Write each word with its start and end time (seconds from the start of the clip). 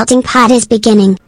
melting 0.00 0.22
pot 0.22 0.50
is 0.50 0.64
beginning. 0.66 1.18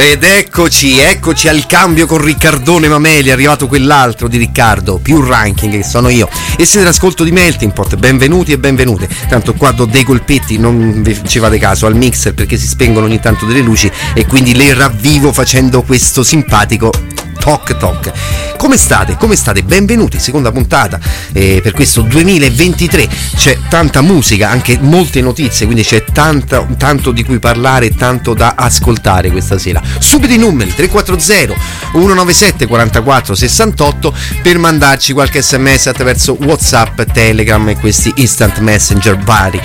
Ed 0.00 0.22
eccoci, 0.22 1.00
eccoci 1.00 1.48
al 1.48 1.66
cambio 1.66 2.06
con 2.06 2.22
Riccardone 2.22 2.86
Mameli, 2.86 3.30
è 3.30 3.32
arrivato 3.32 3.66
quell'altro 3.66 4.28
di 4.28 4.38
Riccardo, 4.38 4.98
più 4.98 5.20
ranking 5.20 5.72
che 5.72 5.82
sono 5.82 6.08
io. 6.08 6.28
E 6.56 6.64
siete 6.64 6.86
l'ascolto 6.86 7.24
di 7.24 7.32
Melting 7.32 7.72
Pot, 7.72 7.96
benvenuti 7.96 8.52
e 8.52 8.58
benvenute. 8.58 9.08
Tanto 9.28 9.54
qua 9.54 9.72
do 9.72 9.86
dei 9.86 10.04
colpetti, 10.04 10.56
non 10.56 11.02
ci 11.26 11.40
fate 11.40 11.58
caso, 11.58 11.86
al 11.86 11.96
mixer 11.96 12.32
perché 12.32 12.56
si 12.56 12.68
spengono 12.68 13.06
ogni 13.06 13.18
tanto 13.18 13.44
delle 13.44 13.60
luci 13.60 13.90
e 14.14 14.24
quindi 14.24 14.54
le 14.54 14.72
ravvivo 14.72 15.32
facendo 15.32 15.82
questo 15.82 16.22
simpatico 16.22 16.92
Toc 17.36 17.76
Toc. 17.76 18.12
Come 18.58 18.76
state? 18.76 19.16
Come 19.16 19.36
state? 19.36 19.62
Benvenuti, 19.62 20.18
seconda 20.18 20.50
puntata 20.50 20.98
eh, 21.32 21.60
per 21.62 21.72
questo 21.72 22.02
2023. 22.02 23.08
C'è 23.36 23.56
tanta 23.68 24.02
musica, 24.02 24.50
anche 24.50 24.76
molte 24.80 25.20
notizie, 25.20 25.64
quindi 25.64 25.84
c'è 25.84 26.02
tanta- 26.02 26.66
tanto 26.76 27.12
di 27.12 27.24
cui 27.24 27.38
parlare, 27.38 27.94
tanto 27.94 28.34
da 28.34 28.54
ascoltare 28.56 29.30
questa 29.30 29.58
sera. 29.58 29.80
Subito 30.00 30.32
i 30.32 30.38
numeri 30.38 30.74
340 30.74 31.54
197 31.92 32.66
44 32.66 33.34
68 33.36 34.14
per 34.42 34.58
mandarci 34.58 35.12
qualche 35.12 35.40
sms 35.40 35.86
attraverso 35.86 36.36
WhatsApp, 36.40 37.00
Telegram 37.12 37.68
e 37.68 37.76
questi 37.78 38.12
instant 38.16 38.58
messenger 38.58 39.16
vari. 39.18 39.60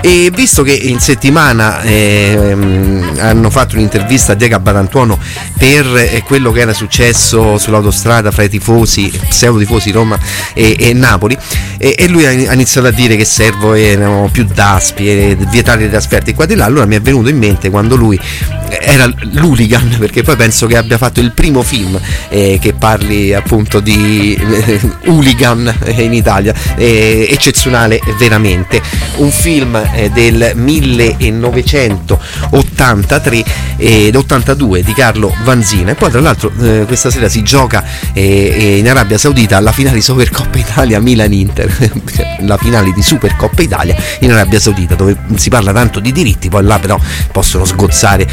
E 0.00 0.32
visto 0.34 0.62
che 0.62 0.72
in 0.72 0.98
settimana 0.98 1.82
ehm, 1.82 3.18
hanno 3.18 3.50
fatto 3.50 3.74
un'intervista 3.74 4.32
a 4.32 4.34
Diego 4.34 4.58
Badantuono 4.58 5.18
per 5.58 5.84
eh, 5.94 6.22
quello 6.24 6.52
che 6.52 6.60
era 6.60 6.72
successo 6.72 7.58
sull'autostrada 7.58 8.29
fra 8.30 8.44
i 8.44 8.48
tifosi, 8.48 9.10
pseudo 9.28 9.58
tifosi 9.58 9.90
Roma 9.90 10.18
e, 10.54 10.76
e 10.78 10.92
Napoli, 10.92 11.36
e, 11.78 11.94
e 11.96 12.08
lui 12.08 12.26
ha 12.26 12.52
iniziato 12.52 12.86
a 12.86 12.90
dire 12.90 13.16
che 13.16 13.24
servono 13.24 14.28
più 14.30 14.44
daspi 14.44 15.08
e 15.08 15.36
vietare 15.50 15.82
le 15.82 15.90
trasferte 15.90 16.34
qua 16.34 16.46
di 16.46 16.54
là, 16.54 16.64
allora 16.64 16.86
mi 16.86 16.96
è 16.96 17.00
venuto 17.00 17.28
in 17.28 17.38
mente 17.38 17.70
quando 17.70 17.96
lui 17.96 18.18
era 18.78 19.10
l'hooligan, 19.32 19.96
perché 19.98 20.22
poi 20.22 20.36
penso 20.36 20.66
che 20.66 20.76
abbia 20.76 20.98
fatto 20.98 21.20
il 21.20 21.32
primo 21.32 21.62
film 21.62 21.98
eh, 22.28 22.58
che 22.60 22.74
parli 22.74 23.32
appunto 23.34 23.80
di 23.80 24.34
eh, 24.34 24.78
hooligan 25.06 25.74
eh, 25.84 26.02
in 26.02 26.12
Italia, 26.12 26.52
eh, 26.76 27.26
eccezionale 27.30 27.98
veramente, 28.18 28.82
un 29.16 29.30
film 29.30 29.82
eh, 29.94 30.10
del 30.10 30.52
1983 30.54 33.44
ed 33.76 34.14
82 34.14 34.82
di 34.82 34.92
Carlo 34.92 35.34
Vanzina. 35.44 35.92
E 35.92 35.94
poi 35.94 36.10
tra 36.10 36.20
l'altro 36.20 36.52
eh, 36.60 36.84
questa 36.86 37.08
sera 37.10 37.26
si 37.28 37.42
gioca 37.42 37.82
eh, 38.20 38.54
eh, 38.54 38.76
in 38.78 38.88
Arabia 38.88 39.16
Saudita 39.16 39.58
la 39.60 39.72
finale 39.72 39.96
di 39.96 40.02
Supercoppa 40.02 40.58
Italia 40.58 41.00
Milan-Inter 41.00 41.92
la 42.44 42.58
finale 42.58 42.92
di 42.92 43.02
Supercoppa 43.02 43.62
Italia 43.62 43.96
in 44.20 44.30
Arabia 44.30 44.60
Saudita 44.60 44.94
dove 44.94 45.16
si 45.36 45.48
parla 45.48 45.72
tanto 45.72 46.00
di 46.00 46.12
diritti 46.12 46.50
poi 46.50 46.64
là 46.64 46.78
però 46.78 46.98
possono 47.32 47.64
sgozzare 47.64 48.28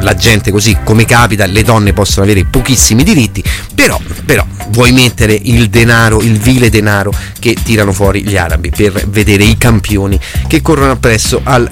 la 0.00 0.14
gente 0.14 0.52
così 0.52 0.78
come 0.84 1.04
capita 1.04 1.44
le 1.46 1.62
donne 1.64 1.92
possono 1.92 2.24
avere 2.24 2.44
pochissimi 2.44 3.02
diritti 3.02 3.42
però, 3.74 3.98
però 4.24 4.46
vuoi 4.68 4.92
mettere 4.92 5.34
il 5.34 5.68
denaro 5.68 6.20
il 6.20 6.38
vile 6.38 6.70
denaro 6.70 7.12
che 7.40 7.56
tirano 7.60 7.92
fuori 7.92 8.22
gli 8.22 8.36
arabi 8.36 8.70
per 8.70 9.06
vedere 9.08 9.42
i 9.42 9.56
campioni 9.58 10.20
che 10.46 10.62
corrono 10.62 10.92
appresso 10.92 11.40
al 11.42 11.68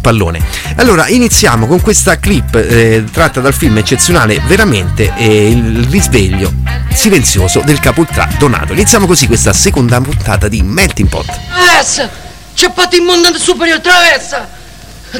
pallone. 0.00 0.40
Allora, 0.76 1.08
iniziamo 1.08 1.66
con 1.66 1.80
questa 1.80 2.18
clip 2.18 2.54
eh, 2.54 3.04
tratta 3.10 3.40
dal 3.40 3.54
film 3.54 3.78
eccezionale, 3.78 4.40
veramente 4.46 5.12
eh, 5.16 5.50
il 5.50 5.86
risveglio 5.90 6.52
silenzioso 6.92 7.62
del 7.64 7.80
capultrà 7.80 8.28
Donato. 8.38 8.72
Iniziamo 8.72 9.06
così 9.06 9.26
questa 9.26 9.52
seconda 9.52 10.00
puntata 10.00 10.48
di 10.48 10.62
Melting 10.62 11.08
Pot. 11.08 11.26
Travessa! 11.52 12.10
C'è 12.54 12.72
fatto 12.74 12.96
il 12.96 13.02
mondo 13.02 13.36
superiore, 13.38 13.80
travessa! 13.80 14.48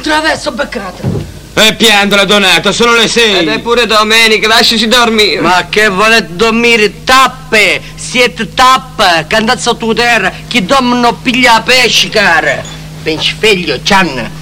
Travessa, 0.01 0.51
beccata! 0.51 1.37
E 1.53 1.73
piandola 1.75 2.25
Donato, 2.25 2.71
sono 2.71 2.95
le 2.95 3.07
sei. 3.07 3.39
Ed 3.39 3.47
è 3.47 3.59
pure 3.59 3.85
domenica, 3.85 4.47
lasciaci 4.47 4.87
dormire. 4.87 5.41
Ma 5.41 5.67
che 5.69 5.89
volete 5.89 6.35
dormire? 6.35 7.03
Tappe! 7.03 7.81
Siete 7.95 8.53
tappe! 8.53 9.25
Che 9.27 9.35
andate 9.35 9.59
sotto 9.59 9.93
terra, 9.93 10.31
che 10.47 10.65
dormono 10.65 11.15
piglia 11.15 11.61
pesci, 11.61 12.09
cara! 12.09 12.61
Pensi 13.03 13.35
figlio, 13.37 13.81
Cian! 13.83 14.38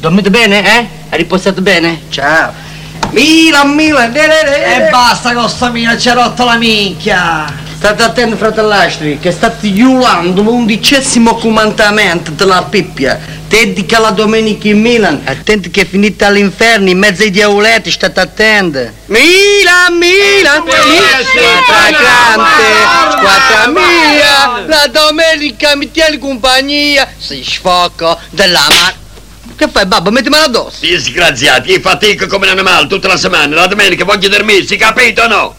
Dormite 0.00 0.30
bene, 0.30 0.78
eh? 0.78 1.16
Riposate 1.16 1.60
bene? 1.60 2.02
Ciao! 2.08 2.52
Milan, 3.10 3.74
Milan! 3.74 4.14
E 4.14 4.88
basta 4.92 5.32
con 5.34 5.48
sta 5.48 5.70
mina, 5.70 5.98
ci 5.98 6.08
ha 6.08 6.12
rotto 6.12 6.44
la 6.44 6.54
minchia! 6.54 7.52
State 7.76 8.02
attenti, 8.04 8.36
fratellastri, 8.36 9.18
che 9.18 9.32
state 9.32 9.68
violando 9.70 10.42
l'undicesimo 10.42 11.34
comandamento 11.34 12.30
della 12.30 12.62
Bibbia. 12.62 13.18
Dedica 13.48 13.98
la 13.98 14.10
domenica 14.10 14.68
in 14.68 14.80
Milan. 14.80 15.22
Attenti 15.24 15.68
che 15.70 15.84
finite 15.84 16.24
all'inferno 16.24 16.88
in 16.90 16.98
mezzo 16.98 17.22
ai 17.22 17.30
diavoletti, 17.32 17.90
state 17.90 18.20
attenti. 18.20 18.88
Milan, 19.06 19.96
Milan, 19.96 20.62
Milan, 20.62 21.24
squadra 21.24 21.98
grande, 21.98 22.68
squadra 23.16 23.66
mia, 23.66 24.64
la 24.66 24.86
domenica 24.92 25.74
mi 25.74 25.90
tiene 25.90 26.18
compagnia, 26.18 27.08
si 27.18 27.42
sfoca 27.42 28.16
della 28.30 28.60
mano. 28.60 29.06
Che 29.58 29.66
fai, 29.66 29.86
babbo? 29.86 30.12
Metti 30.12 30.28
mano 30.28 30.44
addosso. 30.44 30.86
Disgraziati, 30.86 31.72
io 31.72 31.80
fatico 31.80 32.28
come 32.28 32.46
un 32.46 32.52
animale 32.52 32.86
tutta 32.86 33.08
la 33.08 33.16
settimana, 33.16 33.56
la 33.56 33.66
domenica 33.66 34.04
voglio 34.04 34.28
dormirsi, 34.28 34.76
capito 34.76 35.22
o 35.22 35.26
no? 35.26 35.54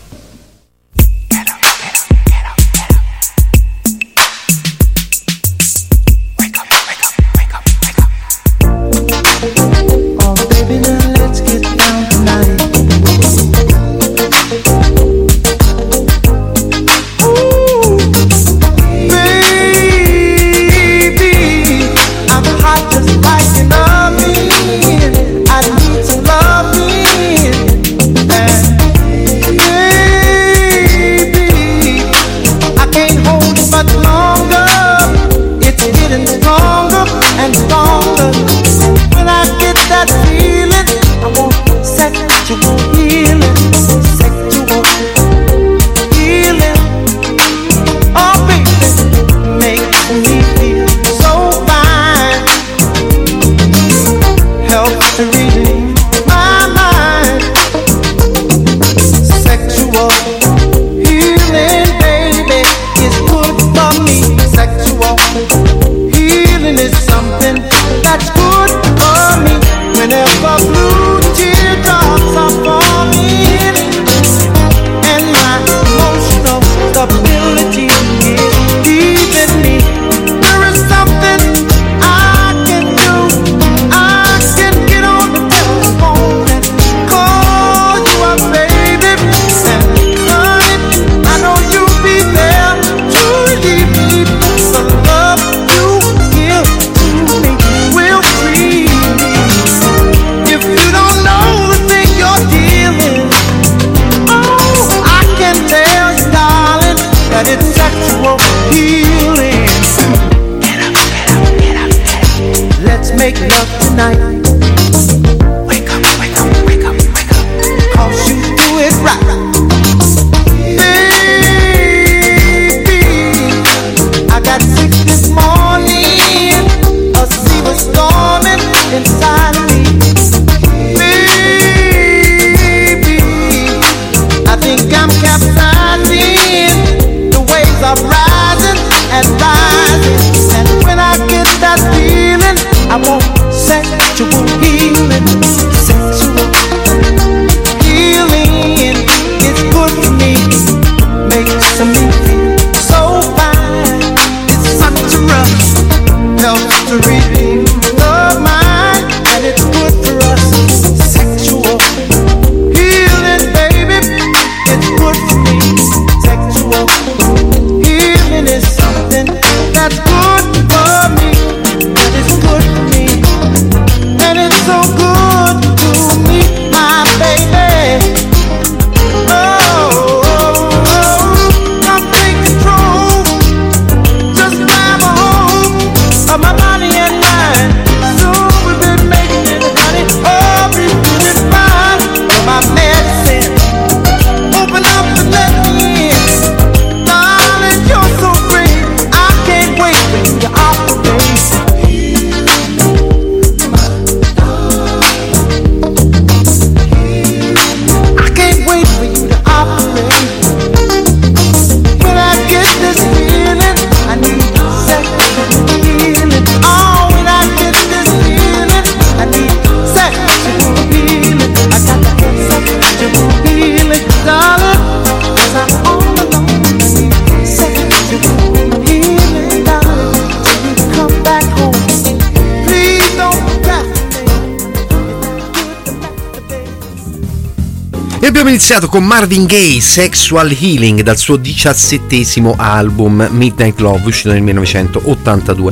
Iniziato 238.59 238.89
con 238.89 239.05
Marvin 239.05 239.45
Gaye, 239.45 239.79
Sexual 239.79 240.51
Healing, 240.51 241.01
dal 241.01 241.17
suo 241.17 241.37
diciassettesimo 241.37 242.55
album 242.57 243.25
Midnight 243.31 243.79
Love, 243.79 244.07
uscito 244.07 244.33
nel 244.33 244.41
1982, 244.41 245.71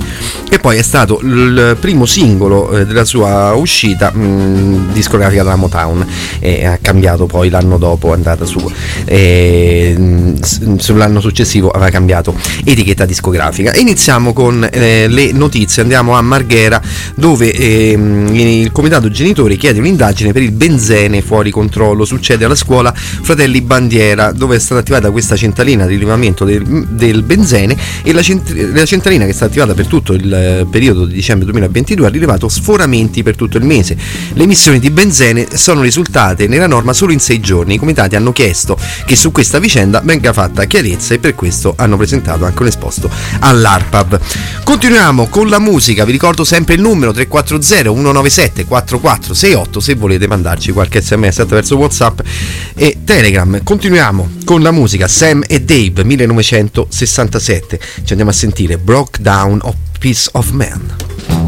che 0.49 0.59
poi 0.59 0.77
è 0.77 0.81
stato 0.81 1.19
il 1.21 1.77
primo 1.79 2.05
singolo 2.05 2.71
eh, 2.71 2.85
della 2.85 3.05
sua 3.05 3.53
uscita 3.53 4.11
mh, 4.11 4.93
discografica 4.93 5.43
della 5.43 5.55
Motown 5.55 6.05
e 6.39 6.65
ha 6.65 6.77
cambiato 6.81 7.25
poi 7.25 7.49
l'anno 7.49 7.77
dopo, 7.77 8.11
è 8.11 8.13
andata 8.13 8.45
su, 8.45 8.59
e, 9.05 9.95
mh, 9.97 10.77
sull'anno 10.77 11.19
successivo 11.19 11.69
aveva 11.69 11.89
cambiato 11.89 12.33
etichetta 12.63 13.05
discografica. 13.05 13.75
Iniziamo 13.75 14.33
con 14.33 14.67
eh, 14.71 15.07
le 15.07 15.31
notizie, 15.31 15.81
andiamo 15.81 16.15
a 16.15 16.21
Marghera 16.21 16.81
dove 17.15 17.51
ehm, 17.51 18.33
il 18.33 18.71
comitato 18.71 19.09
genitori 19.09 19.57
chiede 19.57 19.79
un'indagine 19.79 20.31
per 20.31 20.41
il 20.41 20.51
benzene 20.51 21.21
fuori 21.21 21.51
controllo, 21.51 22.05
succede 22.05 22.45
alla 22.45 22.55
scuola 22.55 22.93
Fratelli 22.93 23.61
Bandiera, 23.61 24.31
dove 24.31 24.55
è 24.55 24.59
stata 24.59 24.79
attivata 24.79 25.11
questa 25.11 25.35
centralina 25.35 25.85
di 25.85 25.95
rilevamento 25.95 26.45
del, 26.45 26.63
del 26.89 27.23
benzene 27.23 27.75
e 28.03 28.13
la, 28.13 28.21
cent- 28.21 28.53
la, 28.53 28.85
centralina 28.85 29.25
che 29.25 29.31
è 29.31 29.33
stata 29.33 29.51
attivata 29.51 29.73
per 29.73 29.87
tutto 29.87 30.13
il 30.13 30.36
eh, 30.37 30.65
periodo 30.69 31.05
di 31.05 31.13
dicembre 31.13 31.45
2022 31.45 32.05
ha 32.05 32.09
rilevato 32.09 32.47
sforamenti 32.47 33.23
per 33.23 33.35
tutto 33.35 33.57
il 33.57 33.63
mese. 33.63 33.97
Le 34.33 34.43
emissioni 34.43 34.79
di 34.79 34.89
benzene 34.89 35.47
sono 35.53 35.81
risultate 35.81 36.47
nella 36.47 36.67
norma 36.67 36.93
solo 36.93 37.11
in 37.11 37.19
sei 37.19 37.39
giorni. 37.39 37.75
I 37.75 37.77
comitati 37.77 38.15
hanno 38.15 38.31
chiesto 38.31 38.77
che 39.05 39.15
su 39.15 39.31
questa 39.31 39.59
vicenda 39.59 40.01
venga 40.03 40.33
fatta 40.33 40.65
chiarezza 40.65 41.13
e 41.13 41.19
per 41.19 41.35
questo 41.35 41.73
hanno 41.77 41.97
presentato 41.97 42.45
anche 42.45 42.61
un 42.61 42.67
esposto 42.67 43.09
all'ARPAB. 43.39 44.19
Continuiamo 44.63 45.27
con 45.27 45.47
la 45.49 45.59
musica, 45.59 46.05
vi 46.05 46.11
ricordo 46.11 46.43
sempre 46.43 46.75
il 46.75 46.81
numero 46.81 47.11
340 47.11 47.55
197 47.57 48.65
4468 48.65 49.79
se 49.79 49.95
volete 49.95 50.27
mandarci 50.27 50.71
qualche 50.71 51.01
sms 51.01 51.39
attraverso 51.39 51.77
WhatsApp 51.77 52.19
e 52.75 52.99
Telegram. 53.03 53.61
Continuiamo 53.63 54.29
con 54.45 54.61
la 54.61 54.71
musica 54.71 55.07
Sam 55.07 55.43
e 55.47 55.61
Dave 55.61 56.03
1967. 56.03 57.79
Ci 58.03 58.09
andiamo 58.09 58.31
a 58.31 58.33
sentire 58.33 58.77
Broke 58.77 59.21
Down 59.21 59.59
of 59.63 59.75
Piece 59.99 60.27
of 60.35 60.53
Man. 60.53 61.46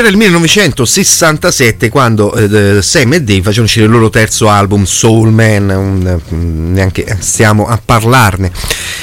Ed 0.00 0.06
era 0.06 0.14
il 0.14 0.18
1967 0.22 1.90
quando 1.90 2.32
eh, 2.32 2.80
Sam 2.80 3.12
e 3.12 3.22
Dave 3.22 3.42
facevano 3.42 3.66
uscire 3.66 3.84
il 3.84 3.90
loro 3.90 4.08
terzo 4.08 4.48
album 4.48 4.84
Soul 4.84 5.30
Man, 5.30 5.68
un, 5.68 6.20
mm, 6.34 6.72
neanche 6.72 7.18
stiamo 7.20 7.66
a 7.66 7.78
parlarne. 7.84 8.50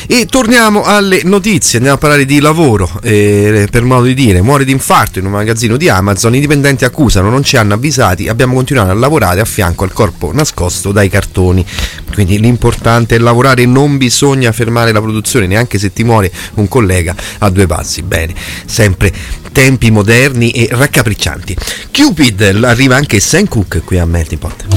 E 0.08 0.26
torniamo 0.26 0.86
alle 0.86 1.22
notizie, 1.24 1.78
andiamo 1.78 1.98
a 1.98 2.00
parlare 2.00 2.26
di 2.26 2.40
lavoro, 2.40 2.90
eh, 3.04 3.68
per 3.70 3.84
modo 3.84 4.06
di 4.06 4.16
dire, 4.16 4.42
muore 4.42 4.66
di 4.66 4.72
infarto 4.72 5.20
in 5.20 5.26
un 5.26 5.34
magazzino 5.34 5.78
di 5.78 5.88
Amazon, 5.88 6.34
i 6.34 6.40
dipendenti 6.40 6.84
accusano, 6.84 7.30
non 7.30 7.44
ci 7.44 7.58
hanno 7.58 7.76
avvisati, 7.76 8.28
abbiamo 8.28 8.56
continuato 8.56 8.90
a 8.90 8.96
lavorare 8.96 9.40
a 9.40 9.46
fianco 9.46 9.84
al 9.84 9.94
corpo 9.94 10.32
nascosto 10.34 10.92
dai 10.92 11.10
cartoni. 11.10 11.64
Quindi 12.12 12.40
l'importante 12.40 13.18
è 13.18 13.20
lavorare, 13.20 13.66
non 13.66 13.98
bisogna 13.98 14.52
fermare 14.52 14.92
la 14.92 15.02
produzione, 15.02 15.46
neanche 15.46 15.78
se 15.78 15.94
ti 15.94 16.04
muore 16.04 16.32
un 16.56 16.68
collega 16.68 17.14
a 17.40 17.50
due 17.52 17.68
passi. 17.68 18.02
Bene, 18.02 18.34
sempre 18.66 19.14
tempi 19.58 19.90
moderni 19.90 20.52
e 20.52 20.68
raccapriccianti. 20.70 21.58
Cupid 21.92 22.60
arriva 22.62 22.96
anche 22.96 23.20
Sam 23.20 23.48
Cook 23.48 23.82
qui 23.84 23.98
a 23.98 24.06
Melting 24.06 24.40
Pot. 24.40 24.77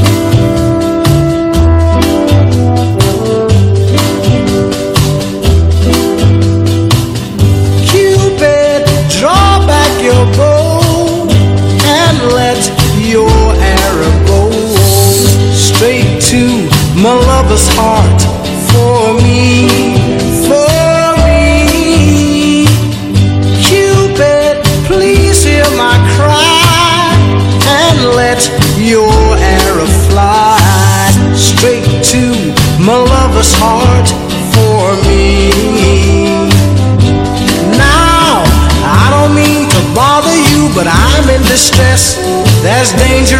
There's 41.90 42.92
danger 42.92 43.39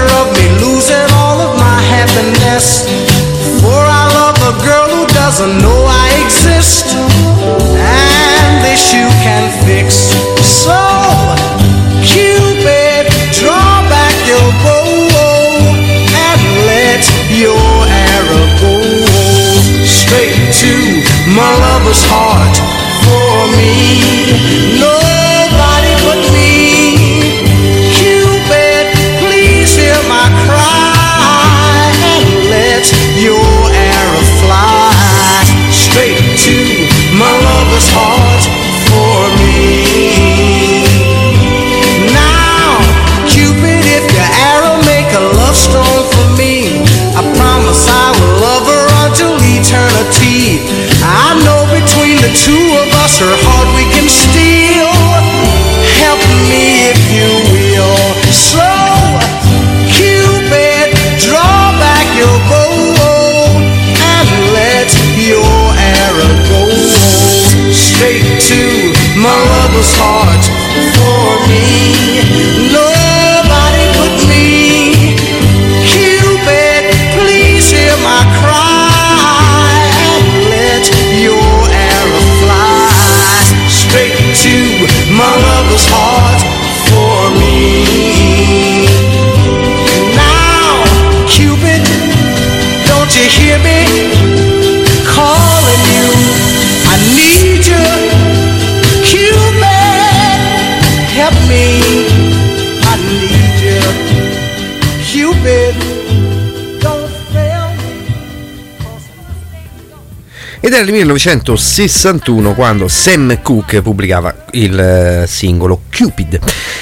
Il 110.91 110.97
1961 110.97 112.53
quando 112.55 112.89
Sam 112.89 113.41
Cooke 113.43 113.81
pubblicava 113.81 114.47
il 114.55 114.77
eh, 114.77 115.25
singolo 115.29 115.83
Cupid, 115.89 116.41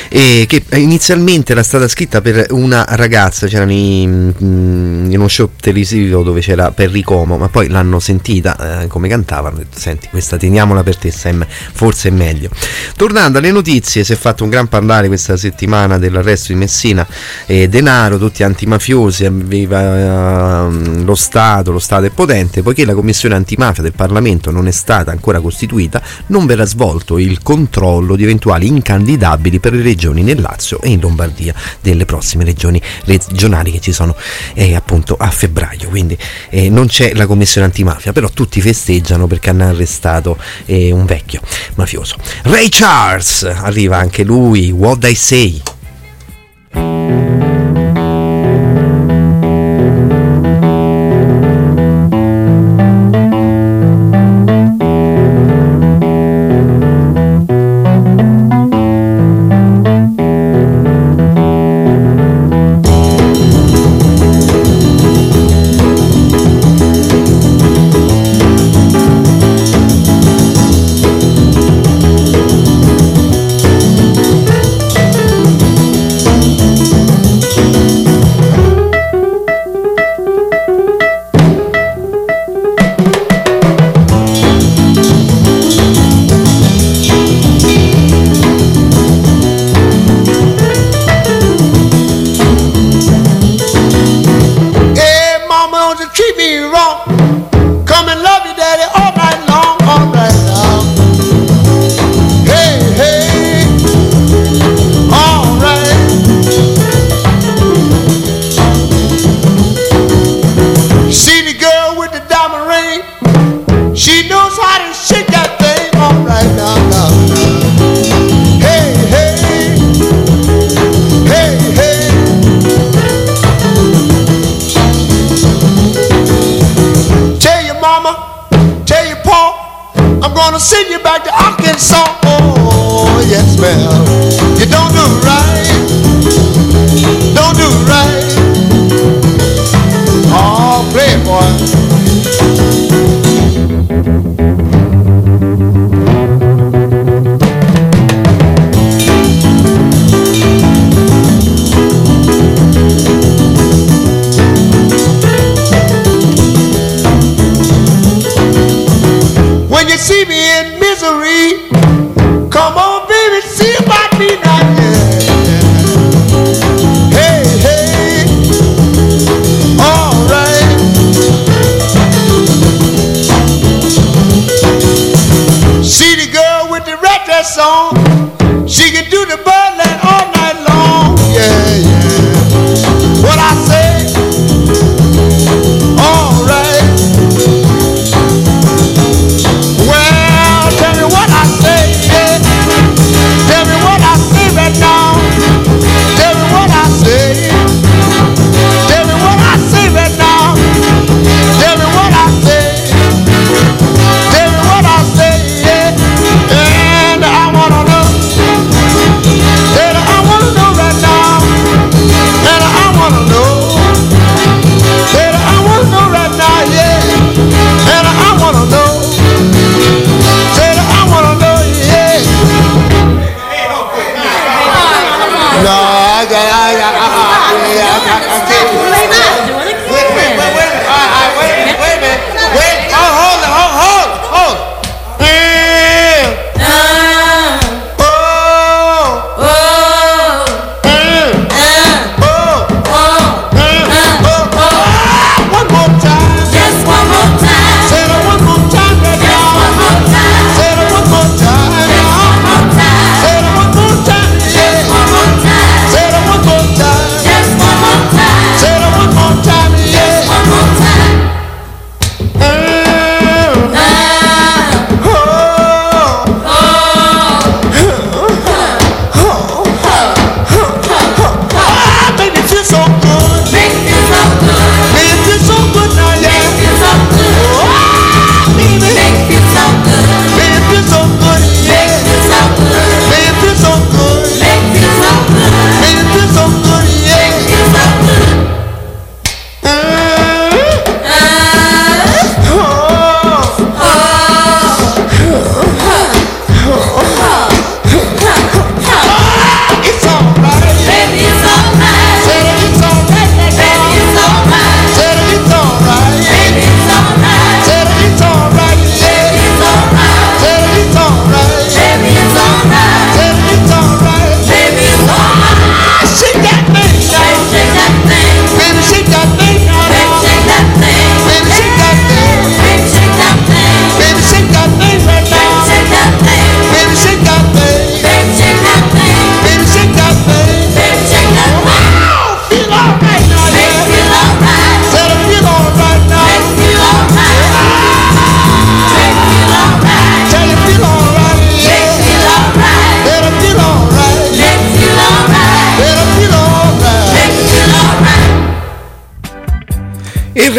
e 0.09 0.47
che 0.49 0.62
inizialmente 0.75 1.53
era 1.53 1.62
stata 1.62 1.87
scritta 1.88 2.21
per 2.21 2.47
una 2.51 2.85
ragazza, 2.88 3.47
c'erano 3.47 3.73
in, 3.73 4.33
in 4.38 5.14
uno 5.16 5.29
show 5.29 5.51
televisivo 5.61 6.23
dove 6.23 6.40
c'era 6.40 6.71
Perry 6.71 7.03
Como, 7.03 7.37
ma 7.37 7.49
poi 7.49 7.68
l'hanno 7.68 8.01
sentita 8.01 8.83
eh, 8.83 8.87
come 8.87 9.09
cantava, 9.09 9.49
hanno 9.49 9.59
detto 9.59 9.79
senti 9.79 10.09
questa 10.09 10.37
teniamola 10.37 10.83
per 10.83 10.97
te 10.97 11.11
Sam, 11.11 11.47
forse 11.47 12.09
è 12.09 12.12
meglio. 12.12 12.51
Tornando 12.97 13.38
alle 13.38 13.51
notizie, 13.51 14.05
si 14.05 14.12
è 14.12 14.16
fatto 14.16 14.44
un 14.44 14.51
gran 14.51 14.68
parlare 14.68 15.09
questa 15.09 15.37
settimana 15.37 15.99
dell'arresto 15.99 16.53
di 16.53 16.59
Messina 16.59 17.07
e 17.47 17.68
denaro, 17.68 18.18
tutti 18.18 18.42
antimafiosi, 18.42 19.25
aveva 19.25 20.68
eh, 20.68 21.05
lo 21.05 21.14
Stato, 21.14 21.71
lo 21.71 21.79
Stato 21.79 22.07
è 22.07 22.11
potente, 22.11 22.62
poiché 22.62 22.85
la 22.85 22.94
commissione 22.94 23.35
antimafia 23.35 23.83
del 23.83 23.92
Parlamento 23.92 24.51
non 24.51 24.66
è 24.66 24.73
stata 24.73 25.11
ancora 25.11 25.40
costituita, 25.40 26.03
non 26.27 26.47
verrà 26.47 26.64
svolto 26.64 27.18
il 27.18 27.40
controllo 27.42 28.16
di 28.16 28.23
eventuali 28.23 28.66
incandidabili 28.66 29.59
per 29.59 29.73
le 29.73 29.83
regioni 29.99 30.23
nel 30.23 30.41
Lazio 30.41 30.81
e 30.81 30.91
in 30.91 31.01
Lombardia 31.01 31.53
delle 31.81 32.05
prossime 32.05 32.45
regioni 32.45 32.81
regionali 33.05 33.73
che 33.73 33.81
ci 33.81 33.91
sono 33.93 34.15
eh, 34.55 34.77
appunto 34.77 35.17
a 35.19 35.29
febbraio. 35.29 35.89
Quindi 35.89 36.17
eh, 36.51 36.71
non 36.71 36.87
c'è 36.87 37.15
la 37.15 37.27
commissione 37.27 37.67
antimafia, 37.67 38.13
però 38.13 38.29
tutti 38.31 38.61
festeggiano 38.61 39.27
perché 39.27 39.51
hanno 39.51 39.67
arrestato 39.67 40.39
eh, 40.67 40.93
un 40.93 41.05
vecchio 41.05 41.41
mafioso. 41.75 42.17
Ray 42.45 42.69
Charles 42.69 43.43
arriva 43.43 43.97
anche 43.97 44.23
lui, 44.23 44.71
What 44.71 45.05
I 45.05 45.15
Say. 45.17 45.63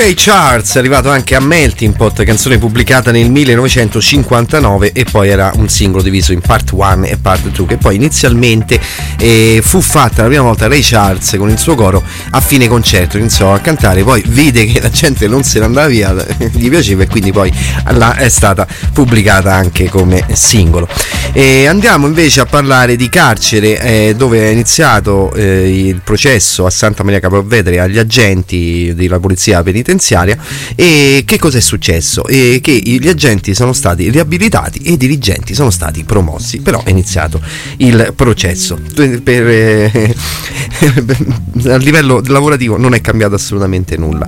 Ray 0.10 0.18
Charles 0.18 0.74
è 0.74 0.80
arrivato 0.80 1.12
anche 1.12 1.36
a 1.36 1.40
Melting 1.40 1.96
Pot, 1.96 2.24
canzone 2.24 2.58
pubblicata 2.58 3.12
nel 3.12 3.30
1959 3.30 4.92
e 4.92 5.04
poi 5.04 5.30
era 5.30 5.52
un 5.58 5.70
singolo 5.70 6.02
diviso 6.02 6.34
in 6.34 6.40
part 6.40 6.72
1 6.72 7.06
e 7.06 7.18
part 7.18 7.48
2 7.50 7.66
che 7.68 7.78
poi 7.78 7.98
inizialmente 7.98 8.82
eh, 9.20 9.62
fu 9.64 9.82
fatta 9.82 10.24
la 10.24 10.30
prima 10.30 10.42
volta 10.42 10.68
Ray 10.68 10.82
Charles 10.82 11.36
con 11.38 11.52
il 11.52 11.60
suo 11.60 11.76
coro 11.76 12.04
a 12.32 12.42
fine 12.42 12.68
concerto, 12.68 13.18
iniziò 13.18 13.54
a 13.54 13.60
cantare, 13.60 14.04
poi 14.04 14.24
vide 14.28 14.66
che 14.66 14.80
la 14.80 14.90
gente 14.90 15.28
non 15.28 15.44
se 15.44 15.60
ne 15.60 15.66
andava 15.66 15.88
via, 15.88 16.14
gli 16.52 16.70
piaceva 16.70 17.04
e 17.04 17.08
quindi 17.08 17.32
poi 17.32 17.52
è 18.18 18.30
stata 18.30 18.68
pubblicata 18.94 19.54
anche 19.54 19.90
come 19.90 20.26
singolo. 20.34 20.88
E 21.32 21.68
andiamo 21.68 22.08
invece 22.08 22.42
a 22.42 22.46
parlare 22.46 22.96
di 22.96 23.10
carcere 23.10 23.80
eh, 23.80 24.16
dove 24.16 24.42
è 24.42 24.50
iniziato 24.50 25.32
eh, 25.34 25.88
il 25.88 26.02
processo 26.04 26.66
a 26.66 26.70
Santa 26.70 27.04
Maria 27.04 27.20
Capovetere 27.20 27.80
agli 27.80 27.98
agenti 27.98 28.94
della 28.96 29.20
polizia 29.20 29.62
penitenziaria 29.62 30.38
e 30.76 31.24
che 31.26 31.38
cosa 31.38 31.58
è 31.58 31.62
successo? 31.62 32.26
E 32.26 32.60
che 32.62 32.72
gli 32.72 33.08
agenti 33.08 33.54
sono 33.54 33.74
stati 33.74 34.10
riabilitati 34.10 34.80
e 34.80 34.92
i 34.94 34.98
dirigenti 34.98 35.54
sono 35.54 35.70
stati 35.70 36.04
promossi, 36.04 36.60
però 36.60 36.84
è 36.84 36.90
iniziato 36.90 37.42
il 37.78 38.14
processo. 38.16 38.80
Per, 38.96 39.48
eh, 39.48 40.16
a 41.66 41.78
livello 41.78 42.19
lavorativo 42.28 42.78
non 42.78 42.94
è 42.94 43.02
cambiato 43.02 43.36
assolutamente 43.36 43.98
nulla. 43.98 44.28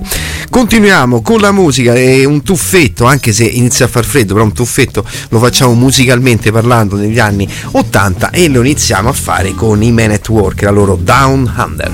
Continuiamo 0.50 1.22
con 1.22 1.40
la 1.40 1.52
musica 1.52 1.94
e 1.94 2.24
un 2.24 2.42
tuffetto, 2.42 3.04
anche 3.04 3.32
se 3.32 3.44
inizia 3.44 3.86
a 3.86 3.88
far 3.88 4.04
freddo, 4.04 4.34
però 4.34 4.44
un 4.44 4.52
tuffetto 4.52 5.04
lo 5.28 5.38
facciamo 5.38 5.74
musicalmente 5.74 6.52
parlando 6.52 6.96
negli 6.96 7.18
anni 7.18 7.48
80 7.70 8.30
e 8.30 8.48
lo 8.48 8.60
iniziamo 8.60 9.08
a 9.08 9.12
fare 9.12 9.54
con 9.54 9.82
i 9.82 9.92
Men 9.92 10.12
at 10.12 10.28
Work, 10.28 10.62
la 10.62 10.70
loro 10.70 10.96
Down 10.96 11.52
Under. 11.56 11.92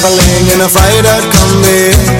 Traveling 0.00 0.52
in 0.54 0.60
a 0.60 0.68
freighter 0.68 1.28
combi 1.28 2.19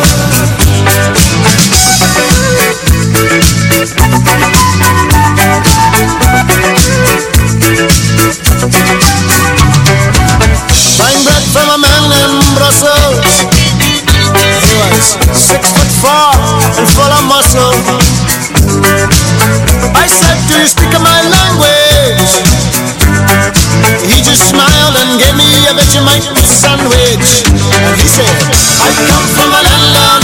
Buying 3.21 3.37
bread 11.21 11.45
from 11.53 11.69
a 11.69 11.77
man 11.77 12.09
in 12.17 12.41
Brussels. 12.57 13.45
He 14.65 14.73
was 14.73 15.21
six 15.37 15.69
foot 15.69 15.91
four 16.01 16.33
and 16.81 16.87
full 16.89 17.13
of 17.13 17.21
muscle. 17.29 17.77
I 19.93 20.09
said, 20.09 20.41
Do 20.49 20.57
you 20.57 20.65
speak 20.65 20.89
my 20.97 21.21
language? 21.21 22.41
He 24.09 24.17
just 24.25 24.49
smiled 24.49 24.97
and 24.97 25.21
gave 25.21 25.37
me 25.37 25.45
a 25.69 25.77
Vegemite 25.77 26.25
sandwich. 26.41 27.45
And 27.45 28.01
he 28.01 28.07
said, 28.09 28.33
I 28.81 28.89
come 29.05 29.27
from 29.37 29.53
a 29.53 29.61
land 29.61 30.20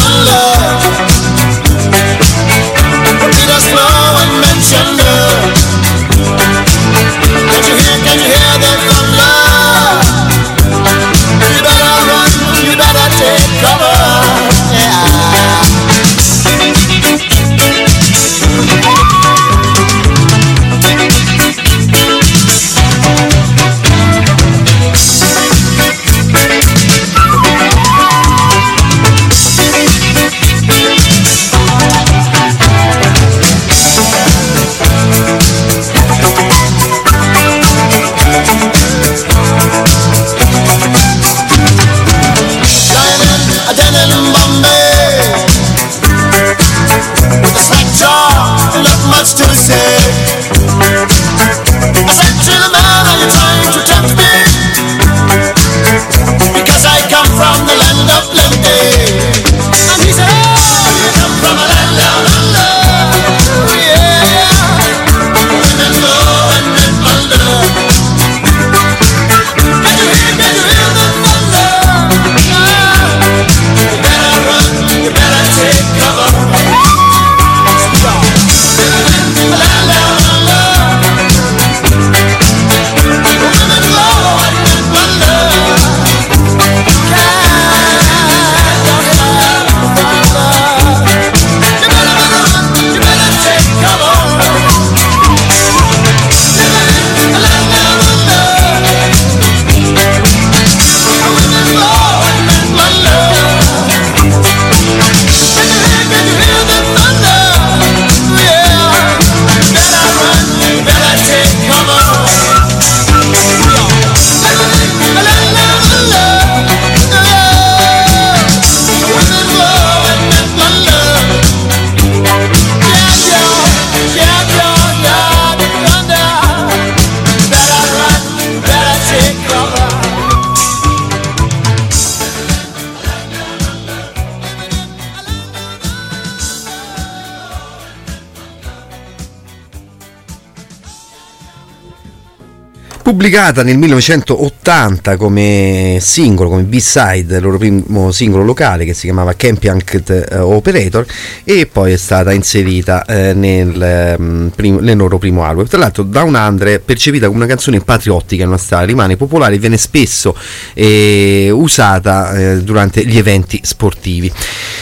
Pubblicata 143.18 143.64
nel 143.64 143.80
1980 143.80 145.18
come 145.18 145.98
singolo, 146.00 146.50
come 146.50 146.62
B-side, 146.62 147.38
il 147.38 147.42
loro 147.42 147.58
primo 147.58 148.12
singolo 148.12 148.44
locale 148.44 148.86
che 148.86 148.94
si 148.94 149.08
chiamava 149.08 149.34
Campianct 149.34 150.28
eh, 150.30 150.38
Operator 150.38 151.04
e 151.44 151.66
poi 151.66 151.94
è 151.94 151.98
stata 151.98 152.32
inserita 152.32 153.06
eh, 153.06 153.34
nel, 153.34 154.52
prim- 154.56 154.82
nel 154.82 154.96
loro 154.96 155.18
primo 155.18 155.44
album. 155.44 155.66
Tra 155.66 155.80
l'altro 155.80 156.04
Down 156.04 156.36
Under 156.36 156.68
è 156.68 156.80
percepita 156.80 157.26
come 157.26 157.40
una 157.40 157.48
canzone 157.48 157.80
patriottica 157.80 158.44
in 158.44 158.50
una 158.50 158.60
strada, 158.60 158.86
rimane 158.86 159.18
popolare 159.18 159.56
e 159.56 159.58
viene 159.58 159.78
spesso 159.78 160.38
eh, 160.76 161.50
usata 161.52 162.38
eh, 162.38 162.62
durante 162.62 163.04
gli 163.04 163.18
eventi 163.18 163.60
sportivi. 163.64 164.32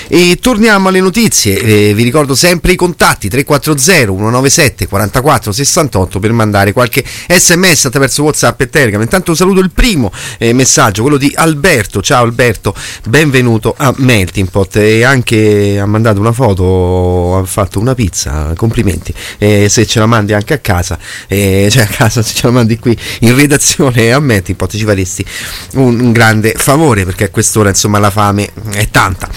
E 0.08 0.38
torniamo 0.40 0.90
alle 0.90 1.00
notizie, 1.00 1.58
eh, 1.58 1.94
vi 1.96 2.04
ricordo 2.04 2.36
sempre 2.36 2.74
i 2.74 2.76
contatti 2.76 3.28
340 3.28 4.14
197 4.14 4.88
44 4.88 5.52
68 5.52 6.20
per 6.20 6.32
mandare 6.32 6.74
qualche 6.74 7.04
sms 7.28 7.86
attraverso 7.86 8.22
Whatsapp 8.22 8.62
e 8.62 8.70
Telegram. 8.70 9.02
Intanto 9.02 9.34
saluto 9.34 9.62
il 9.62 9.72
primo 9.72 10.12
eh, 10.38 10.54
messaggio, 10.54 11.02
quello 11.02 11.18
di 11.18 11.32
Alberto. 11.34 12.04
Ciao 12.04 12.24
Alberto, 12.24 12.76
benvenuto 13.08 13.74
a 13.76 13.94
Melting 13.98 14.48
Pot 14.50 14.76
e 14.76 15.04
anche 15.04 15.80
ha 15.80 15.88
mandato 15.88 16.20
una 16.20 16.34
foto, 16.34 17.38
ha 17.38 17.46
fatto 17.46 17.80
una 17.80 17.96
pizza, 17.96 18.54
complimenti. 18.56 19.12
Eh, 19.40 19.70
se 19.70 19.88
ce 19.88 19.98
la 19.98 20.06
mandi 20.06 20.34
anche 20.34 20.54
a 20.54 20.60
casa, 20.60 21.00
eh, 21.28 21.68
cioè 21.72 21.82
a 21.82 21.88
casa 21.88 22.22
se 22.22 22.36
ce 22.36 22.46
la 22.46 22.52
mandi 22.52 22.78
qui 22.78 22.96
in 23.22 23.36
redazione 23.36 24.14
a 24.14 24.20
Melting 24.20 24.56
Pot 24.56 24.78
ci 24.78 24.86
faresti 24.86 25.26
un, 25.74 26.00
un 26.00 26.12
grande 26.12 26.54
favore 26.56 27.06
perché 27.06 27.24
a 27.24 27.30
quest'ora 27.30 27.70
insomma 27.70 27.98
la 27.98 28.12
fame 28.12 28.52
è 28.72 28.88
tanta. 28.92 29.30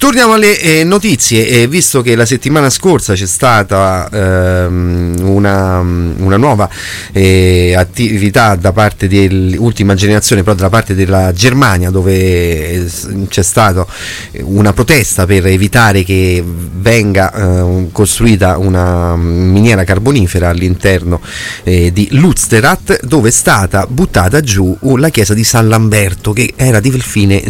Torniamo 0.00 0.32
alle 0.32 0.58
eh, 0.58 0.82
notizie, 0.82 1.46
eh, 1.46 1.66
visto 1.66 2.00
che 2.00 2.16
la 2.16 2.24
settimana 2.24 2.70
scorsa 2.70 3.12
c'è 3.12 3.26
stata 3.26 4.08
ehm, 4.10 5.16
una, 5.20 5.80
una, 5.80 6.38
nuova 6.38 6.70
eh, 7.12 7.74
attività 7.76 8.54
da 8.54 8.72
parte 8.72 9.08
dell'ultima 9.08 9.94
generazione, 9.94 10.42
però 10.42 10.56
da 10.56 10.70
parte 10.70 10.94
della 10.94 11.34
Germania, 11.34 11.90
dove 11.90 12.14
eh, 12.14 12.86
c'è 13.28 13.42
stata 13.42 13.86
una 14.44 14.72
protesta 14.72 15.26
per 15.26 15.46
evitare 15.46 16.02
che 16.02 16.42
venga 16.46 17.34
eh, 17.34 17.88
costruita 17.92 18.56
una 18.56 19.14
miniera 19.16 19.84
carbonifera 19.84 20.48
all'interno 20.48 21.20
eh, 21.62 21.92
di 21.92 22.08
Lutzerat, 22.12 23.04
dove 23.04 23.28
è 23.28 23.32
stata 23.32 23.86
buttata 23.86 24.40
giù 24.40 24.74
la 24.96 25.10
chiesa 25.10 25.34
di 25.34 25.44
San 25.44 25.68
Lamberto, 25.68 26.32
che 26.32 26.54
era 26.56 26.80
di 26.80 26.90
fine 26.90 27.42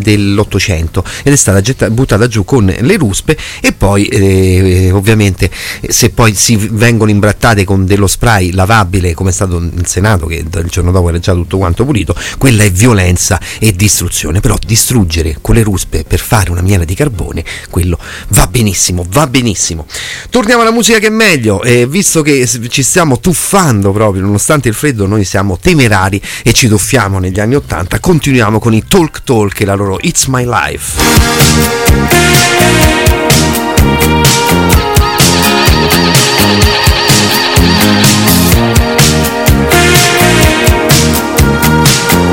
dell'Ottocento 0.00 1.04
ed 1.22 1.34
è 1.34 1.36
stata 1.36 1.60
gettata 1.60 1.88
buttata 1.90 2.26
giù 2.26 2.44
con 2.44 2.64
le 2.66 2.96
ruspe 2.96 3.36
e 3.60 3.72
poi 3.72 4.06
eh, 4.06 4.90
ovviamente 4.92 5.50
se 5.88 6.10
poi 6.10 6.34
si 6.34 6.56
vengono 6.56 7.10
imbrattate 7.10 7.64
con 7.64 7.86
dello 7.86 8.06
spray 8.06 8.52
lavabile 8.52 9.14
come 9.14 9.30
è 9.30 9.32
stato 9.32 9.58
nel 9.58 9.86
Senato 9.86 10.26
che 10.26 10.44
il 10.46 10.66
giorno 10.68 10.90
dopo 10.90 11.08
era 11.08 11.18
già 11.18 11.32
tutto 11.32 11.58
quanto 11.58 11.84
pulito 11.84 12.14
quella 12.38 12.64
è 12.64 12.70
violenza 12.70 13.40
e 13.58 13.72
distruzione. 13.72 14.40
Però 14.40 14.56
distruggere 14.64 15.38
con 15.40 15.54
le 15.54 15.62
ruspe 15.62 16.04
per 16.04 16.20
fare 16.20 16.50
una 16.50 16.62
miele 16.62 16.84
di 16.84 16.94
carbone 16.94 17.44
quello 17.70 17.98
va 18.28 18.46
benissimo 18.46 19.04
va 19.08 19.26
benissimo. 19.26 19.86
Torniamo 20.30 20.62
alla 20.62 20.72
musica 20.72 20.98
che 20.98 21.06
è 21.08 21.10
meglio. 21.10 21.62
Eh, 21.62 21.86
visto 21.86 22.22
che 22.22 22.46
ci 22.68 22.82
stiamo 22.82 23.20
tuffando 23.20 23.92
proprio 23.92 24.22
nonostante 24.22 24.68
il 24.68 24.74
freddo 24.74 25.06
noi 25.06 25.24
siamo 25.24 25.58
temerari 25.58 26.20
e 26.42 26.52
ci 26.52 26.68
tuffiamo 26.68 27.18
negli 27.18 27.40
anni 27.40 27.56
80 27.56 28.00
continuiamo 28.00 28.58
con 28.58 28.74
i 28.74 28.84
Talk 28.86 29.22
Talk 29.24 29.60
e 29.60 29.64
la 29.64 29.74
loro 29.74 29.98
It's 30.00 30.26
My 30.26 30.44
Life 30.44 31.79
We'll 31.80 31.88
be 31.88 32.04
right 32.04 32.20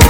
back. 0.00 0.07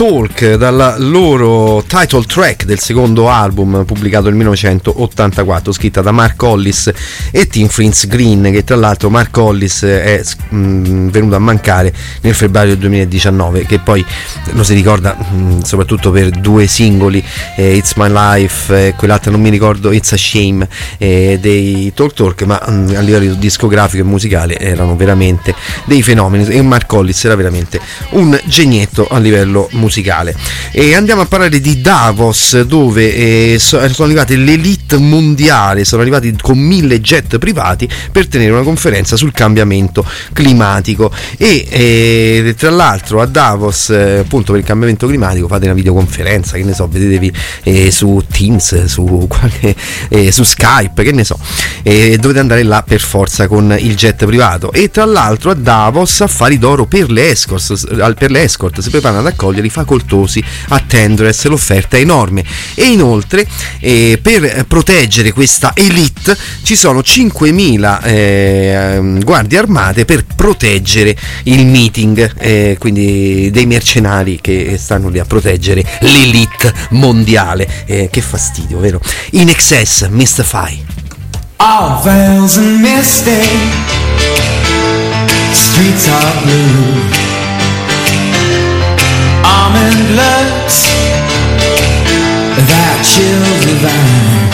Talk 0.00 0.54
dalla 0.54 0.94
loro 0.96 1.84
title 1.86 2.24
track 2.24 2.64
del 2.64 2.78
secondo 2.78 3.28
album 3.28 3.84
pubblicato 3.84 4.28
nel 4.28 4.34
1984 4.36 5.72
scritta 5.72 6.00
da 6.00 6.10
Mark 6.10 6.42
Hollis 6.42 6.90
e 7.30 7.46
Tim 7.46 7.66
Prince 7.66 8.06
Green 8.06 8.50
che 8.50 8.64
tra 8.64 8.76
l'altro 8.76 9.10
Mark 9.10 9.36
Hollis 9.36 9.82
è 9.82 10.22
mh, 10.48 11.10
venuto 11.10 11.34
a 11.34 11.38
mancare 11.38 11.92
nel 12.22 12.34
febbraio 12.34 12.78
2019 12.78 13.66
che 13.66 13.78
poi 13.80 14.02
lo 14.52 14.64
si 14.64 14.72
ricorda 14.72 15.14
mh, 15.14 15.64
soprattutto 15.64 16.10
per 16.10 16.30
due 16.30 16.66
singoli 16.66 17.22
eh, 17.56 17.76
It's 17.76 17.92
My 17.96 18.08
Life 18.10 18.86
e 18.86 18.94
quell'altra 18.94 19.30
non 19.30 19.42
mi 19.42 19.50
ricordo 19.50 19.92
It's 19.92 20.12
a 20.12 20.16
Shame 20.16 20.66
eh, 20.96 21.36
dei 21.38 21.92
Talk 21.92 22.14
Talk 22.14 22.42
ma 22.44 22.58
mh, 22.66 22.94
a 22.96 23.00
livello 23.00 23.34
discografico 23.34 24.02
e 24.02 24.06
musicale 24.06 24.58
erano 24.58 24.96
veramente 24.96 25.54
dei 25.84 26.02
fenomeni 26.02 26.46
e 26.46 26.62
Mark 26.62 26.90
Hollis 26.90 27.22
era 27.22 27.34
veramente 27.34 27.78
un 28.12 28.40
genietto 28.46 29.06
a 29.06 29.18
livello 29.18 29.68
musicale. 29.72 29.88
E 30.72 30.94
andiamo 30.94 31.22
a 31.22 31.26
parlare 31.26 31.60
di 31.60 31.80
Davos, 31.80 32.60
dove 32.62 33.54
eh, 33.54 33.58
sono 33.58 33.84
arrivate 33.98 34.36
l'elite 34.36 34.96
mondiale, 34.98 35.84
sono 35.84 36.02
arrivati 36.02 36.34
con 36.40 36.58
mille 36.58 37.00
jet 37.00 37.38
privati 37.38 37.88
per 38.10 38.28
tenere 38.28 38.52
una 38.52 38.62
conferenza 38.62 39.16
sul 39.16 39.32
cambiamento 39.32 40.04
climatico. 40.32 41.12
E 41.36 41.66
eh, 41.68 42.54
tra 42.56 42.70
l'altro 42.70 43.20
a 43.20 43.26
Davos, 43.26 43.90
eh, 43.90 44.18
appunto 44.18 44.52
per 44.52 44.60
il 44.60 44.66
cambiamento 44.66 45.06
climatico, 45.06 45.48
fate 45.48 45.66
una 45.66 45.74
videoconferenza, 45.74 46.56
che 46.56 46.64
ne 46.64 46.74
so, 46.74 46.88
vedetevi 46.88 47.32
eh, 47.64 47.90
su 47.90 48.22
Teams, 48.30 48.84
su, 48.84 49.26
qualche, 49.28 49.74
eh, 50.08 50.32
su 50.32 50.42
Skype, 50.42 51.02
che 51.02 51.12
ne 51.12 51.24
so, 51.24 51.38
e 51.82 52.16
dovete 52.18 52.40
andare 52.40 52.62
là 52.62 52.82
per 52.82 53.00
forza 53.00 53.48
con 53.48 53.76
il 53.78 53.94
jet 53.94 54.24
privato. 54.24 54.72
E 54.72 54.90
tra 54.90 55.04
l'altro 55.04 55.50
a 55.50 55.54
Davos 55.54 56.20
affari 56.20 56.58
d'oro 56.58 56.86
per 56.86 57.10
le 57.10 57.30
escort, 57.30 58.14
per 58.14 58.30
le 58.30 58.42
escort 58.42 58.80
si 58.80 58.90
preparano 58.90 59.20
ad 59.20 59.26
accogliere 59.26 59.66
i 59.66 59.70
facoltosi 59.80 60.42
a 60.68 60.82
Tendress, 60.86 61.46
l'offerta 61.46 61.96
è 61.96 62.00
enorme. 62.00 62.44
E 62.74 62.84
inoltre 62.84 63.46
eh, 63.80 64.18
per 64.20 64.64
proteggere 64.66 65.32
questa 65.32 65.72
elite 65.74 66.36
ci 66.62 66.76
sono 66.76 67.00
5.000 67.00 68.04
eh, 68.04 69.18
guardie 69.22 69.58
armate 69.58 70.04
per 70.04 70.24
proteggere 70.24 71.16
il 71.44 71.66
meeting, 71.66 72.32
eh, 72.38 72.76
quindi 72.78 73.50
dei 73.50 73.66
mercenari 73.66 74.38
che 74.40 74.76
stanno 74.78 75.08
lì 75.08 75.18
a 75.18 75.24
proteggere 75.24 75.84
l'elite 76.00 76.72
mondiale. 76.90 77.68
Eh, 77.86 78.08
che 78.10 78.20
fastidio, 78.20 78.78
vero? 78.78 79.00
In 79.32 79.48
excess, 79.48 80.08
Mystify. 80.08 80.84
All 81.56 82.00
veils 82.02 82.56
and 82.56 82.80
misty 82.80 83.38
Streets 85.52 86.08
are 86.08 86.40
blue 86.42 87.29
Looks 90.20 90.78
That 92.70 92.98
chill 93.10 93.48
divine 93.64 94.52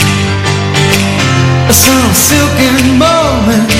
Some 1.70 2.12
silken 2.14 2.98
moment 2.98 3.76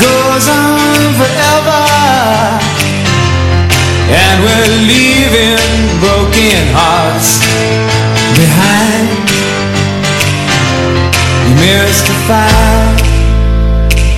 Goes 0.00 0.48
on 0.48 1.14
forever. 1.14 1.82
And 4.10 4.36
we're 4.42 4.72
leaving 4.88 5.60
broken 6.00 6.62
hearts 6.74 7.38
behind. 8.34 9.08
You 11.46 11.54
mystify, 11.60 12.50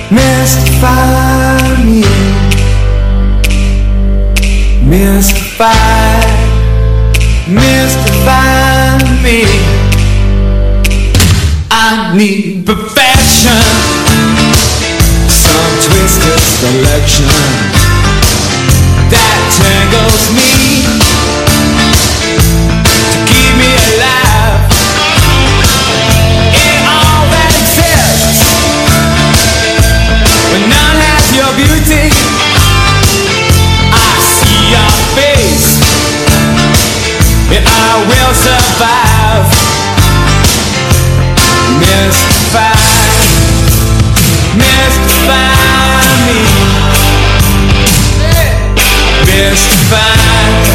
mystify 0.09 1.83
me, 1.85 2.03
mystify, 4.89 5.44
mystify 7.47 8.97
me. 9.23 9.45
I 11.71 12.13
need 12.17 12.65
perfection, 12.65 13.61
some 15.29 15.71
twisted 15.85 16.39
selection 16.39 17.74
mystify, 49.55 49.95
mystify 49.95 50.74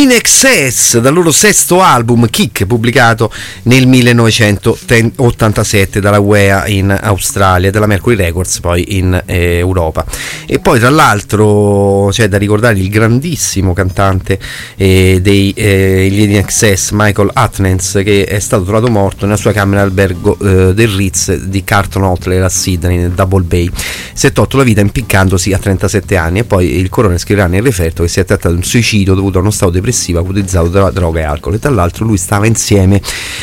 In 0.00 0.12
Excess, 0.12 0.96
dal 0.96 1.12
loro 1.12 1.30
sesto 1.30 1.82
album 1.82 2.30
Kick, 2.30 2.64
pubblicato 2.64 3.30
nel 3.64 3.86
1987 3.86 6.00
dalla 6.00 6.18
UEA 6.18 6.66
in 6.68 6.98
Australia, 7.02 7.70
dalla 7.70 7.86
Mercury 7.86 8.16
Records 8.16 8.60
poi 8.60 8.96
in 8.96 9.22
eh, 9.26 9.58
Europa. 9.58 10.06
E 10.46 10.58
poi 10.58 10.78
tra 10.78 10.88
l'altro 10.88 12.08
c'è 12.12 12.28
da 12.28 12.38
ricordare 12.38 12.78
il 12.78 12.88
grandissimo 12.88 13.74
cantante 13.74 14.38
eh, 14.76 15.18
dei 15.20 15.52
eh, 15.54 16.08
In 16.10 16.34
Excess, 16.34 16.92
Michael 16.92 17.28
Atnens, 17.34 18.00
che 18.02 18.24
è 18.24 18.38
stato 18.38 18.64
trovato 18.64 18.88
morto 18.88 19.26
nella 19.26 19.36
sua 19.36 19.52
camera 19.52 19.82
albergo 19.82 20.38
eh, 20.40 20.72
del 20.72 20.88
Ritz 20.88 21.34
di 21.34 21.62
Carton 21.62 22.04
Hotel 22.04 22.42
a 22.42 22.48
Sydney, 22.48 22.96
nel 22.96 23.10
Double 23.10 23.42
Bay. 23.42 23.68
Si 24.14 24.26
è 24.26 24.32
tolto 24.32 24.56
la 24.56 24.62
vita 24.62 24.80
impiccandosi 24.80 25.52
a 25.52 25.58
37 25.58 26.16
anni 26.16 26.38
e 26.38 26.44
poi 26.44 26.76
il 26.76 26.88
coroner 26.88 27.18
scriverà 27.18 27.48
nel 27.48 27.60
referto 27.60 28.02
che 28.02 28.08
si 28.08 28.18
è 28.18 28.24
trattato 28.24 28.54
di 28.54 28.60
un 28.60 28.64
suicidio 28.64 29.12
dovuto 29.12 29.36
a 29.36 29.42
uno 29.42 29.50
stato 29.50 29.72
depressivo 29.72 29.88
acutizzato 30.20 30.68
da 30.68 30.90
droga 30.90 31.20
e 31.20 31.22
alcol. 31.24 31.54
E 31.54 31.58
tra 31.58 31.70
l'altro 31.70 32.04
lui 32.04 32.16
stava 32.16 32.46
insieme 32.46 33.00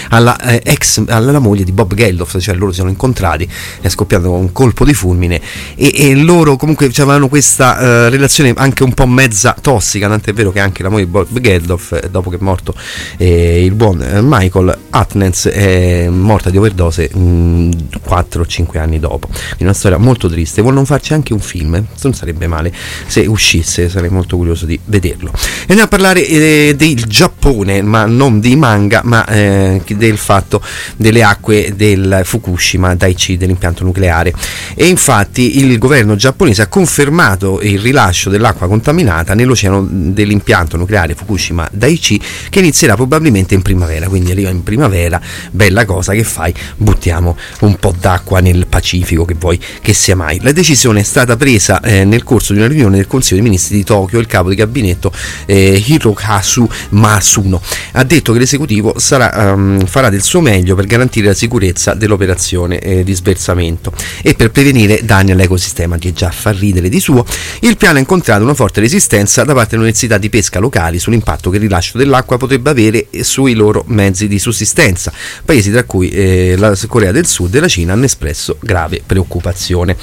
alla, 0.10 0.39
eh, 0.39 0.62
ex, 0.64 1.04
alla 1.08 1.39
moglie 1.39 1.64
di 1.64 1.72
Bob 1.72 1.93
Geldof, 1.93 2.39
cioè 2.39 2.56
loro 2.56 2.72
si 2.72 2.78
sono 2.78 2.89
incontrati, 2.89 3.48
è 3.82 3.89
scoppiato 3.89 4.32
un 4.32 4.52
colpo 4.52 4.86
di 4.86 4.93
fulmine 4.93 5.41
e, 5.76 5.91
e 5.93 6.16
loro 6.16 6.56
comunque 6.56 6.86
avevano 6.98 7.28
questa 7.28 7.80
eh, 7.80 8.10
relazione 8.10 8.54
anche 8.56 8.84
un 8.84 8.93
po' 8.93 9.08
mezza 9.08 9.56
tossica, 9.60 10.08
tant'è 10.08 10.34
vero 10.34 10.52
che 10.52 10.60
anche 10.60 10.84
la 10.84 10.89
moglie 10.89 11.06
di 11.06 11.12
Bob 11.12 11.39
Geldof, 11.39 12.00
eh, 12.04 12.10
dopo 12.10 12.30
che 12.30 12.38
è 12.38 12.39
morto 12.41 12.74
eh, 13.18 13.64
il 13.64 13.74
buon 13.74 14.02
eh, 14.02 14.22
Michael 14.22 14.78
Atnens, 14.89 15.48
è 15.48 16.08
morta 16.10 16.50
di 16.50 16.58
overdose 16.58 17.10
mh, 17.14 18.00
4 18.04 18.41
o 18.41 18.45
5 18.45 18.80
anni 18.80 19.00
dopo. 19.00 19.28
Quindi 19.28 19.64
una 19.64 19.74
storia 19.74 19.98
molto 19.98 20.28
triste. 20.30 20.62
Vogliono 20.62 20.86
farci 20.86 21.14
anche 21.14 21.34
un 21.34 21.39
film, 21.39 21.84
non 22.02 22.14
sarebbe 22.14 22.48
male 22.48 22.74
se 23.08 23.26
uscisse, 23.26 23.89
sarei 23.89 24.10
molto 24.10 24.38
curioso 24.38 24.66
di 24.66 24.80
vederlo. 24.86 25.32
E 25.34 25.70
andiamo 25.70 25.84
a 25.84 25.88
parlare 25.88 26.26
eh, 26.42 26.76
del 26.76 27.06
Giappone, 27.06 27.82
ma 27.82 28.06
non 28.06 28.40
di 28.40 28.56
manga, 28.56 29.02
ma 29.04 29.26
eh, 29.26 29.82
del 29.96 30.18
fatto 30.18 30.62
delle 30.96 31.24
acque 31.24 31.74
del 31.76 32.22
Fukushima 32.24 32.96
Daiichi 32.96 33.38
dell'impianto 33.38 33.84
nucleare. 33.84 34.34
E 34.76 34.88
infatti 34.88 35.60
il 35.60 35.78
governo 35.78 36.16
giapponese 36.16 36.64
ha 36.64 36.68
confermato 36.68 37.62
il 37.62 37.80
rilascio 37.80 38.30
dell'acqua 38.30 38.68
contaminata 38.68 39.34
nell'oceano 39.34 39.86
dell'impianto 39.90 40.78
nucleare 40.78 41.16
Fukushima 41.16 41.68
Daiichi 41.72 42.22
che 42.50 42.60
inizierà 42.60 42.96
probabilmente 42.96 43.54
in 43.54 43.62
primavera, 43.62 44.08
quindi 44.08 44.32
arriva 44.32 44.50
in 44.50 44.64
primavera, 44.64 45.22
bella 45.52 45.86
cosa 45.86 46.14
che 46.14 46.24
fai, 46.24 46.54
buttiamo 46.76 47.38
un 47.62 47.76
po' 47.76 47.94
d'acqua 47.98 48.40
nel 48.40 48.68
Pacifico 48.68 49.26
che 49.26 49.36
vuoi 49.38 49.60
che 49.82 49.94
sia 49.94 50.16
mai. 50.16 50.40
La 50.42 50.52
decisione 50.52 51.02
è 51.02 51.04
stata 51.04 51.36
presa 51.36 51.82
eh, 51.82 52.04
nel 52.06 52.24
corso 52.24 52.54
di 52.54 52.60
una 52.60 52.68
riunione 52.68 52.98
del 52.98 53.08
Consiglio 53.08 53.42
dei 53.42 53.50
Ministri 53.50 53.78
di 53.78 53.84
Tokyo, 53.84 54.20
il 54.20 54.28
capo 54.28 54.50
di 54.50 54.56
gabinetto 54.56 55.12
eh, 55.46 55.82
Hirokazu 56.28 56.68
Masuno 56.90 57.62
ha 57.94 58.04
detto 58.04 58.34
che 58.34 58.40
l'esecutivo 58.40 59.00
sarà, 59.00 59.54
um, 59.54 59.86
farà 59.86 60.10
del 60.10 60.22
suo 60.22 60.42
meglio 60.42 60.76
per 60.76 60.86
garantire 60.86 61.28
la 61.28 61.34
sicurezza 61.34 61.94
dell'operazione 61.94 62.80
eh, 62.80 63.04
di 63.04 63.14
sversamento 63.14 63.94
e 64.22 64.34
per 64.34 64.52
prevenire 64.52 65.02
danni 65.04 65.32
all'ecosistema 65.32 65.98
che 65.98 66.14
già 66.14 66.30
fa 66.30 66.52
ridere 66.52 66.90
di 66.90 67.00
suo. 67.00 67.26
Il 67.62 67.78
piano 67.78 67.98
ha 67.98 68.00
incontrato 68.00 68.44
una 68.44 68.54
forte 68.54 68.82
resistenza 68.82 69.44
da 69.44 69.54
parte 69.54 69.72
delle 69.72 69.84
università 69.84 70.18
di 70.18 70.30
pesca 70.30 70.60
locali 70.60 71.00
sull'impatto 71.00 71.50
che 71.50 71.56
il 71.56 71.64
rilascio 71.64 71.98
dell'acqua 71.98 72.38
potrebbe 72.38 72.70
avere 72.70 73.08
sui 73.22 73.54
loro 73.54 73.84
mezzi 73.88 74.28
di 74.28 74.40
sussistenza, 74.40 75.12
paesi 75.46 75.72
tra 75.72 75.84
cui 75.84 76.10
eh, 76.10 76.56
la 76.58 76.76
Corea 76.88 77.12
del 77.12 77.26
Sud 77.26 77.56
e 77.56 77.60
la 77.60 77.68
Cina 77.68 77.94
hanno 77.94 78.06
espresso 78.06 78.58
grave 78.60 79.02
preoccupazione. 79.06 79.96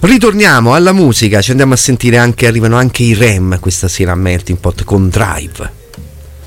Ritorniamo 0.00 0.74
alla 0.74 0.92
musica, 0.92 1.40
ci 1.40 1.50
andiamo 1.50 1.74
a 1.74 1.76
sentire 1.76 2.18
anche, 2.18 2.46
arrivano 2.46 2.76
anche 2.76 3.02
i 3.02 3.14
REM 3.14 3.58
questa 3.60 3.88
sera 3.88 4.12
a 4.12 4.16
Melting 4.16 4.58
Pot 4.58 4.84
con 4.84 5.08
Drive. 5.08 5.69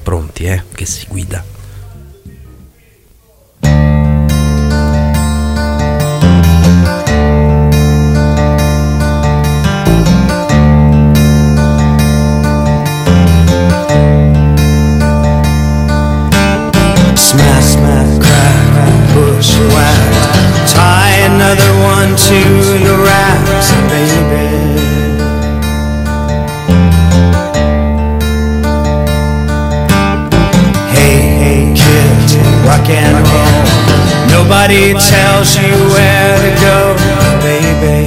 Pronti, 0.03 0.45
eh? 0.45 0.61
Che 0.73 0.85
si 0.85 1.05
guida. 1.07 1.43
Another 21.25 21.73
one 21.83 22.15
to 22.15 22.39
the 22.83 22.95
racks, 23.05 23.71
baby. 23.89 24.52
Rock 32.73 32.89
and 32.89 33.17
roll. 33.27 33.63
Nobody 34.29 34.93
tells 34.93 35.55
you 35.55 35.73
where 35.93 36.37
to 36.45 36.51
go, 36.61 36.77
baby. 37.41 38.01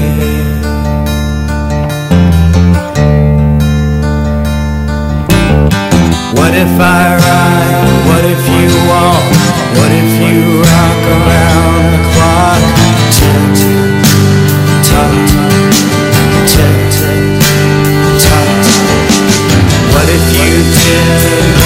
What 6.38 6.54
if 6.54 6.74
I 6.80 7.16
ride? 7.26 7.86
What 8.08 8.24
if 8.24 8.42
you 8.54 8.68
walk? 8.90 9.26
What 9.78 9.92
if 10.02 10.10
you 10.24 10.62
rock 10.62 11.02
around 11.16 11.82
the 11.92 12.00
clock? 12.12 12.62
Tick, 13.16 13.52
tock, 14.88 15.14
tick, 16.50 16.76
tock. 18.24 18.48
What 19.92 20.08
if 20.08 20.24
you 20.36 20.52
did? 20.74 21.65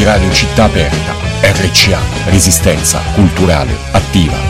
di 0.00 0.06
Radio 0.06 0.32
Città 0.32 0.64
Aperta, 0.64 1.14
RCA, 1.42 2.00
Resistenza 2.24 3.00
Culturale 3.12 3.76
Attiva. 3.90 4.49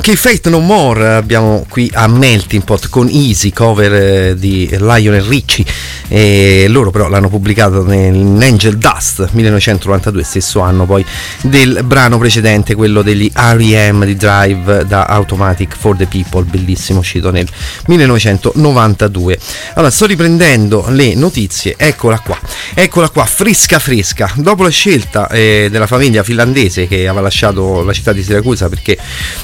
Anche 0.00 0.12
i 0.12 0.16
Fate 0.16 0.48
No 0.48 0.60
More 0.60 1.08
abbiamo 1.08 1.66
qui 1.68 1.90
a 1.92 2.06
Melting 2.06 2.64
Pot 2.64 2.88
con 2.88 3.06
Easy, 3.10 3.52
cover 3.52 3.92
eh, 3.92 4.34
di 4.34 4.66
Lionel 4.78 5.20
Richie. 5.20 5.66
E 6.08 6.66
loro 6.68 6.90
però 6.90 7.06
l'hanno 7.06 7.28
pubblicato 7.28 7.84
nell'Angel 7.84 8.78
Dust 8.78 9.28
1992, 9.30 10.24
stesso 10.24 10.60
anno 10.60 10.86
poi 10.86 11.04
del 11.42 11.82
brano 11.84 12.16
precedente, 12.16 12.74
quello 12.74 13.02
degli 13.02 13.30
R.E.M. 13.32 14.06
di 14.06 14.16
Drive 14.16 14.86
da 14.86 15.04
Automatic 15.04 15.76
for 15.76 15.94
the 15.94 16.06
People, 16.06 16.44
bellissimo, 16.44 17.00
uscito 17.00 17.30
nel 17.30 17.46
1992. 17.86 19.38
Allora, 19.74 19.90
sto 19.90 20.06
riprendendo 20.06 20.86
le 20.88 21.14
notizie, 21.14 21.74
eccola 21.76 22.18
qua, 22.20 22.38
eccola 22.72 23.10
qua, 23.10 23.26
fresca 23.26 23.78
fresca. 23.78 24.32
Dopo 24.36 24.62
la 24.62 24.70
scelta 24.70 25.28
eh, 25.28 25.68
della 25.70 25.86
famiglia 25.86 26.22
finlandese 26.22 26.88
che 26.88 27.06
aveva 27.06 27.20
lasciato 27.20 27.82
la 27.82 27.92
città 27.92 28.14
di 28.14 28.22
Siracusa 28.22 28.70
perché 28.70 28.96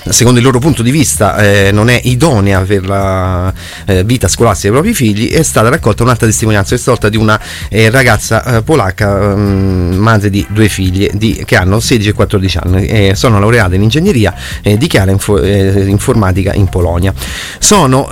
secondo 0.09 0.39
il 0.39 0.45
loro 0.47 0.59
punto 0.61 0.83
di 0.83 0.91
vista 0.91 1.37
eh, 1.39 1.73
non 1.73 1.91
è 1.91 2.01
idonea 2.05 2.61
per 2.61 2.87
la 2.87 3.53
eh, 3.85 4.05
vita 4.05 4.29
scolastica 4.29 4.71
dei 4.71 4.81
propri 4.81 4.95
figli, 4.95 5.31
è 5.33 5.43
stata 5.43 5.69
raccolta 5.69 6.05
un'altra 6.05 6.27
testimonianza, 6.27 6.71
questa 6.71 6.91
volta 6.93 7.09
di 7.09 7.17
una 7.17 7.41
eh, 7.69 7.91
ragazza 7.91 8.45
eh, 8.45 8.63
polacca, 8.63 9.33
ehm, 9.33 9.97
madre 9.97 10.31
di 10.31 10.47
due 10.49 10.69
figlie 10.69 11.11
di- 11.15 11.43
che 11.45 11.57
hanno 11.57 11.81
16 11.81 12.11
e 12.11 12.13
14 12.13 12.59
anni, 12.59 12.87
eh, 12.87 13.15
sono 13.15 13.41
laureate 13.41 13.75
in 13.75 13.83
ingegneria 13.83 14.35
e 14.63 14.77
dichiara 14.77 15.11
info- 15.11 15.45
informatica 15.45 16.55
in 16.55 16.69
Polonia. 16.69 17.13
Sono 17.59 18.09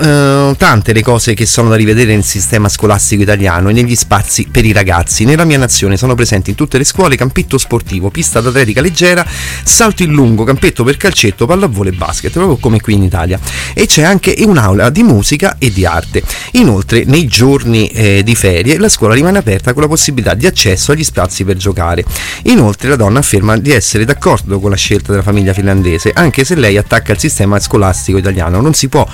tante 0.57 0.93
le 0.93 1.03
cose 1.03 1.35
che 1.35 1.47
sono 1.47 1.69
da 1.69 1.77
rivedere 1.77 2.13
nel 2.15 2.25
sistema 2.25 2.69
scolastico 2.69 3.23
italiano 3.23 3.69
e 3.69 3.73
negli 3.73 3.95
spazi 3.95 4.49
per 4.51 4.65
i 4.65 4.73
ragazzi. 4.73 5.25
Nella 5.25 5.45
mia 5.45 5.59
nazione 5.59 5.97
sono 5.97 6.15
presenti 6.15 6.51
in 6.51 6.57
tutte 6.57 6.79
le 6.79 6.85
scuole 6.85 7.17
campetto 7.17 7.59
sportivo, 7.59 8.11
pista 8.11 8.41
d'atletica 8.41 8.81
leggera, 8.81 9.25
salto 9.63 10.03
in 10.03 10.13
lungo, 10.13 10.45
campetto 10.45 10.85
per 10.85 10.97
calcetto, 10.97 11.47
pallavolo 11.47 11.89
e 11.89 11.93
basket, 11.93 12.24
proprio 12.31 12.57
come 12.57 12.81
qui 12.81 12.95
in 12.95 13.03
Italia. 13.03 13.39
E 13.75 13.87
c'è 13.87 14.03
anche 14.03 14.35
un'aula 14.39 14.91
di 14.91 15.03
musica 15.03 15.57
e 15.59 15.71
di 15.71 15.85
arte. 15.85 16.23
Inoltre, 16.53 17.05
nei 17.05 17.27
giorni 17.27 17.89
eh, 17.89 18.23
di 18.23 18.35
ferie, 18.35 18.79
la 18.79 18.89
scuola 18.89 19.15
rimane 19.15 19.39
aperta 19.39 19.73
con 19.73 19.83
la 19.83 19.89
possibilità 19.89 20.35
di 20.35 20.47
accesso 20.47 20.93
agli 20.93 21.05
spazi 21.05 21.45
per 21.45 21.57
giocare. 21.57 22.05
Inoltre, 22.45 22.89
la 22.89 22.97
donna 22.97 23.19
afferma 23.19 23.57
di 23.57 23.71
essere 23.71 24.05
d'accordo 24.05 24.61
con 24.61 24.71
la 24.71 24.77
scelta 24.77 25.11
della 25.11 25.23
famiglia 25.23 25.53
finlandese, 25.53 26.11
anche 26.15 26.45
se 26.45 26.55
lei 26.55 26.77
attacca 26.77 27.13
il 27.13 27.19
sistema 27.19 27.59
scolastico 27.59 28.19
italiano. 28.19 28.61
Non 28.61 28.75
si 28.75 28.89
può 28.89 29.07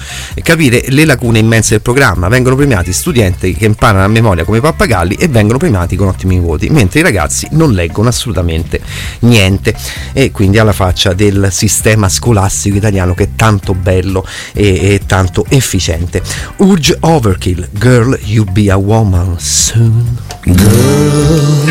capire 0.43 0.85
le 0.89 1.05
lacune 1.05 1.39
immense 1.39 1.71
del 1.71 1.83
programma. 1.83 2.29
Vengono 2.29 2.57
premiati 2.57 2.93
studenti 2.93 3.55
che 3.55 3.65
imparano 3.65 4.05
a 4.05 4.09
memoria 4.09 4.45
come 4.45 4.61
pappagalli 4.61 5.15
e 5.15 5.29
vengono 5.29 5.59
premiati 5.59 5.97
con 5.97 6.09
ottimi 6.09 6.39
voti, 6.39 6.69
mentre 6.69 7.01
i 7.01 7.03
ragazzi 7.03 7.49
non 7.53 7.73
leggono 7.73 8.09
assolutamente 8.09 8.81
niente. 9.21 9.75
E 10.13 10.31
quindi 10.31 10.59
alla 10.59 10.73
faccia 10.73 11.13
del 11.13 11.49
sistema 11.51 12.09
scolastico 12.09 12.77
italiano 12.77 12.99
italiano 13.01 13.15
che 13.15 13.25
è 13.25 13.29
tanto 13.35 13.75
bello 13.75 14.27
e, 14.53 14.95
e 14.95 15.01
tanto 15.07 15.45
efficiente. 15.49 16.23
Urge 16.57 16.97
Overkill, 17.01 17.69
Girl 17.73 18.19
You 18.23 18.45
Be 18.45 18.71
a 18.71 18.77
Woman 18.77 19.39
Soon. 19.39 20.19
Girl, 20.45 21.69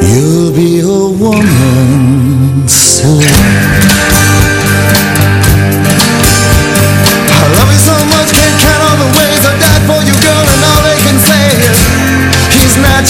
you'll 0.00 0.52
be 0.52 0.80
a 0.80 0.86
woman 0.86 2.64
soon. 2.66 3.22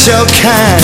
your 0.07 0.27
kind 0.27 0.84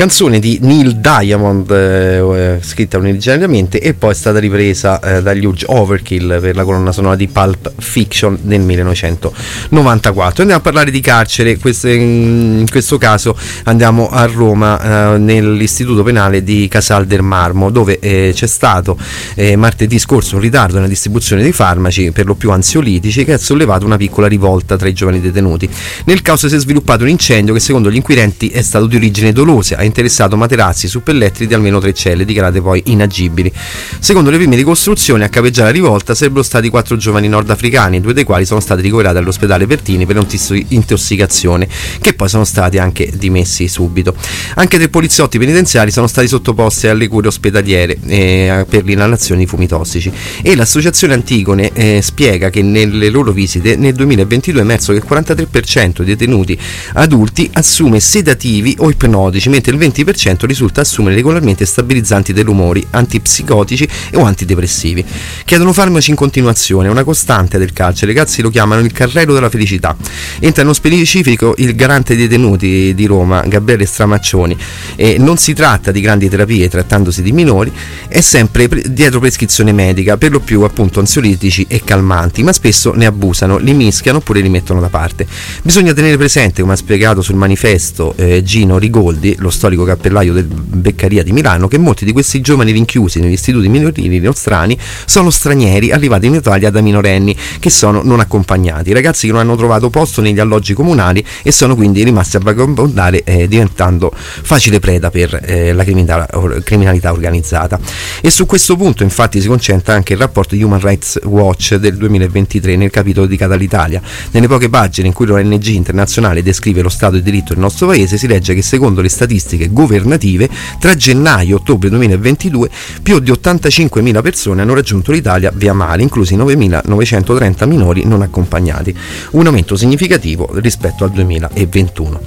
canzone 0.00 0.38
di 0.38 0.58
Neil 0.62 0.96
Diamond, 0.96 1.70
eh, 1.70 2.54
eh, 2.54 2.58
scritta 2.62 2.96
originariamente 2.96 3.78
e 3.82 3.92
poi 3.92 4.12
è 4.12 4.14
stata 4.14 4.38
ripresa 4.38 4.98
eh, 4.98 5.20
dagli 5.20 5.44
Huge 5.44 5.66
Overkill 5.68 6.40
per 6.40 6.56
la 6.56 6.64
colonna 6.64 6.90
sonora 6.90 7.16
di 7.16 7.28
Pulp 7.28 7.70
Fiction 7.76 8.38
nel 8.44 8.62
1994. 8.62 10.40
Andiamo 10.40 10.54
a 10.54 10.62
parlare 10.62 10.90
di 10.90 11.00
carcere, 11.00 11.58
in 11.60 12.64
questo 12.70 12.96
caso 12.96 13.36
andiamo 13.64 14.08
a 14.08 14.24
Roma 14.24 15.12
eh, 15.12 15.18
nell'istituto 15.18 16.02
penale 16.02 16.42
di 16.42 16.66
Casal 16.66 17.04
del 17.04 17.20
Marmo 17.20 17.68
dove 17.68 17.98
eh, 17.98 18.30
c'è 18.32 18.46
stato 18.46 18.96
eh, 19.34 19.54
martedì 19.56 19.98
scorso 19.98 20.36
un 20.36 20.40
ritardo 20.40 20.76
nella 20.76 20.88
distribuzione 20.88 21.42
dei 21.42 21.52
farmaci 21.52 22.10
per 22.10 22.24
lo 22.24 22.32
più 22.36 22.50
ansiolitici 22.52 23.26
che 23.26 23.34
ha 23.34 23.38
sollevato 23.38 23.84
una 23.84 23.98
piccola 23.98 24.28
rivolta 24.28 24.78
tra 24.78 24.88
i 24.88 24.94
giovani 24.94 25.20
detenuti. 25.20 25.68
Nel 26.06 26.22
caso 26.22 26.48
si 26.48 26.54
è 26.54 26.58
sviluppato 26.58 27.02
un 27.02 27.10
incendio 27.10 27.52
che 27.52 27.60
secondo 27.60 27.90
gli 27.90 27.96
inquirenti 27.96 28.48
è 28.48 28.62
stato 28.62 28.86
di 28.86 28.96
origine 28.96 29.32
dolosa, 29.32 29.76
interessato 29.90 30.36
materassi 30.36 30.88
su 30.88 31.02
pelletri 31.02 31.46
di 31.46 31.54
almeno 31.54 31.78
tre 31.80 31.92
celle, 31.92 32.24
dichiarate 32.24 32.60
poi 32.60 32.82
inagibili. 32.86 33.52
Secondo 33.98 34.30
le 34.30 34.36
prime 34.36 34.56
ricostruzioni, 34.56 35.24
a 35.24 35.28
capeggiare 35.28 35.68
la 35.68 35.74
rivolta 35.74 36.14
sarebbero 36.14 36.42
stati 36.42 36.68
quattro 36.68 36.96
giovani 36.96 37.28
nordafricani, 37.28 38.00
due 38.00 38.14
dei 38.14 38.24
quali 38.24 38.46
sono 38.46 38.60
stati 38.60 38.82
ricoverati 38.82 39.18
all'ospedale 39.18 39.66
Pertini 39.66 40.06
per 40.06 40.24
intossicazione, 40.68 41.68
che 42.00 42.14
poi 42.14 42.28
sono 42.28 42.44
stati 42.44 42.78
anche 42.78 43.10
dimessi 43.14 43.68
subito. 43.68 44.14
Anche 44.54 44.78
tre 44.78 44.88
poliziotti 44.88 45.38
penitenziari 45.38 45.90
sono 45.90 46.06
stati 46.06 46.28
sottoposti 46.28 46.86
alle 46.86 47.08
cure 47.08 47.28
ospedaliere 47.28 47.98
eh, 48.06 48.66
per 48.68 48.84
l'inalazione 48.84 49.40
di 49.40 49.46
fumi 49.46 49.66
tossici 49.66 50.12
e 50.42 50.54
l'associazione 50.54 51.14
Antigone 51.14 51.70
eh, 51.72 52.00
spiega 52.02 52.50
che 52.50 52.62
nelle 52.62 53.10
loro 53.10 53.32
visite 53.32 53.76
nel 53.76 53.94
2022 53.94 54.60
è 54.60 54.64
emerso 54.64 54.92
che 54.92 54.98
il 54.98 55.04
43% 55.08 56.02
dei 56.02 56.16
detenuti 56.20 56.58
adulti 56.94 57.48
assume 57.54 58.00
sedativi 58.00 58.74
o 58.78 58.90
ipnotici, 58.90 59.48
mentre 59.48 59.72
il 59.72 59.78
20% 59.80 60.44
risulta 60.44 60.82
assumere 60.82 61.16
regolarmente 61.16 61.64
stabilizzanti 61.64 62.32
dell'umore, 62.32 62.84
antipsicotici 62.90 63.88
o 64.14 64.22
antidepressivi. 64.22 65.04
Chiedono 65.44 65.72
farmaci 65.72 66.10
in 66.10 66.16
continuazione, 66.16 66.88
è 66.88 66.90
una 66.90 67.04
costante 67.04 67.58
del 67.58 67.72
carcere, 67.72 68.12
i 68.12 68.14
ragazzi 68.14 68.42
lo 68.42 68.50
chiamano 68.50 68.82
il 68.82 68.92
carrello 68.92 69.32
della 69.32 69.50
felicità. 69.50 69.96
Entra 70.38 70.62
nello 70.62 70.74
specifico 70.74 71.54
il 71.56 71.74
garante 71.74 72.14
dei 72.14 72.28
detenuti 72.28 72.94
di 72.94 73.06
Roma, 73.06 73.42
Gabriele 73.42 73.86
Stramaccioni, 73.86 74.56
e 74.96 75.16
non 75.18 75.36
si 75.38 75.54
tratta 75.54 75.90
di 75.90 76.00
grandi 76.00 76.28
terapie 76.28 76.68
trattandosi 76.68 77.22
di 77.22 77.32
minori, 77.32 77.72
è 78.08 78.20
sempre 78.20 78.68
pre- 78.68 78.82
dietro 78.92 79.20
prescrizione 79.20 79.72
medica, 79.72 80.16
per 80.16 80.30
lo 80.30 80.40
più 80.40 80.62
appunto 80.62 81.00
ansiolitici 81.00 81.66
e 81.68 81.82
calmanti, 81.82 82.42
ma 82.42 82.52
spesso 82.52 82.92
ne 82.92 83.06
abusano, 83.06 83.58
li 83.58 83.72
mischiano 83.72 84.18
oppure 84.18 84.40
li 84.40 84.48
mettono 84.48 84.80
da 84.80 84.88
parte. 84.88 85.26
Bisogna 85.62 85.92
tenere 85.92 86.16
presente, 86.16 86.60
come 86.60 86.74
ha 86.74 86.76
spiegato 86.76 87.22
sul 87.22 87.36
manifesto 87.36 88.14
eh, 88.16 88.42
Gino 88.42 88.78
Rigoldi, 88.78 89.36
lo 89.38 89.50
storico 89.50 89.69
cappellaio 89.76 90.32
del 90.32 90.44
Beccaria 90.44 91.22
di 91.22 91.32
Milano, 91.32 91.68
che 91.68 91.78
molti 91.78 92.04
di 92.04 92.12
questi 92.12 92.40
giovani 92.40 92.72
rinchiusi 92.72 93.20
negli 93.20 93.32
istituti 93.32 93.68
minorili 93.68 94.18
nostrani 94.20 94.76
sono 95.04 95.30
stranieri 95.30 95.90
arrivati 95.92 96.26
in 96.26 96.34
Italia 96.34 96.70
da 96.70 96.80
minorenni 96.80 97.36
che 97.58 97.70
sono 97.70 98.02
non 98.02 98.20
accompagnati, 98.20 98.92
ragazzi 98.92 99.26
che 99.26 99.32
non 99.32 99.42
hanno 99.42 99.56
trovato 99.56 99.90
posto 99.90 100.20
negli 100.20 100.38
alloggi 100.38 100.74
comunali 100.74 101.24
e 101.42 101.52
sono 101.52 101.74
quindi 101.74 102.02
rimasti 102.02 102.36
a 102.36 102.40
vagabondare 102.40 103.22
eh, 103.24 103.48
diventando 103.48 104.12
facile 104.14 104.78
preda 104.80 105.10
per 105.10 105.40
eh, 105.44 105.72
la 105.72 105.84
criminalità, 105.84 106.38
or- 106.38 106.62
criminalità 106.62 107.12
organizzata. 107.12 107.78
E 108.20 108.30
su 108.30 108.46
questo 108.46 108.76
punto 108.76 109.02
infatti 109.02 109.40
si 109.40 109.48
concentra 109.48 109.94
anche 109.94 110.14
il 110.14 110.18
rapporto 110.18 110.54
di 110.54 110.62
Human 110.62 110.80
Rights 110.80 111.18
Watch 111.24 111.76
del 111.76 111.96
2023 111.96 112.76
nel 112.76 112.90
capitolo 112.90 113.26
di 113.26 113.36
Catalitalia. 113.36 114.00
Nelle 114.30 114.46
poche 114.46 114.68
pagine 114.68 115.08
in 115.08 115.12
cui 115.12 115.26
l'ONG 115.26 115.66
internazionale 115.66 116.42
descrive 116.42 116.82
lo 116.82 116.88
stato 116.88 117.16
di 117.16 117.22
diritto 117.22 117.52
del 117.52 117.62
nostro 117.62 117.86
paese 117.86 118.16
si 118.16 118.26
legge 118.26 118.54
che 118.54 118.62
secondo 118.62 119.00
le 119.00 119.08
statistiche 119.08 119.59
governative 119.68 120.48
tra 120.78 120.94
gennaio 120.94 121.56
e 121.56 121.60
ottobre 121.60 121.88
2022 121.90 122.70
più 123.02 123.18
di 123.18 123.30
85.000 123.30 124.22
persone 124.22 124.62
hanno 124.62 124.74
raggiunto 124.74 125.12
l'Italia 125.12 125.52
via 125.54 125.72
mare, 125.72 126.02
inclusi 126.02 126.36
9.930 126.36 127.66
minori 127.66 128.04
non 128.04 128.22
accompagnati, 128.22 128.94
un 129.32 129.46
aumento 129.46 129.76
significativo 129.76 130.48
rispetto 130.54 131.04
al 131.04 131.10
2021. 131.10 132.20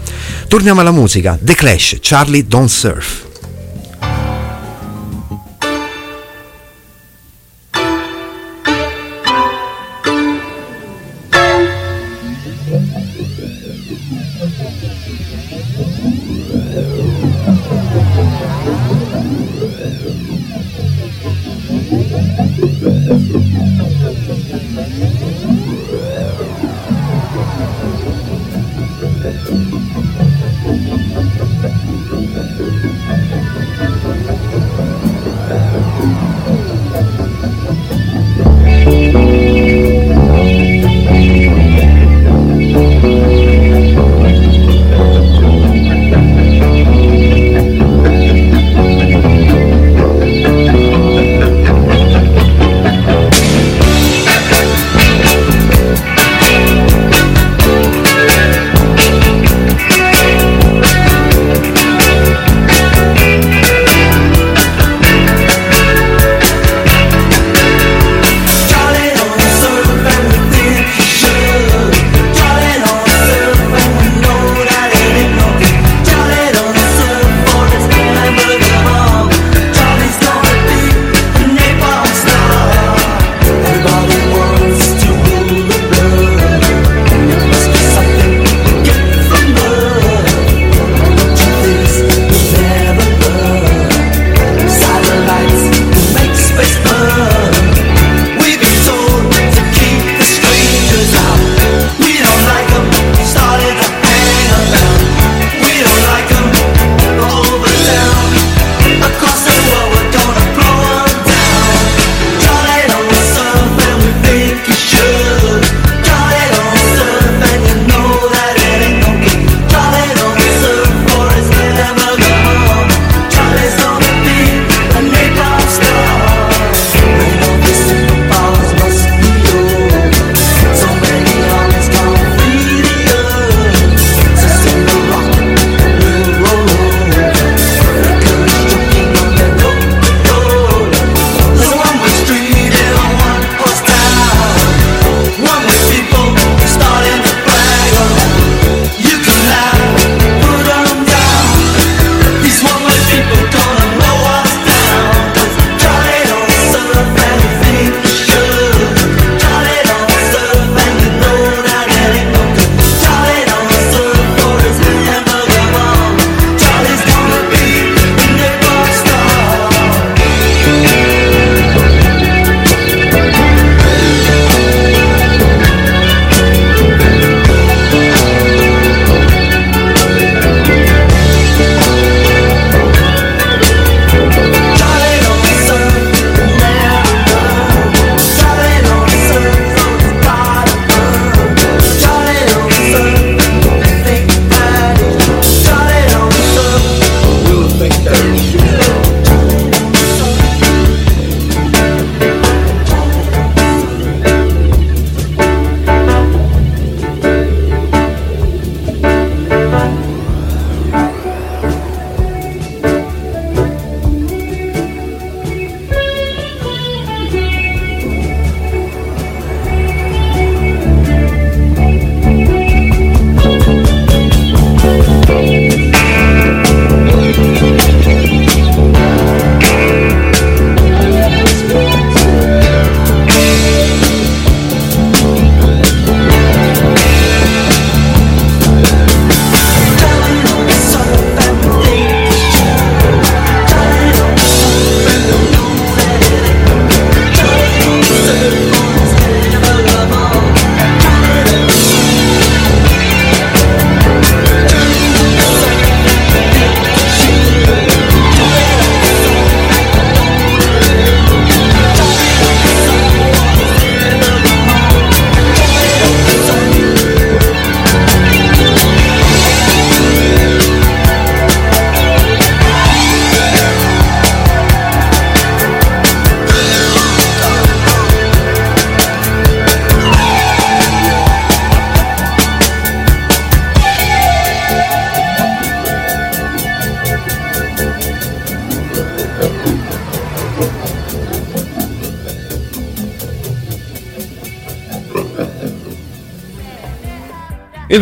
Torniamo 0.48 0.82
alla 0.82 0.92
musica, 0.92 1.38
The 1.42 1.56
Clash, 1.56 1.98
Charlie 2.02 2.46
Don't 2.46 2.70
Surf. 2.70 3.32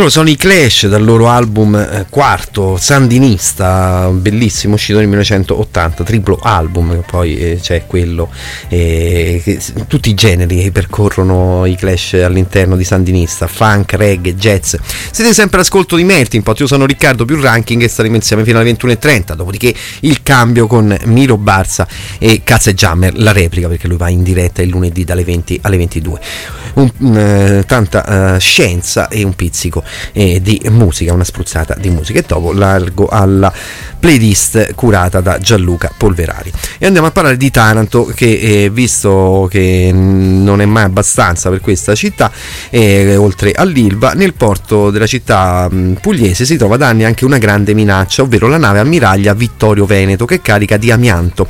Loro 0.01 0.09
sono 0.09 0.29
i 0.29 0.35
Clash 0.35 0.87
dal 0.87 1.03
loro 1.03 1.27
album 1.27 1.75
eh, 1.75 2.07
quarto, 2.09 2.75
Sandinista, 2.75 4.09
bellissimo, 4.11 4.73
uscito 4.73 4.97
nel 4.97 5.07
1980, 5.07 6.03
triplo 6.03 6.39
album, 6.41 7.03
poi 7.05 7.37
eh, 7.37 7.59
c'è 7.61 7.85
quello, 7.85 8.29
eh, 8.69 9.39
che, 9.43 9.59
tutti 9.87 10.09
i 10.09 10.15
generi 10.15 10.59
che 10.59 10.71
percorrono 10.71 11.67
i 11.67 11.75
Clash 11.75 12.13
all'interno 12.13 12.75
di 12.75 12.83
Sandinista, 12.83 13.45
funk, 13.45 13.93
reggae, 13.93 14.33
jazz. 14.33 14.73
Siete 15.11 15.35
sempre 15.35 15.57
all'ascolto 15.57 15.95
di 15.95 16.03
Melting 16.03 16.43
io 16.57 16.67
sono 16.67 16.85
Riccardo 16.87 17.23
più 17.23 17.39
ranking 17.39 17.83
e 17.83 17.87
staremo 17.87 18.15
insieme 18.15 18.43
fino 18.43 18.57
alle 18.57 18.71
21.30, 18.71 19.35
dopodiché 19.35 19.73
il 19.99 20.23
cambio 20.23 20.65
con 20.65 20.97
Miro 21.05 21.37
Barza 21.37 21.87
e 22.17 22.41
Cazze 22.43 22.73
Jammer, 22.73 23.15
la 23.19 23.33
replica 23.33 23.67
perché 23.67 23.87
lui 23.87 23.97
va 23.97 24.09
in 24.09 24.23
diretta 24.23 24.63
il 24.63 24.69
lunedì 24.69 25.03
dalle 25.03 25.23
20 25.23 25.59
alle 25.61 25.77
22. 25.77 26.19
Un, 26.73 26.89
eh, 27.17 27.63
tanta 27.67 28.35
eh, 28.35 28.39
scienza 28.39 29.09
e 29.09 29.23
un 29.23 29.33
pizzico 29.33 29.83
eh, 30.13 30.41
di 30.41 30.61
musica, 30.69 31.11
una 31.13 31.25
spruzzata 31.25 31.75
di 31.75 31.89
musica 31.89 32.19
e 32.19 32.23
dopo 32.25 32.53
largo 32.53 33.07
alla 33.07 33.51
playlist 33.99 34.73
curata 34.73 35.19
da 35.19 35.37
Gianluca 35.37 35.91
Polverari. 35.95 36.51
E 36.77 36.85
andiamo 36.85 37.07
a 37.07 37.11
parlare 37.11 37.37
di 37.37 37.51
Taranto 37.51 38.05
che 38.15 38.69
visto 38.71 39.47
che 39.51 39.91
non 39.93 40.61
è 40.61 40.65
mai 40.65 40.83
abbastanza 40.85 41.49
per 41.49 41.59
questa 41.59 41.93
città, 41.93 42.31
oltre 43.17 43.51
all'Ilva, 43.51 44.13
nel 44.13 44.33
porto 44.33 44.89
della 44.91 45.07
città 45.07 45.67
mh, 45.69 45.97
pugliese 46.01 46.45
si 46.45 46.55
trova 46.55 46.77
da 46.77 46.87
anni 46.87 47.03
anche 47.03 47.25
una 47.25 47.37
grande 47.37 47.73
minaccia, 47.73 48.21
ovvero 48.23 48.47
la 48.47 48.57
nave 48.57 48.79
ammiraglia 48.79 49.33
Vittorio 49.33 49.85
Veneto 49.85 50.25
che 50.25 50.41
carica 50.41 50.77
di 50.77 50.89
amianto. 50.89 51.47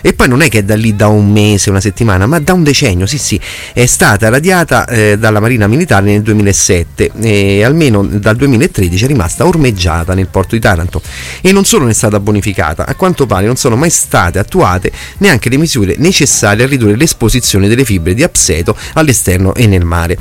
E 0.00 0.14
poi 0.14 0.28
non 0.28 0.42
è 0.42 0.48
che 0.48 0.60
è 0.60 0.62
da 0.64 0.74
lì 0.74 0.96
da 0.96 1.06
un 1.06 1.30
mese, 1.30 1.70
una 1.70 1.80
settimana, 1.80 2.26
ma 2.26 2.40
da 2.40 2.52
un 2.52 2.64
decennio, 2.64 3.06
sì 3.06 3.18
sì, 3.18 3.40
è 3.72 3.86
stata 3.86 4.28
radiata 4.28 4.61
eh, 4.64 5.18
dalla 5.18 5.40
Marina 5.40 5.66
Militare 5.66 6.06
nel 6.06 6.22
2007 6.22 7.10
e 7.20 7.64
almeno 7.64 8.04
dal 8.04 8.36
2013 8.36 9.04
è 9.04 9.06
rimasta 9.06 9.46
ormeggiata 9.46 10.14
nel 10.14 10.28
porto 10.28 10.54
di 10.54 10.60
Taranto 10.60 11.02
e 11.40 11.52
non 11.52 11.64
solo 11.64 11.84
ne 11.84 11.90
è 11.90 11.94
stata 11.94 12.20
bonificata, 12.20 12.86
a 12.86 12.94
quanto 12.94 13.26
pare 13.26 13.46
non 13.46 13.56
sono 13.56 13.76
mai 13.76 13.90
state 13.90 14.38
attuate 14.38 14.92
neanche 15.18 15.48
le 15.48 15.56
misure 15.56 15.96
necessarie 15.98 16.64
a 16.64 16.66
ridurre 16.68 16.96
l'esposizione 16.96 17.68
delle 17.68 17.84
fibre 17.84 18.14
di 18.14 18.22
abseto 18.22 18.76
all'esterno 18.94 19.54
e 19.54 19.66
nel 19.66 19.84
mare. 19.84 20.16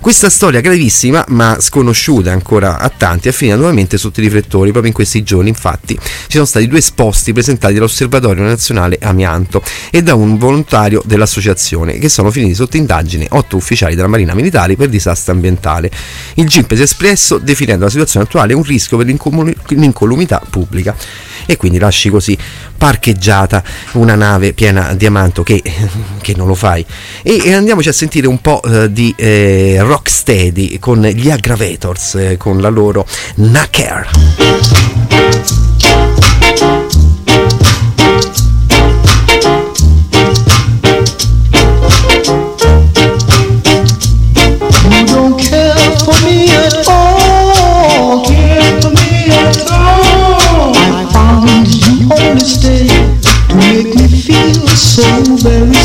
Questa 0.00 0.30
storia 0.30 0.60
gravissima, 0.60 1.24
ma 1.28 1.56
sconosciuta 1.58 2.30
ancora 2.30 2.78
a 2.78 2.88
tanti, 2.94 3.28
è 3.28 3.32
finita 3.32 3.56
nuovamente 3.56 3.98
sotto 3.98 4.20
i 4.20 4.24
riflettori 4.24 4.70
proprio 4.70 4.90
in 4.90 4.94
questi 4.94 5.22
giorni. 5.22 5.48
Infatti, 5.48 5.98
ci 5.98 6.32
sono 6.32 6.44
stati 6.44 6.68
due 6.68 6.78
esposti 6.78 7.32
presentati 7.32 7.74
dall'Osservatorio 7.74 8.44
Nazionale 8.44 8.98
Amianto 9.00 9.62
e 9.90 10.02
da 10.02 10.14
un 10.14 10.38
volontario 10.38 11.02
dell'associazione, 11.04 11.98
che 11.98 12.08
sono 12.08 12.30
finiti 12.30 12.54
sotto 12.54 12.76
indagine 12.76 13.26
otto 13.30 13.56
ufficiali 13.56 13.77
della 13.86 14.08
Marina 14.08 14.34
Militare 14.34 14.76
per 14.76 14.88
disastro 14.88 15.32
ambientale. 15.32 15.90
Il 16.34 16.46
GIMP 16.46 16.74
si 16.74 16.80
è 16.80 16.82
espresso 16.82 17.38
definendo 17.38 17.84
la 17.84 17.90
situazione 17.90 18.26
attuale 18.26 18.54
un 18.54 18.62
rischio 18.62 18.96
per 18.96 19.06
l'incolumità 19.06 20.42
pubblica 20.48 20.94
e 21.46 21.56
quindi 21.56 21.78
lasci 21.78 22.10
così 22.10 22.36
parcheggiata 22.76 23.62
una 23.92 24.14
nave 24.14 24.52
piena 24.52 24.94
di 24.94 25.06
amanto 25.06 25.42
che, 25.42 25.62
che 26.20 26.34
non 26.36 26.46
lo 26.46 26.54
fai. 26.54 26.84
E, 27.22 27.42
e 27.44 27.54
andiamoci 27.54 27.88
a 27.88 27.92
sentire 27.92 28.26
un 28.26 28.40
po' 28.40 28.62
eh, 28.62 28.92
di 28.92 29.14
eh, 29.16 29.78
Rocksteady 29.80 30.78
con 30.78 31.02
gli 31.02 31.30
Aggravators, 31.30 32.14
eh, 32.16 32.36
con 32.36 32.60
la 32.60 32.68
loro 32.68 33.06
Nacker. 33.36 34.10
So 54.98 55.36
very 55.36 55.77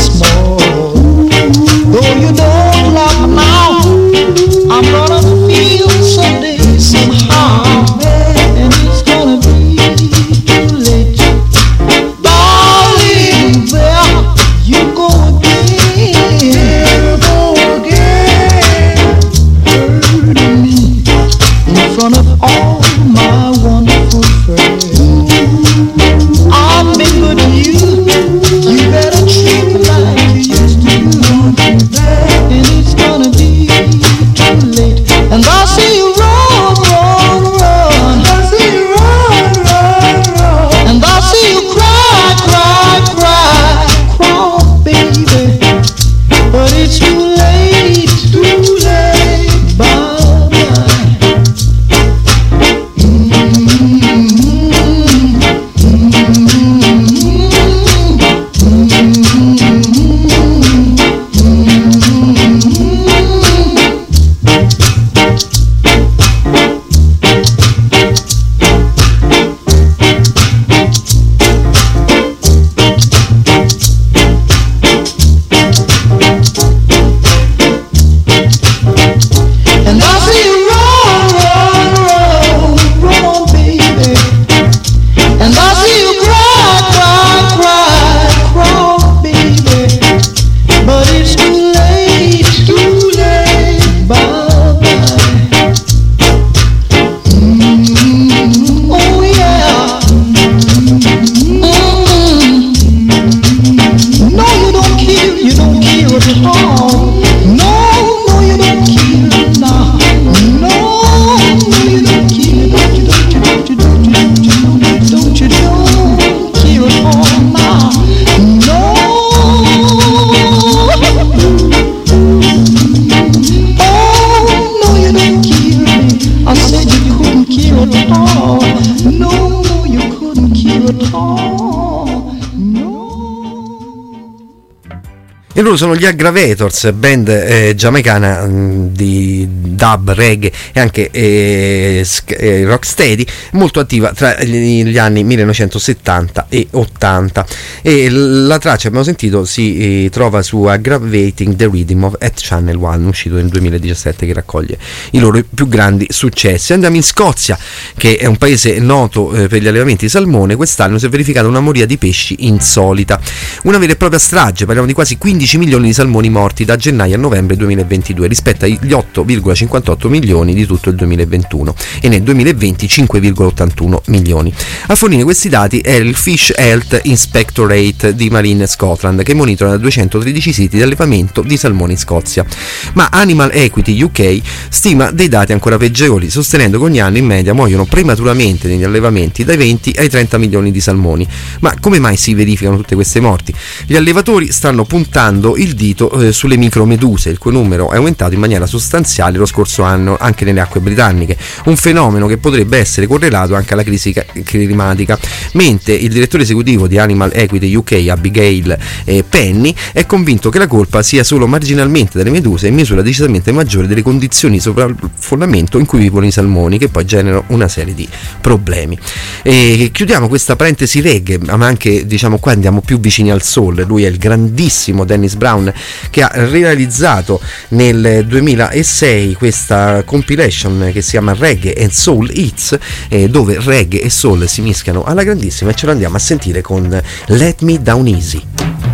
E 135.56 135.62
loro 135.62 135.76
sono 135.76 135.94
gli 135.94 136.04
Aggravators, 136.04 136.90
band 136.94 137.28
eh, 137.28 137.74
giamaicana 137.76 138.44
mh, 138.44 138.88
di 138.88 139.46
dub, 139.48 140.10
reggae 140.10 140.50
e 140.72 140.80
anche 140.80 141.08
eh, 141.12 142.02
sk- 142.04 142.34
eh, 142.36 142.64
rocksteady, 142.64 143.24
molto 143.52 143.78
attiva 143.78 144.12
tra 144.12 144.36
gli, 144.42 144.82
gli 144.82 144.98
anni 144.98 145.22
1970 145.22 146.46
e 146.48 146.66
80. 146.72 147.46
E 147.82 148.10
l- 148.10 148.46
la 148.48 148.58
traccia, 148.58 148.88
abbiamo 148.88 149.04
sentito, 149.04 149.44
si 149.44 150.06
eh, 150.06 150.10
trova 150.10 150.42
su 150.42 150.64
Aggravating 150.64 151.54
the 151.54 151.68
Rhythm 151.70 152.02
of 152.02 152.16
at 152.18 152.32
Channel 152.34 152.76
One, 152.76 153.06
uscito 153.06 153.36
nel 153.36 153.46
2017, 153.46 154.26
che 154.26 154.32
raccoglie 154.32 154.76
i 155.12 155.20
loro 155.20 155.40
più 155.54 155.68
grandi 155.68 156.06
successi. 156.08 156.72
Andiamo 156.72 156.96
in 156.96 157.04
Scozia, 157.04 157.56
che 157.96 158.16
è 158.16 158.26
un 158.26 158.38
paese 158.38 158.80
noto 158.80 159.32
eh, 159.32 159.46
per 159.46 159.62
gli 159.62 159.68
allevamenti 159.68 160.06
di 160.06 160.10
salmone. 160.10 160.56
Quest'anno 160.56 160.98
si 160.98 161.06
è 161.06 161.08
verificata 161.08 161.46
una 161.46 161.60
moria 161.60 161.86
di 161.86 161.96
pesci 161.96 162.34
insolita, 162.40 163.20
una 163.62 163.78
vera 163.78 163.92
e 163.92 163.96
propria 163.96 164.18
strage, 164.18 164.64
parliamo 164.64 164.88
di 164.88 164.94
quasi 164.94 165.16
15 165.16 165.42
15 165.44 165.58
milioni 165.58 165.88
di 165.88 165.92
salmoni 165.92 166.30
morti 166.30 166.64
da 166.64 166.76
gennaio 166.76 167.16
a 167.16 167.18
novembre 167.18 167.54
2022 167.56 168.26
rispetto 168.26 168.64
agli 168.64 168.78
8,58 168.78 170.08
milioni 170.08 170.54
di 170.54 170.64
tutto 170.64 170.88
il 170.88 170.94
2021 170.96 171.74
e 172.00 172.08
nel 172.08 172.22
2020 172.22 172.86
5,81 172.86 173.98
milioni. 174.06 174.50
A 174.86 174.94
fornire 174.94 175.22
questi 175.22 175.50
dati 175.50 175.80
è 175.80 175.92
il 175.92 176.14
Fish 176.14 176.50
Health 176.56 176.98
Inspectorate 177.02 178.14
di 178.14 178.30
Marine 178.30 178.66
Scotland 178.66 179.22
che 179.22 179.34
monitora 179.34 179.72
da 179.72 179.76
213 179.76 180.52
siti 180.52 180.76
di 180.76 180.82
allevamento 180.82 181.42
di 181.42 181.58
salmoni 181.58 181.92
in 181.92 181.98
Scozia. 181.98 182.46
Ma 182.94 183.08
Animal 183.10 183.50
Equity 183.52 184.00
UK 184.00 184.40
stima 184.70 185.10
dei 185.10 185.28
dati 185.28 185.52
ancora 185.52 185.76
peggiori, 185.76 186.30
sostenendo 186.30 186.78
che 186.78 186.84
ogni 186.84 187.00
anno 187.00 187.18
in 187.18 187.26
media 187.26 187.52
muoiono 187.52 187.84
prematuramente 187.84 188.66
negli 188.66 188.84
allevamenti 188.84 189.44
dai 189.44 189.58
20 189.58 189.92
ai 189.98 190.08
30 190.08 190.38
milioni 190.38 190.70
di 190.70 190.80
salmoni. 190.80 191.28
Ma 191.60 191.74
come 191.80 191.98
mai 191.98 192.16
si 192.16 192.32
verificano 192.32 192.78
tutte 192.78 192.94
queste 192.94 193.20
morti? 193.20 193.54
Gli 193.84 193.94
allevatori 193.94 194.50
stanno 194.50 194.84
puntando 194.84 195.32
il 195.56 195.74
dito 195.74 196.10
eh, 196.20 196.32
sulle 196.32 196.56
micromeduse, 196.56 197.30
il 197.30 197.38
cui 197.38 197.52
numero 197.52 197.90
è 197.90 197.96
aumentato 197.96 198.34
in 198.34 198.40
maniera 198.40 198.66
sostanziale 198.66 199.38
lo 199.38 199.46
scorso 199.46 199.82
anno 199.82 200.16
anche 200.18 200.44
nelle 200.44 200.60
acque 200.60 200.80
britanniche, 200.80 201.36
un 201.64 201.76
fenomeno 201.76 202.26
che 202.26 202.38
potrebbe 202.38 202.78
essere 202.78 203.06
correlato 203.06 203.54
anche 203.54 203.72
alla 203.74 203.82
crisi 203.82 204.12
ca- 204.12 204.24
climatica, 204.44 205.18
mentre 205.52 205.94
il 205.94 206.12
direttore 206.12 206.42
esecutivo 206.42 206.86
di 206.86 206.98
Animal 206.98 207.30
Equity 207.32 207.74
UK, 207.74 208.06
Abigail 208.08 208.76
eh, 209.04 209.24
Penny, 209.28 209.74
è 209.92 210.06
convinto 210.06 210.50
che 210.50 210.58
la 210.58 210.66
colpa 210.66 211.02
sia 211.02 211.24
solo 211.24 211.46
marginalmente 211.46 212.18
delle 212.18 212.30
meduse 212.30 212.68
in 212.68 212.74
misura 212.74 213.02
decisamente 213.02 213.52
maggiore 213.52 213.86
delle 213.86 214.02
condizioni 214.02 214.54
di 214.54 214.60
sovraffollamento 214.60 215.78
in 215.78 215.86
cui 215.86 215.98
vivono 216.00 216.26
i 216.26 216.30
salmoni, 216.30 216.78
che 216.78 216.88
poi 216.88 217.04
generano 217.04 217.44
una 217.48 217.68
serie 217.68 217.94
di 217.94 218.08
problemi. 218.40 218.98
E 219.42 219.90
chiudiamo 219.92 220.28
questa 220.28 220.56
parentesi 220.56 221.00
reggae, 221.00 221.38
ma 221.38 221.66
anche 221.66 222.06
diciamo 222.06 222.38
qua 222.38 222.52
andiamo 222.52 222.80
più 222.80 222.98
vicini 222.98 223.30
al 223.30 223.42
soul. 223.42 223.84
Lui 223.86 224.04
è 224.04 224.08
il 224.08 224.18
grandissimo 224.18 225.04
Dennis 225.24 225.34
Brown 225.36 225.72
che 226.10 226.22
ha 226.22 226.30
realizzato 226.32 227.40
nel 227.68 228.24
2006 228.26 229.34
questa 229.34 230.02
compilation 230.04 230.90
che 230.92 231.02
si 231.02 231.10
chiama 231.10 231.34
Reggae 231.36 231.74
and 231.80 231.90
Soul 231.90 232.30
Hits, 232.32 232.78
eh, 233.08 233.28
dove 233.28 233.58
reggae 233.60 234.02
e 234.02 234.10
soul 234.10 234.46
si 234.48 234.60
mischiano 234.60 235.04
alla 235.04 235.22
grandissima 235.22 235.70
e 235.70 235.74
ce 235.74 235.86
lo 235.86 235.92
andiamo 235.92 236.16
a 236.16 236.20
sentire 236.20 236.60
con 236.60 237.00
Let 237.26 237.62
Me 237.62 237.80
Down 237.80 238.06
Easy. 238.06 238.93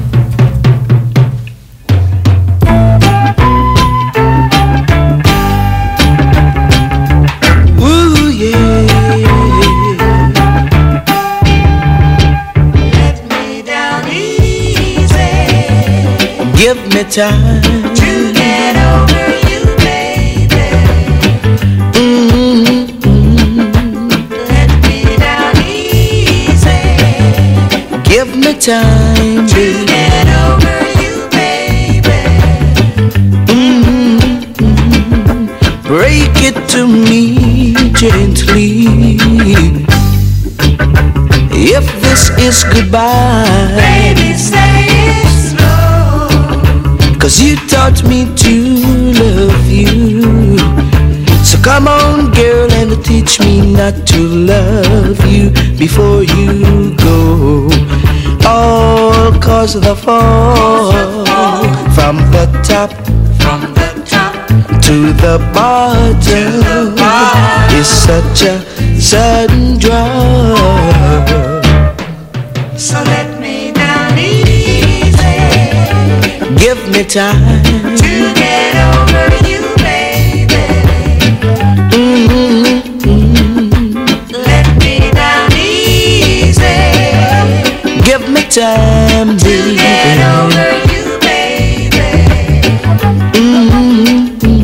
Give 16.71 16.87
me 16.95 17.03
time 17.03 17.63
to 17.97 18.33
get 18.33 18.77
over 18.77 19.27
you, 19.51 19.63
baby. 19.83 20.71
Let 24.47 24.71
me 24.85 25.17
down 25.17 25.57
easy. 25.67 26.83
Give 28.09 28.31
me 28.37 28.55
time 28.55 29.49
to 29.49 29.85
get 29.85 30.29
over 30.47 30.79
you, 31.03 31.15
baby. 31.41 32.21
Break 35.89 36.37
it 36.49 36.57
to 36.69 36.87
me 36.87 37.75
gently. 37.95 38.87
If 41.53 41.85
this 42.01 42.31
is 42.39 42.63
goodbye, 42.63 43.75
baby, 43.75 44.35
say. 44.35 44.80
Cause 47.21 47.39
you 47.43 47.55
taught 47.69 48.03
me 48.05 48.25
to 48.35 48.55
love 49.21 49.67
you. 49.71 50.59
So 51.45 51.59
come 51.63 51.87
on, 51.87 52.31
girl, 52.33 52.73
and 52.73 53.05
teach 53.05 53.39
me 53.41 53.73
not 53.73 54.07
to 54.09 54.19
love 54.19 55.21
you 55.27 55.51
before 55.79 56.23
you 56.23 56.97
go. 56.97 57.69
All 58.47 59.39
cause 59.39 59.77
of 59.77 59.83
the 59.83 59.95
fall 59.95 60.93
from 61.95 62.17
the 62.33 62.47
top, 62.65 62.91
from 63.41 63.61
the 63.75 63.91
top 64.09 64.35
to 64.83 65.13
the 65.25 65.39
bottom 65.55 66.97
is 67.79 67.87
such 67.87 68.43
a 68.43 69.01
sudden 69.01 69.79
drop. 69.79 71.29
So 72.79 73.03
let 73.05 73.30
Give 76.61 76.79
me 76.91 77.05
time 77.05 77.65
to 77.97 78.35
get 78.35 78.75
over 78.93 79.29
you, 79.49 79.63
baby. 79.79 80.65
Mm-hmm. 81.97 82.75
Let 84.51 84.67
me 84.83 84.95
down 85.11 85.53
easy. 85.57 86.79
Give 88.05 88.25
me 88.29 88.43
time 88.49 89.39
to 89.39 89.55
get 89.75 90.19
over 90.37 90.71
you, 90.93 91.05
baby. 91.21 92.11
Mm-hmm. 93.41 94.61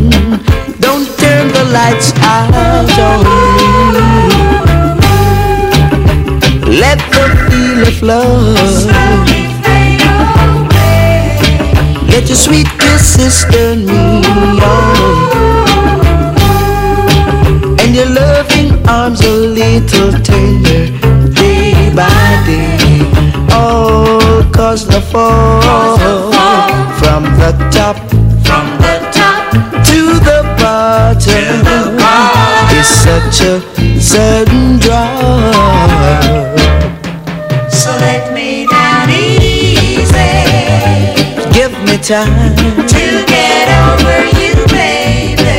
Don't 0.79 1.09
turn 1.19 1.49
the 1.49 1.65
lights 1.73 2.13
out 2.21 2.99
on 3.09 3.25
me. 6.69 6.79
Let 6.79 6.99
the 7.11 7.25
feeling 7.49 7.95
flow. 7.99 9.46
Let 12.17 12.29
your 12.29 12.37
sweet 12.37 12.67
kisses 12.79 13.45
turn 13.53 13.85
me 13.85 14.23
on. 14.65 15.29
And 17.79 17.95
your 17.95 18.07
loving 18.07 18.73
arms 18.89 19.21
a 19.21 19.29
little 19.31 20.13
tender 20.23 20.87
day 21.35 21.93
by 21.95 22.43
day. 22.47 23.05
All 23.53 24.43
cause 24.51 24.87
the 24.87 25.03
fall 25.03 25.61
from 26.97 27.25
the 27.37 27.53
top, 27.71 27.99
from 28.47 28.67
the 28.81 28.97
top 29.13 29.53
to 29.85 30.01
the 30.29 30.41
bottom 30.57 31.69
is 32.79 32.89
such 32.89 33.43
a 33.43 33.61
sudden 34.01 34.79
drop. 34.79 36.56
Time 42.07 42.55
to 42.87 43.25
get 43.27 43.67
over 43.91 44.19
you, 44.39 44.55
baby. 44.71 45.59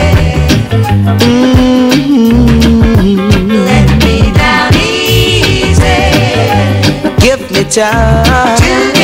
Let 3.66 3.88
me 4.06 4.32
down 4.32 4.74
easy. 4.76 6.08
Give 7.20 7.52
me 7.52 7.64
time 7.70 8.58
to 8.60 8.98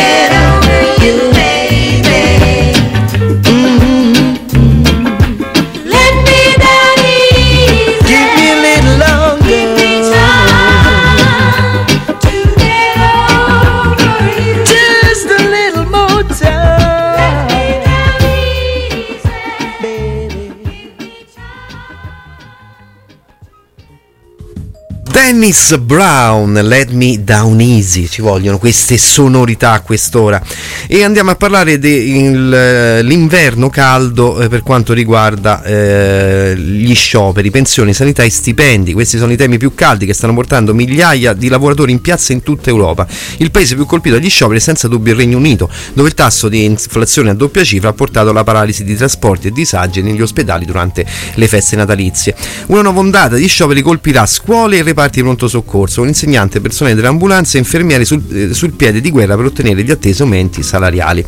Dennis 25.44 25.76
Brown, 25.76 26.54
Let 26.54 26.92
Me 26.92 27.22
Down 27.22 27.60
Easy, 27.60 28.08
ci 28.08 28.22
vogliono 28.22 28.58
queste 28.58 28.98
sonorità 28.98 29.74
a 29.74 29.82
quest'ora. 29.82 30.42
E 30.88 31.04
andiamo 31.04 31.32
a 31.32 31.36
parlare 31.36 31.80
dell'inverno 31.80 33.70
caldo 33.70 34.40
eh, 34.40 34.48
per 34.48 34.64
quanto 34.64 34.94
riguarda 34.94 35.62
eh, 35.62 36.56
gli 36.56 36.96
scioperi, 36.96 37.52
pensioni, 37.52 37.94
sanità 37.94 38.24
e 38.24 38.30
stipendi. 38.30 38.94
Questi 38.94 39.18
sono 39.18 39.34
i 39.34 39.36
temi 39.36 39.58
più 39.58 39.76
caldi 39.76 40.06
che 40.06 40.14
stanno 40.14 40.34
portando 40.34 40.74
migliaia 40.74 41.34
di 41.34 41.50
lavoratori 41.50 41.92
in 41.92 42.00
piazza 42.00 42.32
in 42.32 42.42
tutta 42.42 42.70
Europa. 42.70 43.06
Il 43.40 43.52
paese 43.52 43.76
più 43.76 43.86
colpito 43.86 44.16
dagli 44.16 44.30
scioperi 44.30 44.60
è 44.60 44.62
senza 44.62 44.88
dubbio 44.88 45.12
il 45.12 45.20
Regno 45.20 45.36
Unito, 45.36 45.70
dove 45.92 46.08
il 46.08 46.14
tasso 46.14 46.48
di 46.48 46.64
inflazione 46.64 47.32
a 47.32 47.34
doppia 47.34 47.66
cifra 47.66 47.90
ha 47.90 47.94
portato 47.94 48.30
alla 48.30 48.46
paralisi 48.46 48.86
di 48.86 48.96
trasporti 48.96 49.50
e 49.50 49.52
disagi 49.52 50.02
negli 50.04 50.22
ospedali 50.22 50.64
durante 50.64 51.06
le 51.34 51.48
feste 51.50 51.76
natalizie. 51.76 52.34
Una 52.68 52.84
nuova 52.84 53.02
ondata 53.02 53.36
di 53.36 53.48
scioperi 53.48 53.82
colpirà 53.82 54.26
scuole 54.26 54.78
e 54.78 54.84
reparti 54.84 55.20
di 55.20 55.32
pronto 55.34 55.48
soccorso, 55.48 56.02
con 56.02 56.10
insegnante, 56.10 56.62
personale 56.62 56.96
dell'ambulanza 56.96 57.58
e 57.58 57.60
infermieri 57.60 58.06
sul, 58.06 58.22
eh, 58.32 58.54
sul 58.54 58.74
piede 58.74 59.02
di 59.02 59.10
guerra 59.10 59.36
per 59.36 59.46
ottenere 59.46 59.84
gli 59.84 59.92
attesi 59.92 60.22
aumenti 60.22 60.62
salariali. 60.62 61.26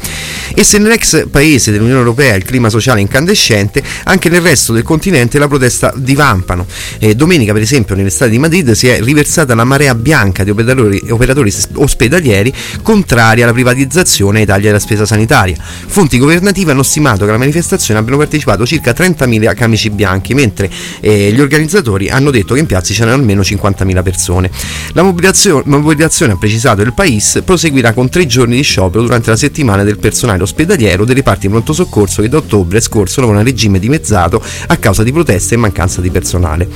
E 0.54 0.64
se 0.64 0.78
nell'ex 0.78 1.28
paese 1.30 1.72
dell'Unione 1.72 2.00
Europea 2.00 2.36
il 2.36 2.44
clima 2.44 2.70
sociale 2.70 3.00
è 3.00 3.02
incandescente, 3.02 3.82
anche 4.06 4.30
nel 4.30 4.42
resto 4.42 4.74
del 4.74 4.84
continente 4.84 5.40
la 5.40 5.48
protesta 5.48 5.94
divampano. 5.96 6.66
Eh, 7.00 7.16
domenica, 7.16 7.52
per 7.54 7.62
esempio, 7.62 7.96
nell'estate 7.96 8.32
di 8.32 8.38
Madrid 8.38 8.72
si 8.72 8.88
è 8.88 9.02
riversata 9.02 9.56
la 9.56 9.64
marea 9.64 9.96
bianca 9.96 10.44
di 10.44 10.52
operatori, 10.52 11.02
operatori 11.10 11.54
ospedalieri 11.74 12.54
contrari 12.82 13.42
alla 13.42 13.54
privatizzazione 13.54 14.40
e 14.40 14.42
ai 14.42 14.48
tagli 14.48 14.64
della 14.64 14.80
spesa 14.80 15.06
sanitaria. 15.06 15.56
Fonti 15.60 16.18
governative 16.18 16.72
hanno 16.72 16.84
stimato 16.84 17.24
che 17.24 17.30
alla 17.30 17.40
manifestazione 17.40 18.00
abbiano 18.00 18.18
partecipato 18.18 18.66
circa 18.66 18.92
30.000 18.92 19.56
camici 19.56 19.90
bianchi, 19.90 20.34
mentre 20.34 20.70
eh, 21.00 21.32
gli 21.32 21.40
organizzatori 21.40 22.10
hanno 22.10 22.32
detto 22.32 22.54
che 22.54 22.60
in 22.60 22.66
piazza 22.66 22.94
c'erano 22.94 23.16
almeno 23.16 23.42
50.000 23.42 23.95
persone. 24.02 24.50
La 24.94 25.04
mobilitazione, 25.04 25.64
mobilitazione, 25.66 26.34
ha 26.34 26.38
precisato 26.38 26.82
il 26.82 26.94
País, 26.94 27.42
proseguirà 27.44 27.94
con 27.94 28.10
tre 28.10 28.26
giorni 28.26 28.56
di 28.56 28.62
sciopero 28.62 29.04
durante 29.04 29.30
la 29.30 29.36
settimana 29.36 29.84
del 29.84 29.98
personale 29.98 30.44
ospedaliero 30.44 31.06
dei 31.06 31.16
reparti 31.16 31.48
di 31.48 31.50
pronto 31.50 31.74
soccorso 31.74 32.22
che 32.22 32.30
da 32.30 32.38
ottobre 32.38 32.80
scorso 32.82 33.20
lavorano 33.20 33.44
a 33.44 33.46
regime 33.48 33.80
dimezzato 33.80 34.42
a 34.68 34.78
causa 34.78 35.04
di 35.04 35.12
proteste 35.12 35.56
e 35.56 35.58
mancanza 35.58 36.02
di 36.02 36.10
personale. 36.10 36.68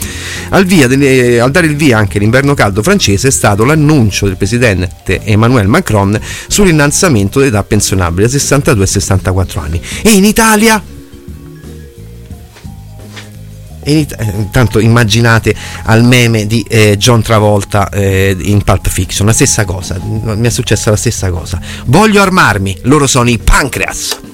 Al, 0.50 0.66
delle, 0.66 1.40
al 1.40 1.52
dare 1.52 1.68
il 1.68 1.76
via 1.76 1.98
anche 1.98 2.20
l'inverno 2.20 2.54
caldo 2.54 2.84
francese 2.84 3.30
è 3.30 3.32
stato 3.32 3.64
l'annuncio 3.64 4.26
del 4.26 4.38
presidente 4.38 5.22
Emmanuel 5.24 5.68
Macron 5.68 6.20
sull'innalzamento 6.48 7.40
dell'età 7.40 7.64
pensionabile 7.64 8.28
a 8.28 8.30
62 8.30 8.84
e 8.84 8.88
64 8.88 9.62
anni. 9.62 9.82
E 10.04 10.12
in 10.12 10.26
Italia 10.26 10.98
eh, 13.84 14.08
intanto 14.36 14.80
immaginate 14.80 15.56
al 15.84 16.04
meme 16.04 16.46
di 16.46 16.66
eh, 16.68 16.98
John 16.98 17.22
Travolta 17.22 17.90
eh, 17.90 18.36
in 18.40 18.64
Pulp 18.64 18.88
Fiction, 18.88 19.26
la 19.28 19.34
stessa 19.34 19.66
cosa, 19.66 19.98
mi 20.02 20.48
è 20.48 20.50
successa 20.50 20.90
la 20.90 20.96
stessa 20.96 21.30
cosa. 21.30 21.60
Voglio 21.86 22.22
armarmi, 22.22 22.80
loro 22.84 23.08
sono 23.08 23.30
i 23.30 23.38
Pancreas. 23.38 24.29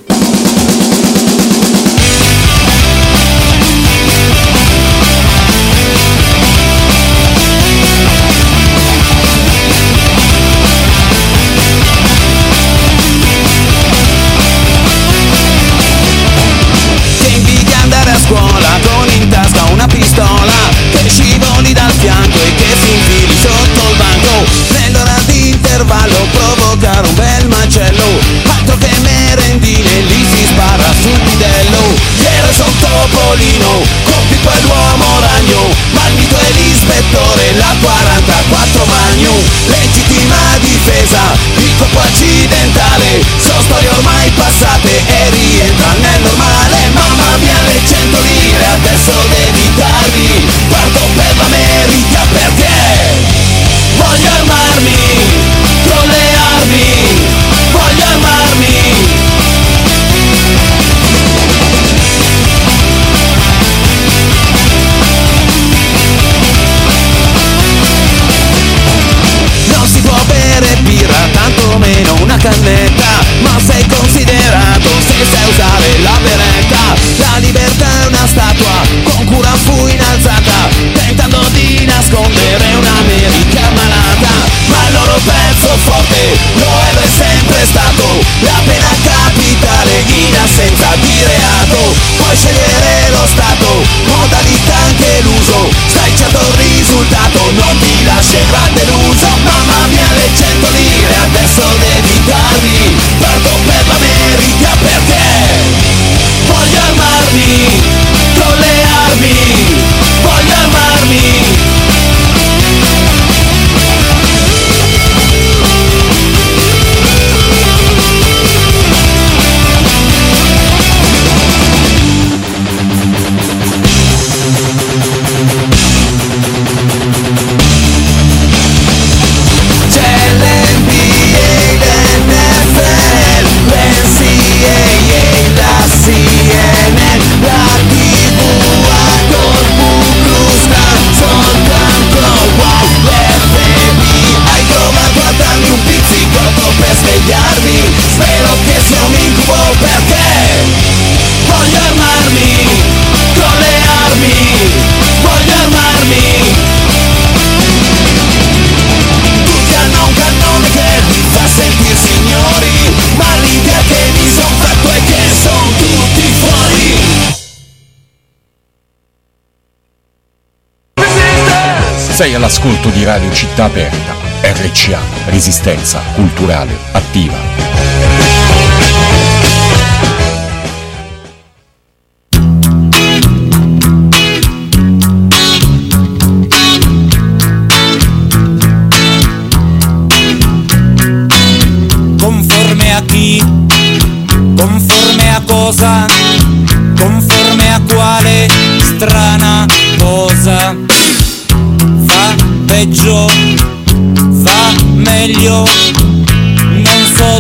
Sei 172.16 172.34
all'ascolto 172.34 172.88
di 172.92 173.04
Radio 173.04 173.30
Città 173.34 173.66
Aperta, 173.66 174.14
RCA, 174.42 175.02
Resistenza 175.26 176.00
Culturale 176.14 176.74
Attiva. 176.94 177.65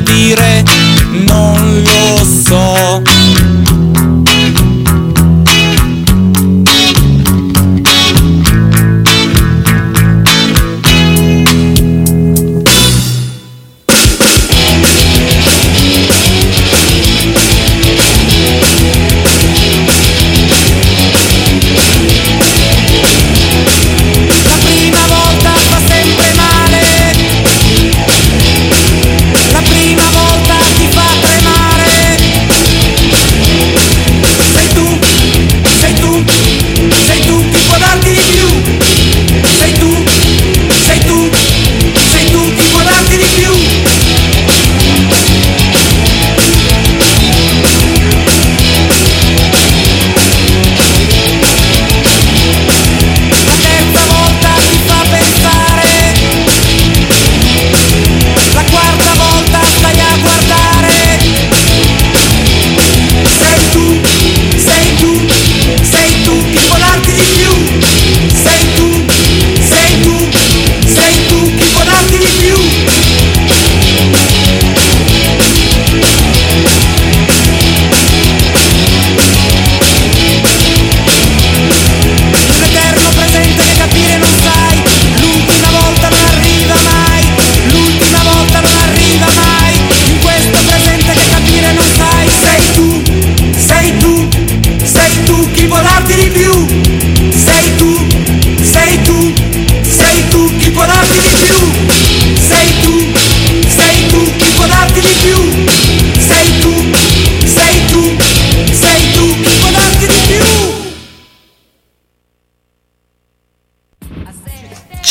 Dire, 0.05 0.74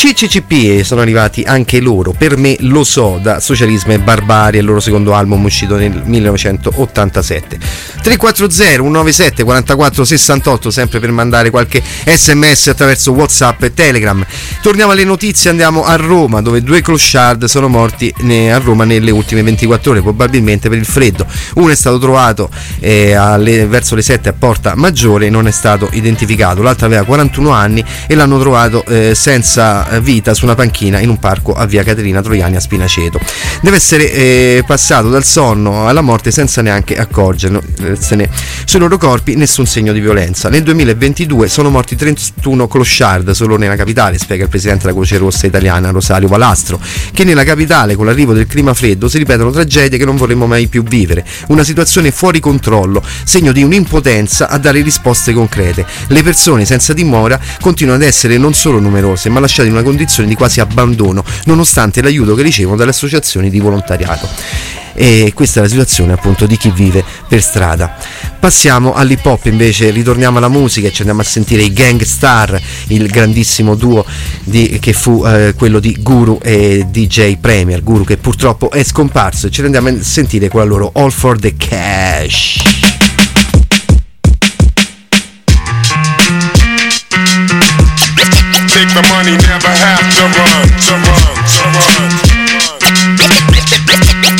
CCCP 0.05 0.83
sono 0.83 1.01
arrivati 1.01 1.41
anche 1.41 1.79
loro, 1.79 2.13
per 2.15 2.37
me 2.37 2.55
lo 2.59 2.83
so, 2.83 3.17
da 3.19 3.39
Socialismo 3.39 3.91
e 3.91 3.97
Barbarie, 3.97 4.59
il 4.59 4.65
loro 4.67 4.79
secondo 4.79 5.15
album 5.15 5.43
uscito 5.45 5.77
nel 5.77 5.99
1987. 6.05 7.57
340 8.03 8.83
197 8.83 9.43
44 9.43 10.05
68, 10.05 10.69
sempre 10.69 10.99
per 10.99 11.09
mandare 11.09 11.49
qualche 11.49 11.81
sms 12.05 12.67
attraverso 12.67 13.13
Whatsapp 13.13 13.63
e 13.63 13.73
Telegram. 13.73 14.23
Torniamo 14.61 14.91
alle 14.91 15.05
notizie, 15.05 15.49
andiamo 15.49 15.83
a 15.83 15.95
Roma, 15.95 16.39
dove 16.39 16.61
due 16.61 16.81
clochard 16.81 17.45
sono 17.45 17.67
morti 17.67 18.13
a 18.51 18.57
Roma 18.59 18.83
nelle 18.83 19.09
ultime 19.09 19.41
24 19.41 19.89
ore, 19.89 20.03
probabilmente 20.03 20.69
per 20.69 20.77
il 20.77 20.85
freddo. 20.85 21.25
Uno 21.55 21.71
è 21.71 21.75
stato 21.75 21.97
trovato 21.97 22.51
eh, 22.79 23.13
alle- 23.13 23.65
verso 23.65 23.95
le 23.95 24.03
7 24.03 24.29
a 24.29 24.33
Porta 24.37 24.75
Maggiore, 24.75 25.31
non 25.31 25.47
è 25.47 25.51
stato 25.51 25.89
identificato. 25.93 26.61
L'altro 26.61 26.85
aveva 26.85 27.03
41 27.05 27.49
anni 27.49 27.83
e 28.05 28.13
l'hanno 28.13 28.39
trovato 28.39 28.85
eh, 28.85 29.15
senza 29.15 29.93
vita 29.99 30.33
su 30.33 30.45
una 30.45 30.55
panchina 30.55 30.99
in 30.99 31.09
un 31.09 31.17
parco 31.17 31.53
a 31.53 31.65
via 31.65 31.83
Caterina 31.83 32.21
Troiani 32.21 32.55
a 32.55 32.59
Spinaceto. 32.59 33.19
Deve 33.61 33.77
essere 33.77 34.11
eh, 34.11 34.63
passato 34.65 35.09
dal 35.09 35.23
sonno 35.23 35.87
alla 35.87 36.01
morte 36.01 36.31
senza 36.31 36.61
neanche 36.61 36.95
accorgersene. 36.97 38.29
Sui 38.65 38.79
loro 38.79 38.97
corpi 38.97 39.35
nessun 39.35 39.65
segno 39.65 39.93
di 39.93 39.99
violenza. 39.99 40.49
Nel 40.49 40.63
2022 40.63 41.47
sono 41.47 41.69
morti 41.69 41.95
31 41.95 42.67
clochard 42.67 43.31
solo 43.31 43.57
nella 43.57 43.75
capitale, 43.75 44.17
spiega 44.17 44.43
il 44.43 44.49
presidente 44.49 44.83
della 44.83 44.93
Croce 44.93 45.17
Rossa 45.17 45.47
italiana 45.47 45.89
Rosario 45.89 46.27
Valastro, 46.27 46.79
che 47.11 47.23
nella 47.23 47.43
capitale 47.43 47.95
con 47.95 48.05
l'arrivo 48.05 48.33
del 48.33 48.47
clima 48.47 48.73
freddo 48.73 49.07
si 49.07 49.17
ripetono 49.17 49.51
tragedie 49.51 49.97
che 49.97 50.05
non 50.05 50.15
vorremmo 50.15 50.47
mai 50.47 50.67
più 50.67 50.83
vivere. 50.83 51.25
Una 51.47 51.63
situazione 51.63 52.11
fuori 52.11 52.39
controllo, 52.39 53.03
segno 53.23 53.51
di 53.51 53.63
un'impotenza 53.63 54.49
a 54.49 54.57
dare 54.57 54.81
risposte 54.81 55.33
concrete. 55.33 55.85
Le 56.07 56.23
persone 56.23 56.65
senza 56.65 56.93
dimora 56.93 57.39
continuano 57.59 58.01
ad 58.01 58.07
essere 58.07 58.37
non 58.37 58.53
solo 58.53 58.79
numerose, 58.79 59.29
ma 59.29 59.39
lasciate 59.39 59.67
in 59.67 59.73
una 59.73 59.83
condizione 59.85 60.27
di 60.27 60.35
quasi 60.35 60.59
abbandono, 60.59 61.23
nonostante 61.45 62.01
l'aiuto 62.01 62.35
che 62.35 62.41
ricevono 62.41 62.75
dalle 62.75 62.89
associazioni 62.89 63.49
di 63.49 63.59
volontariato. 63.59 64.27
E 64.97 65.33
questa 65.35 65.59
è 65.59 65.63
la 65.63 65.69
situazione 65.69 66.13
appunto 66.13 66.45
di 66.45 66.57
chi 66.57 66.71
vive 66.71 67.03
per 67.27 67.41
strada. 67.41 67.97
Passiamo 68.39 68.93
all'hip 68.93 69.25
hop 69.25 69.45
invece, 69.45 69.89
ritorniamo 69.89 70.37
alla 70.37 70.47
musica 70.47 70.87
e 70.87 70.91
ci 70.91 71.01
andiamo 71.01 71.21
a 71.21 71.25
sentire 71.25 71.63
i 71.63 71.73
Gang 71.73 72.01
Star, 72.01 72.59
il 72.87 73.07
grandissimo 73.07 73.75
duo 73.75 74.05
di- 74.43 74.77
che 74.79 74.93
fu 74.93 75.25
eh, 75.25 75.53
quello 75.55 75.79
di 75.79 75.97
Guru 75.99 76.39
e 76.41 76.85
DJ 76.89 77.37
Premier, 77.37 77.83
Guru 77.83 78.05
che 78.05 78.17
purtroppo 78.17 78.71
è 78.71 78.83
scomparso 78.83 79.47
e 79.47 79.51
ci 79.51 79.61
andiamo 79.61 79.89
a 79.89 79.95
sentire 80.01 80.47
con 80.47 80.61
la 80.61 80.65
loro 80.65 80.91
All 80.93 81.11
for 81.11 81.37
the 81.37 81.55
Cash. 81.57 82.94
Take 88.75 88.91
the 88.91 89.07
money, 89.07 89.39
never 89.47 89.71
have 89.71 90.03
to 90.19 90.23
run, 90.35 90.67
to 90.67 90.99
run, 90.99 91.31
to 91.47 91.63
run. 91.79 92.11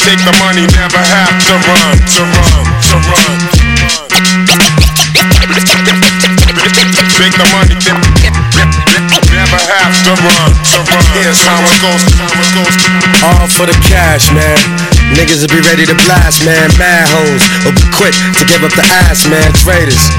Take 0.03 0.19
the 0.27 0.35
money, 0.43 0.67
never 0.75 0.99
have 0.99 1.39
to 1.47 1.55
run, 1.63 1.95
to 2.03 2.21
run, 2.35 2.67
to 2.83 2.99
run. 2.99 3.39
Take 7.15 7.31
the 7.31 7.47
money, 7.55 7.79
never 7.79 9.55
have 9.71 9.95
to 10.03 10.11
run, 10.19 10.51
to 10.67 10.83
run. 10.83 11.05
Here's 11.15 11.39
how 11.39 11.63
it 11.63 11.79
goes, 11.79 12.03
how 12.19 12.27
it 12.27 12.51
goes. 12.59 12.75
All 13.23 13.47
for 13.47 13.71
the 13.71 13.77
cash, 13.87 14.35
man. 14.35 14.59
Niggas 15.15 15.47
will 15.47 15.55
be 15.55 15.63
ready 15.63 15.87
to 15.87 15.95
blast, 16.03 16.43
man. 16.43 16.75
Mad 16.75 17.07
hoes 17.07 17.39
will 17.63 17.71
be 17.71 17.87
quick 17.95 18.11
to 18.35 18.43
give 18.51 18.67
up 18.67 18.75
the 18.75 18.83
ass, 19.07 19.23
man. 19.31 19.47
Traitors, 19.55 20.11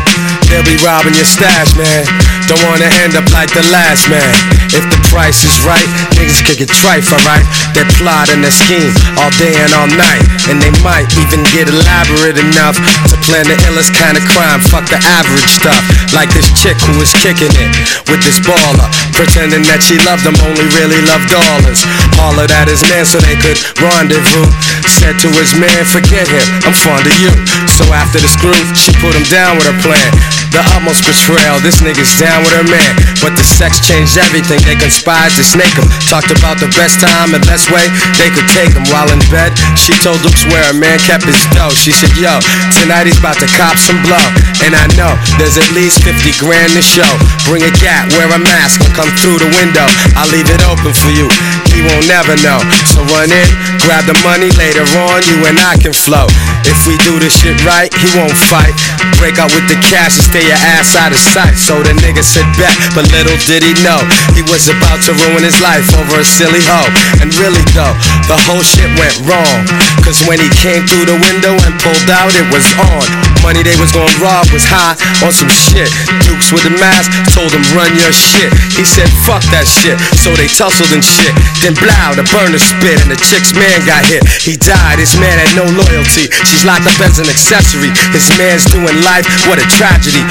they'll 0.51 0.67
be 0.67 0.79
robbing 0.83 1.15
your 1.15 1.29
stash, 1.29 1.75
man. 1.77 2.07
Don't 2.47 2.63
wanna 2.67 2.87
end 3.03 3.19
up 3.19 3.27
like 3.35 3.51
the 3.51 3.65
last 3.75 4.07
man. 4.07 4.31
If 4.71 4.87
the 4.91 5.01
price 5.11 5.43
is 5.43 5.55
right, 5.67 5.87
niggas 6.19 6.43
could 6.47 6.59
get 6.59 6.71
trife, 6.71 7.11
alright? 7.11 7.47
They 7.75 7.83
plot 7.99 8.31
and 8.31 8.43
they 8.43 8.53
scheme 8.55 8.95
all 9.19 9.31
day 9.39 9.55
and 9.57 9.73
all 9.75 9.91
night. 9.91 10.23
And 10.47 10.63
they 10.63 10.71
might 10.83 11.11
even 11.19 11.43
get 11.51 11.67
elaborate 11.67 12.39
enough 12.39 12.79
to 13.11 13.17
plan 13.27 13.47
the 13.47 13.59
illest 13.67 13.95
kind 13.99 14.15
of 14.15 14.25
crime. 14.31 14.63
Fuck 14.71 14.87
the 14.91 15.01
average 15.01 15.51
stuff. 15.51 15.83
Like 16.15 16.31
this 16.31 16.47
chick 16.55 16.79
who 16.87 16.99
was 16.99 17.11
kicking 17.19 17.51
it 17.51 17.71
with 18.07 18.23
this 18.23 18.39
baller. 18.43 18.89
Pretending 19.17 19.67
that 19.67 19.83
she 19.83 19.99
loved 20.07 20.23
him, 20.23 20.37
only 20.47 20.67
really 20.79 21.01
loved 21.09 21.31
dollars. 21.33 21.83
Hollered 22.21 22.53
at 22.53 22.69
his 22.69 22.83
man 22.91 23.07
so 23.07 23.19
they 23.23 23.39
could 23.39 23.59
rendezvous. 23.81 24.47
Said 24.87 25.19
to 25.25 25.29
his 25.35 25.57
man, 25.59 25.83
forget 25.89 26.29
him, 26.29 26.47
I'm 26.63 26.77
fond 26.77 27.07
of 27.07 27.17
you. 27.19 27.33
So 27.67 27.85
after 27.91 28.21
the 28.23 28.29
screw, 28.29 28.57
she 28.77 28.93
put 29.03 29.15
him 29.15 29.27
down 29.27 29.59
with 29.59 29.67
her 29.67 29.79
plan. 29.83 30.36
The 30.53 30.63
utmost 30.77 31.05
betrayal, 31.05 31.61
this 31.61 31.81
nigga's 31.85 32.13
down 32.17 32.45
with 32.45 32.55
her 32.57 32.67
man. 32.67 32.93
But 33.21 33.37
the 33.37 33.45
sex 33.45 33.81
changed 33.83 34.17
everything, 34.17 34.61
they 34.65 34.77
conspired 34.77 35.33
to 35.37 35.45
snake 35.45 35.75
him. 35.77 35.89
Talked 36.09 36.33
about 36.33 36.59
the 36.59 36.71
best 36.77 37.01
time 37.01 37.37
and 37.37 37.43
best 37.45 37.73
way 37.73 37.85
they 38.21 38.31
could 38.33 38.49
take 38.53 38.73
him. 38.73 38.85
While 38.89 39.11
in 39.13 39.21
bed, 39.33 39.53
she 39.77 39.93
told 40.01 40.21
Luke 40.23 40.37
where 40.53 40.65
a 40.71 40.77
man 40.77 40.99
kept 41.05 41.25
his 41.25 41.41
dough. 41.53 41.75
She 41.75 41.93
said, 41.93 42.13
yo, 42.17 42.41
tonight 42.77 43.09
he's 43.09 43.19
about 43.21 43.41
to 43.41 43.49
cop 43.57 43.77
some 43.77 44.01
blow. 44.05 44.23
And 44.65 44.73
I 44.73 44.87
know 44.97 45.13
there's 45.37 45.61
at 45.61 45.69
least 45.77 46.03
50 46.05 46.37
grand 46.41 46.73
to 46.75 46.83
show. 46.83 47.09
Bring 47.45 47.63
a 47.63 47.73
gat, 47.83 48.09
wear 48.17 48.29
a 48.33 48.41
mask, 48.41 48.83
and 48.83 48.93
come 48.97 49.11
through 49.21 49.39
the 49.43 49.51
window. 49.57 49.87
I'll 50.17 50.31
leave 50.31 50.49
it 50.49 50.63
open 50.67 50.93
for 50.93 51.13
you, 51.13 51.29
he 51.71 51.85
won't 51.85 52.07
never 52.09 52.35
know. 52.41 52.61
So 52.89 53.05
run 53.13 53.29
in, 53.31 53.49
grab 53.85 54.09
the 54.09 54.17
money, 54.25 54.51
later 54.57 54.87
on 55.09 55.23
you 55.29 55.45
and 55.47 55.59
I 55.61 55.77
can 55.77 55.93
flow. 55.93 56.27
If 56.67 56.87
we 56.87 56.99
do 57.07 57.23
this 57.23 57.39
shit 57.39 57.55
right, 57.63 57.91
he 57.95 58.09
won't 58.19 58.35
fight. 58.51 58.75
Break 59.23 59.39
out 59.39 59.55
with 59.55 59.67
the 59.71 59.79
cash 59.87 60.19
and 60.19 60.27
stay 60.27 60.45
your 60.45 60.59
ass 60.77 60.99
out 60.99 61.15
of 61.15 61.19
sight. 61.19 61.55
So 61.55 61.79
the 61.83 61.95
nigga 62.03 62.27
said 62.27 62.47
back, 62.59 62.75
but 62.95 63.07
little 63.15 63.39
did 63.47 63.63
he 63.63 63.73
know 63.87 64.03
he 64.35 64.43
was 64.51 64.67
about 64.67 64.99
to 65.07 65.15
ruin 65.27 65.47
his 65.47 65.63
life 65.63 65.87
over 65.95 66.21
a 66.21 66.27
silly 66.27 66.63
hoe. 66.67 66.91
And 67.23 67.31
really 67.39 67.63
though, 67.71 67.95
the 68.27 68.39
whole 68.51 68.67
shit 68.67 68.91
went 68.99 69.15
wrong. 69.31 69.63
Cause 70.03 70.19
when 70.27 70.43
he 70.43 70.51
came 70.59 70.83
through 70.91 71.07
the 71.07 71.19
window 71.23 71.55
and 71.55 71.73
pulled 71.79 72.11
out, 72.11 72.35
it 72.35 72.47
was 72.51 72.67
on. 72.83 73.36
Money 73.47 73.63
they 73.63 73.79
was 73.79 73.95
gonna 73.95 74.11
rob 74.19 74.43
was 74.51 74.67
high 74.67 74.99
on 75.23 75.31
some 75.31 75.47
shit. 75.47 75.87
Dukes 76.27 76.51
with 76.51 76.67
the 76.67 76.75
mask 76.83 77.15
told 77.31 77.55
him 77.55 77.63
run 77.79 77.95
your 77.95 78.11
shit. 78.11 78.51
He 78.75 78.83
said 78.83 79.07
fuck 79.23 79.39
that 79.55 79.71
shit. 79.71 79.95
So 80.19 80.35
they 80.35 80.51
tussled 80.51 80.91
and 80.91 80.99
shit. 80.99 81.31
Then 81.63 81.79
blow, 81.79 82.19
the 82.19 82.27
burner 82.35 82.59
spit 82.59 82.99
and 83.07 83.07
the 83.07 83.15
chick's 83.15 83.55
man 83.55 83.87
got 83.87 84.03
hit. 84.03 84.27
He 84.43 84.59
died, 84.59 84.99
his 84.99 85.15
man 85.23 85.39
had 85.39 85.55
no 85.55 85.63
loyalty. 85.63 86.27
She's 86.43 86.67
locked 86.67 86.91
up 86.91 86.99
as 86.99 87.23
an 87.23 87.31
accessory. 87.31 87.95
His 88.11 88.27
man's 88.35 88.67
doing 88.67 88.99
life, 89.07 89.31
what 89.47 89.63
a 89.63 89.67
tragedy. 89.79 90.27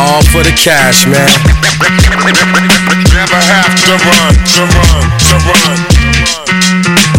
All 0.00 0.24
for 0.32 0.40
the 0.40 0.56
cash, 0.56 1.04
man. 1.04 1.28
Never 3.12 3.40
have 3.44 3.76
to 3.76 3.92
run, 4.08 4.32
to 4.56 4.62
run, 4.72 5.04
to 5.20 5.36
run. 7.12 7.15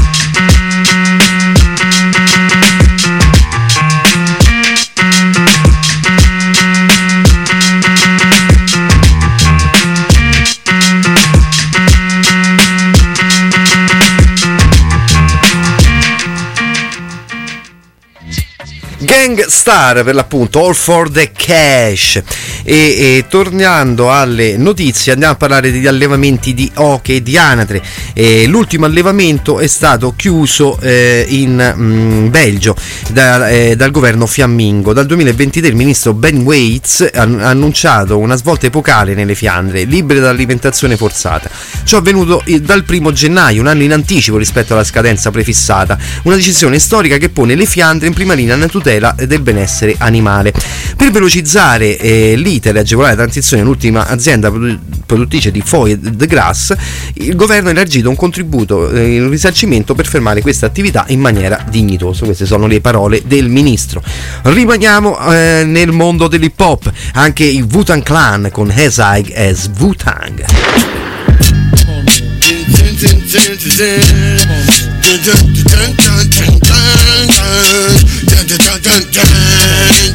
Gang 19.28 19.46
Star 19.48 20.04
per 20.06 20.16
l'appunto, 20.16 20.66
All 20.66 20.74
for 20.74 21.10
the 21.12 21.32
Cash. 21.34 22.22
E, 22.64 22.74
e 22.74 23.26
tornando 23.28 24.10
alle 24.10 24.56
notizie, 24.56 25.12
andiamo 25.12 25.34
a 25.34 25.36
parlare 25.36 25.70
degli 25.70 25.86
allevamenti 25.86 26.54
di 26.54 26.72
oche 26.76 27.16
e 27.16 27.22
di 27.22 27.38
anatre. 27.38 27.84
E 28.14 28.48
l'ultimo 28.48 28.86
allevamento 28.86 29.60
è 29.60 29.68
stato 29.68 30.14
chiuso 30.16 30.80
eh, 30.80 31.26
in 31.28 31.74
mm, 31.76 32.30
Belgio 32.30 32.76
da- 33.10 33.50
eh, 33.50 33.76
dal 33.76 33.92
governo 33.92 34.26
fiammingo. 34.28 34.94
Dal 34.94 35.06
2023 35.06 35.68
il 35.68 35.76
ministro 35.76 36.14
Ben 36.14 36.42
Waits 36.44 37.10
ha 37.14 37.22
annunciato 37.22 38.18
una 38.18 38.38
svolta 38.38 38.68
epocale 38.68 39.14
nelle 39.14 39.36
Fiandre, 39.36 39.84
libere 39.84 40.22
dall'alimentazione 40.22 40.96
forzata. 40.96 41.50
Ciò 41.84 41.98
è 41.98 42.00
avvenuto 42.00 42.42
eh, 42.46 42.62
dal 42.62 42.86
primo 42.86 43.12
gennaio, 43.12 43.60
un 43.60 43.68
anno 43.68 43.84
in 43.84 43.92
anticipo 43.92 44.38
rispetto 44.38 44.72
alla 44.74 44.86
scadenza 44.86 45.32
prefissata. 45.32 45.98
Una 46.24 46.36
decisione 46.36 46.80
storica 46.80 47.18
che 47.18 47.28
pone 47.28 47.56
le 47.56 47.66
Fiandre 47.66 48.08
in 48.08 48.14
prima 48.14 48.34
linea 48.34 48.56
nella 48.56 48.68
tutela 48.68 49.16
del 49.26 49.42
benessere 49.42 49.96
animale. 49.98 50.54
Per 50.96 51.12
velocizzare 51.12 51.98
eh, 51.98 52.36
l'iter 52.36 52.76
e 52.76 52.80
agevolare 52.80 53.16
la 53.16 53.22
transizione 53.22 53.64
all'ultima 53.64 54.08
azienda 54.08 54.50
produ- 54.50 54.80
produttrice 55.06 55.52
di 55.52 55.62
foie 55.62 56.00
de 56.00 56.26
grass, 56.28 56.74
il 57.14 57.36
governo 57.36 57.70
ha 57.70 57.72
elargito 57.72 58.10
un 58.10 58.16
contributo, 58.16 58.90
eh, 58.92 59.22
un 59.22 59.30
risarcimento 59.30 59.96
per 59.96 60.06
fermare 60.06 60.42
questa 60.42 60.66
attività 60.66 61.06
in 61.08 61.20
maniera 61.20 61.64
dignitosa. 61.70 62.26
Queste 62.26 62.46
sono 62.46 62.68
le 62.68 62.82
parole 62.82 63.22
del 63.26 63.50
ministro. 63.50 64.02
Rimaniamo 64.44 65.20
eh, 65.32 65.64
nel 65.66 65.92
mondo 65.92 66.28
dell'hip 66.28 66.60
hop, 66.60 66.92
anche 67.14 67.44
i 67.44 67.62
Wu-Tang 67.62 68.04
Clan 68.04 68.50
con 68.52 68.72
High 68.76 69.32
as 69.36 69.70
Wu-Tang. 69.78 70.46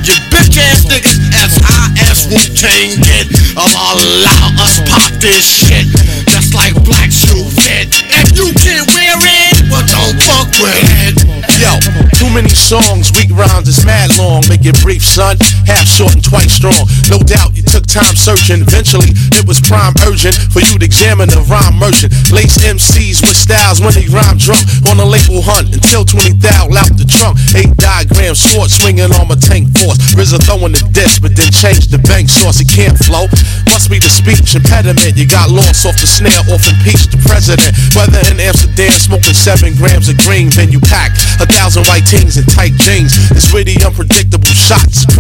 You 0.03 0.17
bitch 0.33 0.57
ass 0.57 0.85
niggas, 0.89 1.21
as 1.45 1.53
high 1.61 1.93
as 2.09 2.25
Wu 2.27 2.41
Tang 2.57 2.97
get, 3.05 3.29
um, 3.53 3.69
allow 3.69 4.49
us 4.65 4.81
pop 4.89 5.13
this 5.21 5.45
shit. 5.45 5.87
Just 6.33 6.55
like 6.55 6.73
black 6.85 7.13
shoe 7.13 7.45
fit. 7.53 7.93
If 8.09 8.33
you 8.33 8.49
can 8.57 8.83
wear 8.97 9.17
it, 9.21 9.69
well 9.69 9.85
don't 9.85 10.17
fuck 10.25 10.49
with 10.57 10.89
it. 11.05 11.21
Yo, 11.61 11.77
songs, 12.73 13.13
weak 13.13 13.29
rhymes 13.37 13.69
is 13.69 13.85
mad 13.85 14.09
long. 14.17 14.41
Make 14.49 14.65
it 14.65 14.81
brief, 14.81 15.05
son. 15.05 15.37
Half 15.69 15.85
short 15.85 16.17
and 16.17 16.25
twice 16.25 16.57
strong. 16.57 16.89
No 17.13 17.21
doubt 17.21 17.53
you 17.53 17.61
took 17.61 17.85
time 17.85 18.17
searching. 18.17 18.65
Eventually, 18.65 19.13
it 19.37 19.45
was 19.45 19.61
prime 19.61 19.93
urgent 20.09 20.33
for 20.49 20.65
you 20.65 20.81
to 20.81 20.85
examine 20.85 21.29
the 21.29 21.45
rhyme 21.53 21.77
merchant. 21.77 22.17
Lace 22.33 22.57
MCs 22.65 23.21
with 23.21 23.37
styles 23.37 23.85
when 23.85 23.93
they 23.93 24.09
rhyme 24.09 24.41
drunk 24.41 24.65
on 24.89 24.97
a 24.97 25.05
label 25.05 25.45
hunt 25.45 25.69
until 25.77 26.09
20 26.09 26.41
thou 26.41 26.73
out 26.73 26.89
the 26.97 27.05
trunk. 27.05 27.37
Eight 27.53 27.77
diagram 27.77 28.33
sword 28.33 28.73
swinging 28.73 29.13
on 29.13 29.29
my 29.29 29.37
tank 29.37 29.69
force. 29.77 30.01
RZA 30.17 30.41
throwing 30.49 30.73
the 30.73 30.81
disc, 30.97 31.21
but 31.21 31.37
then 31.37 31.53
change 31.53 31.93
the 31.93 32.01
bank 32.09 32.33
source. 32.33 32.57
It 32.57 32.73
can't 32.73 32.97
flow. 32.97 33.29
Must 33.69 33.93
be 33.93 34.01
the 34.01 34.09
speech 34.09 34.57
impediment. 34.57 35.21
You 35.21 35.29
got 35.29 35.53
lost 35.53 35.85
off 35.85 36.01
the 36.01 36.09
snare, 36.09 36.41
off 36.49 36.65
impeach 36.65 37.13
the 37.13 37.21
president. 37.29 37.77
Whether 37.93 38.25
in 38.33 38.41
Amsterdam, 38.41 38.97
smoking 38.97 39.37
seven 39.37 39.77
grams 39.77 40.09
of 40.09 40.17
green, 40.25 40.49
then 40.57 40.73
you 40.73 40.81
pack 40.81 41.13
a 41.37 41.45
thousand 41.45 41.85
white 41.85 42.09
and 42.23 42.49
tight 42.49 42.73
jeans. 42.75 43.13
It's 43.33 43.53
really 43.53 43.75
unpredictable 43.85 44.32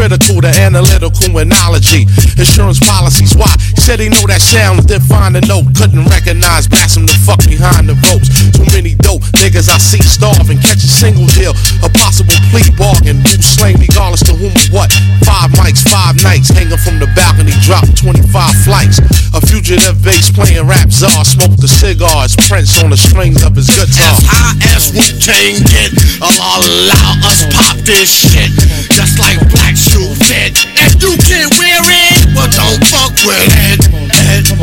critical 0.02 0.42
to 0.42 0.50
analytical 0.58 1.38
analogy. 1.38 2.10
Insurance 2.34 2.82
policies, 2.82 3.38
why? 3.38 3.54
Said 3.78 4.02
he 4.02 4.10
know 4.10 4.26
that 4.26 4.42
sound, 4.42 4.82
find 5.06 5.38
a 5.38 5.42
note. 5.46 5.70
Couldn't 5.78 6.02
recognize, 6.10 6.66
blast 6.66 6.98
him 6.98 7.06
the 7.06 7.14
fuck 7.22 7.38
behind 7.46 7.86
the 7.86 7.94
ropes. 8.10 8.26
Too 8.50 8.66
many 8.74 8.98
dope 8.98 9.22
niggas 9.38 9.70
I 9.70 9.78
see 9.78 10.02
starving. 10.02 10.58
Catch 10.58 10.82
a 10.82 10.90
single 10.90 11.30
deal, 11.30 11.54
a 11.86 11.88
possible 11.94 12.34
plea 12.50 12.66
bargain. 12.74 13.22
Who 13.22 13.30
slang 13.38 13.78
regardless 13.78 14.26
to 14.26 14.34
whom 14.34 14.50
or 14.50 14.82
what? 14.82 14.90
Five 15.22 15.54
mics, 15.54 15.86
five 15.86 16.18
nights, 16.26 16.50
hanging 16.50 16.82
from 16.82 16.98
the 16.98 17.06
balcony, 17.14 17.54
drop 17.62 17.86
25 17.94 18.26
flights. 18.66 18.98
A 19.38 19.40
fugitive 19.46 20.02
bass 20.02 20.34
playing 20.34 20.66
rap 20.66 20.90
czar, 20.90 21.22
smoke 21.22 21.54
the 21.62 21.70
cigars, 21.70 22.34
Prince 22.50 22.74
on 22.82 22.90
the 22.90 22.98
strings 22.98 23.38
of 23.46 23.54
his 23.54 23.70
guitar. 23.70 24.18
As 24.18 24.26
high 24.26 24.58
as 24.74 24.90
Wu-Tang 24.90 25.62
get, 25.62 25.94
Allah 26.18 26.90
allow 26.90 27.30
us 27.30 27.46
pop 27.54 27.78
this 27.86 28.10
shit. 28.10 28.50
Just 28.90 29.22
like 29.22 29.38
black 29.54 29.78
you 29.94 30.14
fit, 30.14 30.66
If 30.76 31.02
you 31.02 31.16
can 31.18 31.48
wear 31.58 31.82
it 31.84 32.21
well 32.34 32.48
don't 32.48 32.82
fuck 32.88 33.12
with 33.24 33.52
it. 33.72 33.80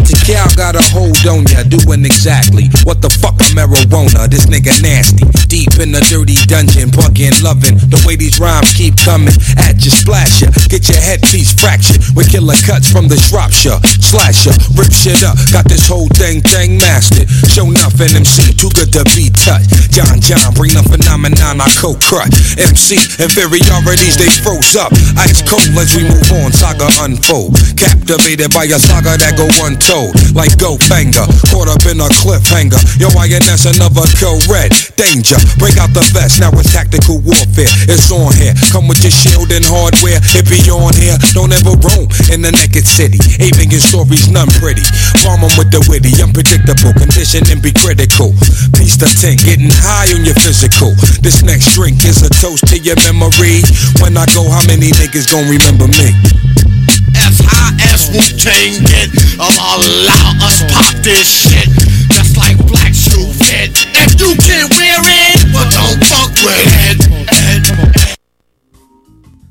The 0.10 0.18
cow 0.26 0.50
got 0.58 0.74
a 0.74 0.84
hold 0.90 1.22
on 1.30 1.46
ya, 1.46 1.62
doing 1.62 2.06
exactly 2.06 2.70
what 2.86 3.02
the 3.02 3.10
fuck 3.10 3.38
a 3.42 3.48
marijuana. 3.54 4.26
This 4.26 4.50
nigga 4.50 4.74
nasty, 4.82 5.26
deep 5.46 5.78
in 5.78 5.94
the 5.94 6.02
dirty 6.10 6.38
dungeon, 6.50 6.90
bugging, 6.90 7.38
loving 7.46 7.78
the 7.90 8.02
way 8.06 8.18
these 8.18 8.42
rhymes 8.42 8.74
keep 8.74 8.98
coming 8.98 9.34
at 9.62 9.78
you, 9.86 9.94
splash 9.94 10.42
ya, 10.42 10.50
get 10.70 10.90
your 10.90 10.98
headpiece 10.98 11.54
fractured 11.54 12.02
with 12.18 12.34
killer 12.34 12.58
cuts 12.66 12.90
from 12.90 13.06
the 13.06 13.18
Shropshire, 13.18 13.78
slasher, 14.02 14.56
rip 14.74 14.90
shit 14.90 15.22
up, 15.22 15.38
got 15.54 15.70
this 15.70 15.86
whole 15.86 16.10
thing 16.18 16.42
thing 16.42 16.82
mastered. 16.82 17.30
Show 17.54 17.70
nothing 17.70 18.18
MC, 18.18 18.58
too 18.58 18.74
good 18.74 18.90
to 18.98 19.06
be 19.14 19.30
touched. 19.30 19.94
John 19.94 20.18
John, 20.18 20.54
bring 20.58 20.74
the 20.74 20.82
phenomenon, 20.82 21.62
I 21.62 21.70
co 21.78 21.94
crutch. 22.02 22.34
MC, 22.58 22.98
inferiorities 23.22 24.18
they 24.18 24.32
froze 24.42 24.74
up, 24.74 24.90
ice 25.22 25.46
cold 25.46 25.70
as 25.78 25.94
we 25.94 26.10
move 26.10 26.30
on, 26.42 26.50
saga 26.50 26.90
unfold. 27.06 27.59
Captivated 27.80 28.52
by 28.52 28.68
a 28.68 28.80
saga 28.80 29.16
that 29.16 29.40
go 29.40 29.48
untold, 29.64 30.12
like 30.36 30.52
Goldfinger, 30.60 31.24
caught 31.48 31.72
up 31.72 31.86
in 31.88 32.04
a 32.04 32.10
cliffhanger. 32.20 32.80
Yo, 33.00 33.08
INS 33.16 33.70
another 33.70 34.04
kill 34.20 34.36
red, 34.52 34.74
danger. 35.00 35.40
Break 35.56 35.80
out 35.80 35.94
the 35.96 36.04
vest, 36.12 36.44
now 36.44 36.52
it's 36.60 36.74
tactical 36.76 37.24
warfare. 37.24 37.72
It's 37.88 38.12
on 38.12 38.36
here, 38.36 38.52
come 38.74 38.90
with 38.90 39.00
your 39.00 39.14
shield 39.14 39.54
and 39.56 39.64
hardware. 39.64 40.20
It 40.36 40.46
be 40.50 40.60
on 40.68 40.92
here, 40.98 41.16
don't 41.32 41.54
ever 41.56 41.78
roam 41.80 42.10
in 42.34 42.44
the 42.44 42.52
naked 42.52 42.84
city. 42.84 43.22
Aiming 43.40 43.72
in 43.72 43.80
stories, 43.80 44.28
none 44.28 44.52
pretty. 44.60 44.84
Farm 45.24 45.46
'em 45.46 45.54
with 45.56 45.72
the 45.72 45.80
witty, 45.88 46.12
unpredictable 46.20 46.94
condition 46.98 47.48
and 47.48 47.62
be 47.62 47.72
critical. 47.72 48.36
Piece 48.76 48.98
the 49.00 49.08
tank, 49.08 49.46
getting 49.46 49.72
high 49.72 50.12
on 50.12 50.26
your 50.26 50.36
physical. 50.36 50.92
This 51.22 51.44
next 51.44 51.74
drink 51.76 52.04
is 52.04 52.22
a 52.24 52.30
toast 52.30 52.68
to 52.68 52.78
your 52.78 52.98
memory. 53.08 53.64
When 54.04 54.18
I 54.18 54.26
go, 54.36 54.50
how 54.50 54.64
many 54.68 54.92
niggas 54.92 55.32
gon' 55.32 55.48
remember 55.48 55.88
me? 55.88 56.79
As 57.16 58.10
Wu-Tang 58.12 58.84
get, 58.86 59.10
Allah 59.40 59.82
allow 59.82 60.46
us 60.46 60.62
pop 60.72 60.94
this 61.02 61.28
shit. 61.28 61.70
Just 62.12 62.38
like 62.38 62.58
black 62.68 62.94
shoe 62.94 63.32
fit. 63.34 63.72
If 63.96 64.20
you 64.20 64.36
can't 64.38 64.70
wear 64.76 65.00
it, 65.02 65.54
well 65.54 65.70
don't 65.72 66.04
fuck 66.06 66.32
with 66.44 66.70
it. 66.90 67.09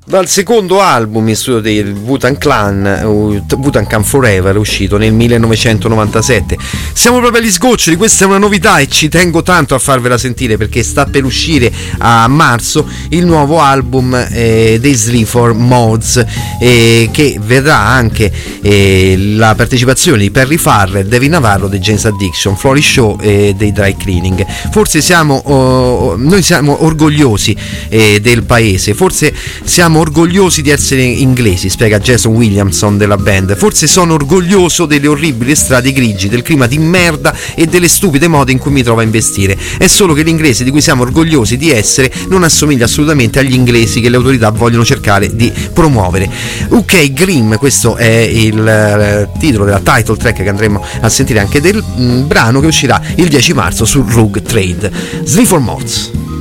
Dal 0.09 0.27
secondo 0.27 0.81
album 0.81 1.29
in 1.29 1.37
studio 1.37 1.61
del 1.61 1.93
Wutan 1.93 2.39
Clan, 2.39 3.03
Wutan 3.05 3.87
Clan 3.87 4.03
Forever, 4.03 4.57
uscito 4.57 4.97
nel 4.97 5.13
1997. 5.13 6.57
Siamo 6.95 7.19
proprio 7.19 7.43
agli 7.43 7.51
sgoccioli, 7.51 7.95
questa 7.95 8.25
è 8.25 8.27
una 8.27 8.39
novità 8.39 8.79
e 8.79 8.89
ci 8.89 9.11
tengo 9.11 9.43
tanto 9.43 9.75
a 9.75 9.79
farvela 9.79 10.17
sentire 10.17 10.57
perché 10.57 10.83
sta 10.83 11.05
per 11.05 11.25
uscire 11.25 11.71
a 11.99 12.27
marzo 12.27 12.89
il 13.11 13.27
nuovo 13.27 13.61
album 13.61 14.15
eh, 14.31 14.79
dei 14.81 14.95
Sleaford 14.95 15.55
Mods 15.55 16.25
eh, 16.59 17.11
che 17.13 17.39
vedrà 17.43 17.77
anche 17.77 18.33
eh, 18.63 19.15
la 19.37 19.55
partecipazione 19.55 20.23
di 20.23 20.31
Perry 20.31 20.57
Farrell, 20.57 21.07
David 21.07 21.33
Navarro 21.33 21.69
dei 21.69 21.81
James 21.81 22.07
Addiction, 22.07 22.57
Flori 22.57 22.81
Show 22.81 23.19
e 23.21 23.55
dei 23.55 23.73
Dry 23.73 23.95
Cleaning. 23.95 24.47
Forse 24.71 25.03
siamo, 25.03 25.35
oh, 25.35 26.17
noi 26.17 26.41
siamo 26.41 26.83
orgogliosi 26.83 27.55
eh, 27.91 28.21
del 28.23 28.45
paese, 28.45 28.95
forse 28.95 29.35
siamo 29.65 29.97
orgogliosi 30.01 30.63
di 30.63 30.71
essere 30.71 31.03
inglesi, 31.03 31.69
spiega 31.69 31.99
Jason 31.99 32.35
Williamson 32.35 32.97
della 32.97 33.17
band. 33.17 33.57
Forse 33.57 33.87
sono 33.87 34.15
orgoglioso 34.15 34.87
delle 34.87 35.07
orribili 35.07 35.55
strade 35.55 35.93
grigi, 35.93 36.29
del 36.29 36.43
clima 36.43 36.67
di 36.67 36.79
merda 36.79 37.35
e 37.55 37.67
delle 37.67 37.89
stupide 37.89 38.29
mode 38.29 38.53
in 38.53 38.59
cui 38.59 38.71
mi 38.71 38.83
trovo 38.83 39.01
a 39.01 39.03
investire. 39.03 39.57
È 39.77 39.87
solo 39.87 40.15
che 40.15 40.23
l'inglese 40.23 40.65
di 40.65 40.71
cui 40.71 40.81
siamo 40.81 41.03
orgogliosi 41.03 41.57
di 41.57 41.71
essere 41.71 42.13
non 42.29 42.43
assomiglia 42.43 42.85
assolutamente 42.85 43.39
agli 43.39 43.55
inglesi 43.55 44.01
che 44.01 44.09
le 44.09 44.17
autorità 44.17 44.51
vogliono 44.51 44.85
cercare 44.85 45.35
di 45.35 45.53
promuovere. 45.73 46.31
UK 46.69 47.13
Grim, 47.13 47.57
questo 47.57 47.97
è 47.97 48.07
il 48.07 48.67
eh, 48.67 49.29
titolo 49.39 49.65
della 49.65 49.81
title 49.81 50.17
track 50.17 50.43
che 50.43 50.49
andremo 50.49 50.85
a 51.01 51.09
sentire 51.09 51.41
anche 51.41 51.61
del 51.61 51.83
mm, 51.83 52.27
brano 52.27 52.61
che 52.61 52.67
uscirà 52.67 53.01
il 53.17 53.29
10 53.29 53.53
marzo 53.55 53.85
su 53.85 54.05
Rogue 54.07 54.43
Trade. 54.43 54.91
Sleep 55.25 55.47
for 55.47 55.61
Mods. 55.61 56.38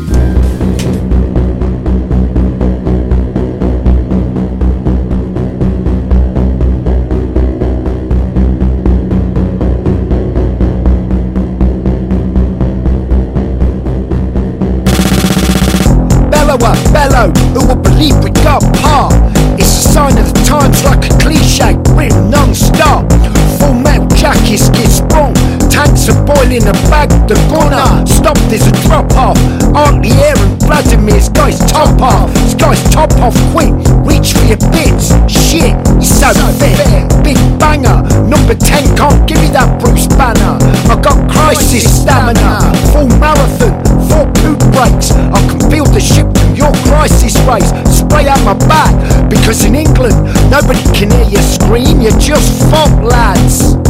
Bellower, 16.57 16.75
bellow, 16.91 17.31
who 17.53 17.67
will 17.67 17.75
believe 17.75 18.17
we 18.23 18.31
got 18.31 18.61
par? 18.81 19.09
It's 19.57 19.85
a 19.85 19.89
sign 19.93 20.17
of 20.17 20.33
the 20.33 20.43
times 20.43 20.83
like 20.83 21.05
a 21.05 21.17
cliche, 21.17 21.75
written 21.95 22.29
non-stop. 22.29 23.11
Full 23.59 23.73
metal 23.73 24.07
jackets 24.07 24.69
get 24.69 24.87
sprung, 24.87 25.33
tanks 25.69 26.09
are 26.09 26.19
boiling 26.25 26.63
a 26.67 26.75
bag, 26.89 27.09
the 27.27 27.35
gunner. 27.49 28.05
Stop, 28.05 28.37
there's 28.49 28.67
a 28.67 28.73
drop 28.87 29.11
off. 29.15 29.37
Aren't 29.75 30.05
Air 30.05 30.37
and 30.37 30.59
Vladimir's 30.63 31.29
guy's 31.29 31.59
top 31.71 32.01
off. 32.01 32.33
This 32.33 32.53
guy's 32.53 32.81
top 32.89 33.11
off 33.19 33.35
quick, 33.51 33.73
reach 34.03 34.33
for 34.33 34.45
your 34.45 34.61
bits. 34.71 35.13
Shit, 35.29 35.75
he's 35.99 36.11
so, 36.11 36.31
fit. 36.59 36.77
Big 37.23 37.37
banger, 37.59 38.03
number 38.27 38.55
10 38.55 38.95
can't 38.95 39.27
give 39.27 39.39
me 39.41 39.49
that 39.51 39.79
Bruce 39.79 40.07
Banner. 40.07 40.57
I 40.91 40.95
got 41.01 41.17
crisis 41.31 41.85
stamina, 41.85 42.63
full 42.91 43.09
marathon, 43.19 43.75
four 44.07 44.25
poop 44.39 44.59
breaks. 44.75 45.11
I 45.11 45.39
can 45.49 45.59
feel 45.69 45.85
the 45.85 45.99
ship 45.99 46.27
from 46.37 46.55
your 46.55 46.73
crisis 46.87 47.35
race. 47.47 47.71
Spray 47.87 48.27
out 48.27 48.41
my 48.43 48.55
back, 48.67 48.93
because 49.29 49.65
in 49.65 49.75
England, 49.75 50.15
nobody 50.49 50.83
can 50.95 51.11
hear 51.11 51.39
you 51.39 51.41
scream, 51.41 52.01
you're 52.01 52.19
just 52.19 52.63
fop 52.69 52.91
lads. 53.03 53.86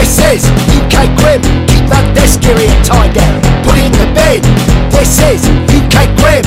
This 0.00 0.16
is 0.18 0.44
UK 0.80 1.12
Grim, 1.20 1.42
keep 1.68 1.84
that 1.92 2.12
desk 2.16 2.42
area 2.48 2.72
tidy, 2.88 3.20
put 3.60 3.76
it 3.76 3.84
in 3.84 3.92
the 4.00 4.08
bin. 4.16 4.40
This 4.88 5.20
is 5.20 5.44
UK 5.68 6.08
Grim. 6.16 6.40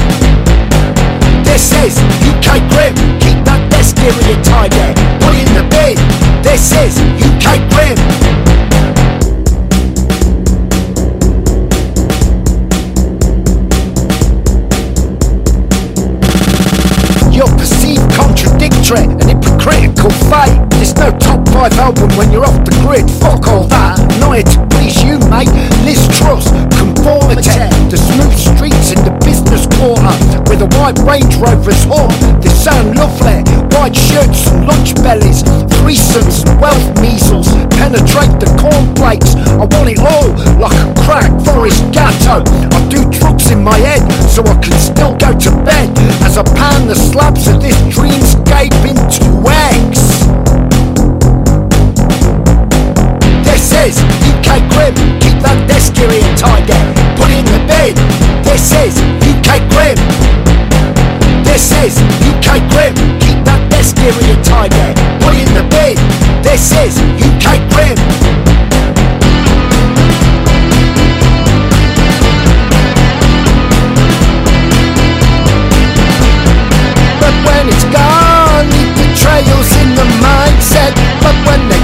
This 1.45 1.69
is 1.85 1.93
UK 2.34 2.65
Grim, 2.73 2.97
keep 3.21 3.38
that 3.45 3.61
desk 3.69 4.01
area 4.01 4.41
tidy, 4.41 4.97
put 5.21 5.38
it 5.38 5.45
in 5.45 5.53
the 5.53 5.65
bin. 5.69 6.01
This 6.41 6.73
is 6.73 6.97
UK 7.21 7.61
Grim. 7.69 7.93
You're 17.31 17.53
perceived 17.55 18.09
contradictory 18.17 19.05
and 19.05 19.52
hypocritical 19.64 20.10
fate. 20.30 20.69
There's 20.72 20.95
no 20.95 21.11
top 21.18 21.48
five 21.49 21.73
album 21.73 22.10
when 22.18 22.31
you're 22.31 22.45
off 22.45 22.64
the 22.65 22.72
grid. 22.81 23.10
Fuck 23.10 23.48
all 23.48 23.68
that. 23.68 23.99
Not 24.19 24.73
please 24.84 25.03
you, 25.03 25.18
mate. 25.31 25.47
Liz 25.88 26.07
Truss, 26.11 26.51
conformity. 26.76 27.47
The 27.88 27.95
smooth 27.95 28.35
streets 28.35 28.91
in 28.91 28.99
the 29.07 29.15
business 29.23 29.64
quarter 29.80 30.11
with 30.49 30.60
a 30.60 30.69
white 30.76 30.99
Range 31.07 31.35
Rover's 31.39 31.84
horn. 31.88 32.11
They 32.41 32.49
sound 32.49 32.97
lovely. 32.97 33.43
White 33.72 33.95
shirts 33.95 34.47
and 34.51 34.68
lunch 34.68 34.95
bellies, 34.95 35.43
threesomes 35.80 36.43
and 36.43 36.60
wealth 36.60 36.88
measles. 36.99 37.47
Penetrate 37.80 38.35
the 38.43 38.51
cornflakes. 38.60 39.35
I 39.55 39.65
want 39.72 39.88
it 39.88 39.99
all 39.99 40.27
like 40.60 40.76
a 40.76 40.91
crack 41.07 41.31
forest 41.47 41.80
gatto. 41.95 42.43
I 42.43 42.80
do 42.89 43.07
drugs 43.10 43.51
in 43.51 43.64
my 43.64 43.77
head 43.77 44.03
so 44.27 44.43
I 44.43 44.55
can 44.60 44.76
still 44.80 45.15
go 45.15 45.31
to 45.31 45.51
bed 45.64 45.88
as 46.27 46.38
I 46.38 46.43
pan 46.43 46.88
the 46.88 46.95
slabs 46.95 47.47
of 47.47 47.61
this 47.61 47.77
dreamscape 47.88 48.76
into 48.84 49.23
eggs. 49.47 50.73
This 53.64 53.95
is 53.95 54.03
UK 54.27 54.60
Grim, 54.76 54.91
keep 55.23 55.40
that 55.40 55.56
desk 55.72 55.95
area 55.95 56.19
tidy. 56.35 56.76
Put 57.15 57.31
it 57.31 57.40
in 57.40 57.48
the 57.48 57.64
bin. 57.64 57.95
This 58.44 58.76
is 58.76 58.99
UK 59.23 59.64
Grim. 59.72 59.95
This 61.48 61.72
is 61.72 61.95
UK 62.27 62.60
Grim, 62.68 62.91
keep 63.23 63.40
that 63.48 63.64
desk 63.72 63.95
area 64.03 64.35
tidy. 64.44 64.76
Put 65.23 65.31
it 65.31 65.48
in 65.48 65.56
the 65.56 65.64
bin. 65.72 65.95
This 66.44 66.76
is 66.76 66.99
UK 67.23 67.64
Grim. 67.72 67.95
But 77.23 77.35
when 77.48 77.72
it's 77.72 77.88
gone, 77.95 78.68
the 78.99 79.07
trails 79.15 79.72
in 79.80 79.95
the 79.95 80.07
mindset. 80.19 80.91
But 81.23 81.40
when 81.48 81.64
they 81.72 81.82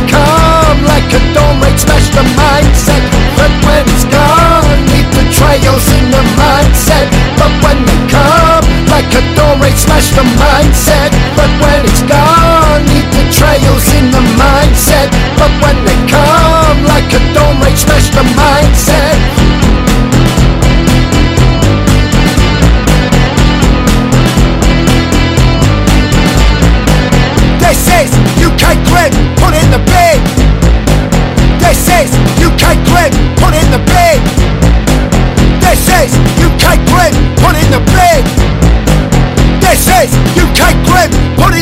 like 1.09 1.21
a 1.21 1.33
smash 1.79 2.09
the 2.09 2.23
mindset. 2.37 3.01
But 3.37 3.51
when 3.65 3.83
it's 3.89 4.05
gone, 4.05 4.85
leave 4.93 5.09
the 5.17 5.25
trails 5.33 5.85
in 5.97 6.11
the 6.11 6.23
mindset. 6.37 7.09
But 7.37 7.51
when 7.63 7.85
they 7.85 7.99
come, 8.09 8.63
like 8.89 9.09
dawn 9.35 9.59
raid, 9.59 9.77
smash 9.77 10.11
the 10.11 10.23
mindset. 10.37 11.11
But 11.35 11.49
when 11.61 11.85
it's 11.85 12.03
gone, 12.03 12.28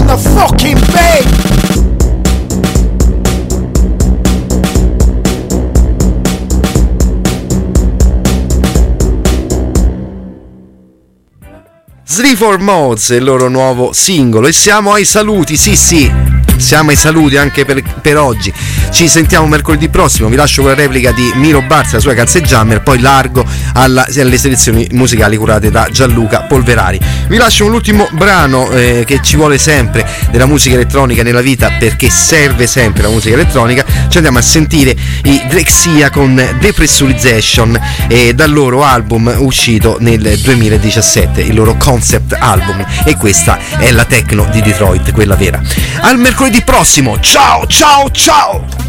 in 0.07 0.15
the 0.15 0.29
fucking 0.29 0.79
bin. 0.91 1.25
Srifor 12.03 12.59
Mods 12.59 13.11
è 13.11 13.15
il 13.15 13.23
loro 13.23 13.47
nuovo 13.47 13.93
singolo 13.93 14.47
e 14.47 14.51
siamo 14.51 14.93
ai 14.93 15.05
saluti, 15.05 15.55
sì 15.55 15.75
sì, 15.75 16.11
siamo 16.57 16.89
ai 16.89 16.95
saluti 16.95 17.37
anche 17.37 17.65
per, 17.65 17.81
per 18.01 18.17
oggi. 18.17 18.53
Ci 18.89 19.07
sentiamo 19.07 19.45
mercoledì 19.47 19.89
prossimo, 19.89 20.29
vi 20.29 20.35
lascio 20.35 20.61
con 20.61 20.71
la 20.71 20.77
replica 20.77 21.11
di 21.11 21.31
Miro 21.35 21.61
Barza, 21.61 21.95
la 21.95 22.01
sua 22.01 22.13
Calzeggiammer, 22.13 22.81
poi 22.81 22.99
largo 22.99 23.45
alla, 23.73 24.07
alle 24.17 24.37
selezioni 24.37 24.87
musicali 24.91 25.37
curate 25.37 25.69
da 25.69 25.87
Gianluca 25.91 26.41
Polverari. 26.41 26.99
Vi 27.27 27.37
lascio 27.37 27.63
con 27.63 27.73
l'ultimo 27.73 28.07
brano 28.11 28.69
eh, 28.71 29.03
che 29.05 29.19
ci 29.21 29.35
vuole 29.35 29.57
sempre 29.57 30.07
della 30.31 30.45
musica 30.45 30.75
elettronica 30.75 31.23
nella 31.23 31.41
vita 31.41 31.71
perché 31.77 32.09
serve 32.09 32.67
sempre 32.67 33.03
la 33.03 33.09
musica 33.09 33.35
elettronica. 33.35 33.85
Ci 34.07 34.17
andiamo 34.17 34.39
a 34.39 34.41
sentire 34.41 34.95
i 35.23 35.43
Drexia 35.47 36.09
con 36.09 36.35
Depressurization 36.59 37.79
e 38.07 38.33
dal 38.33 38.51
loro 38.51 38.83
album 38.83 39.33
uscito 39.37 39.97
nel 39.99 40.39
2017, 40.39 41.41
il 41.41 41.55
loro 41.55 41.75
concept 41.77 42.35
album 42.37 42.83
e 43.03 43.15
questa 43.15 43.59
è 43.77 43.91
la 43.91 44.05
techno 44.05 44.47
di 44.51 44.61
Detroit, 44.61 45.11
quella 45.11 45.35
vera. 45.35 45.61
Al 46.01 46.17
mercoledì 46.37 46.63
prossimo, 46.63 47.19
ciao 47.19 47.65
ciao 47.65 48.11
ciao! 48.11 48.86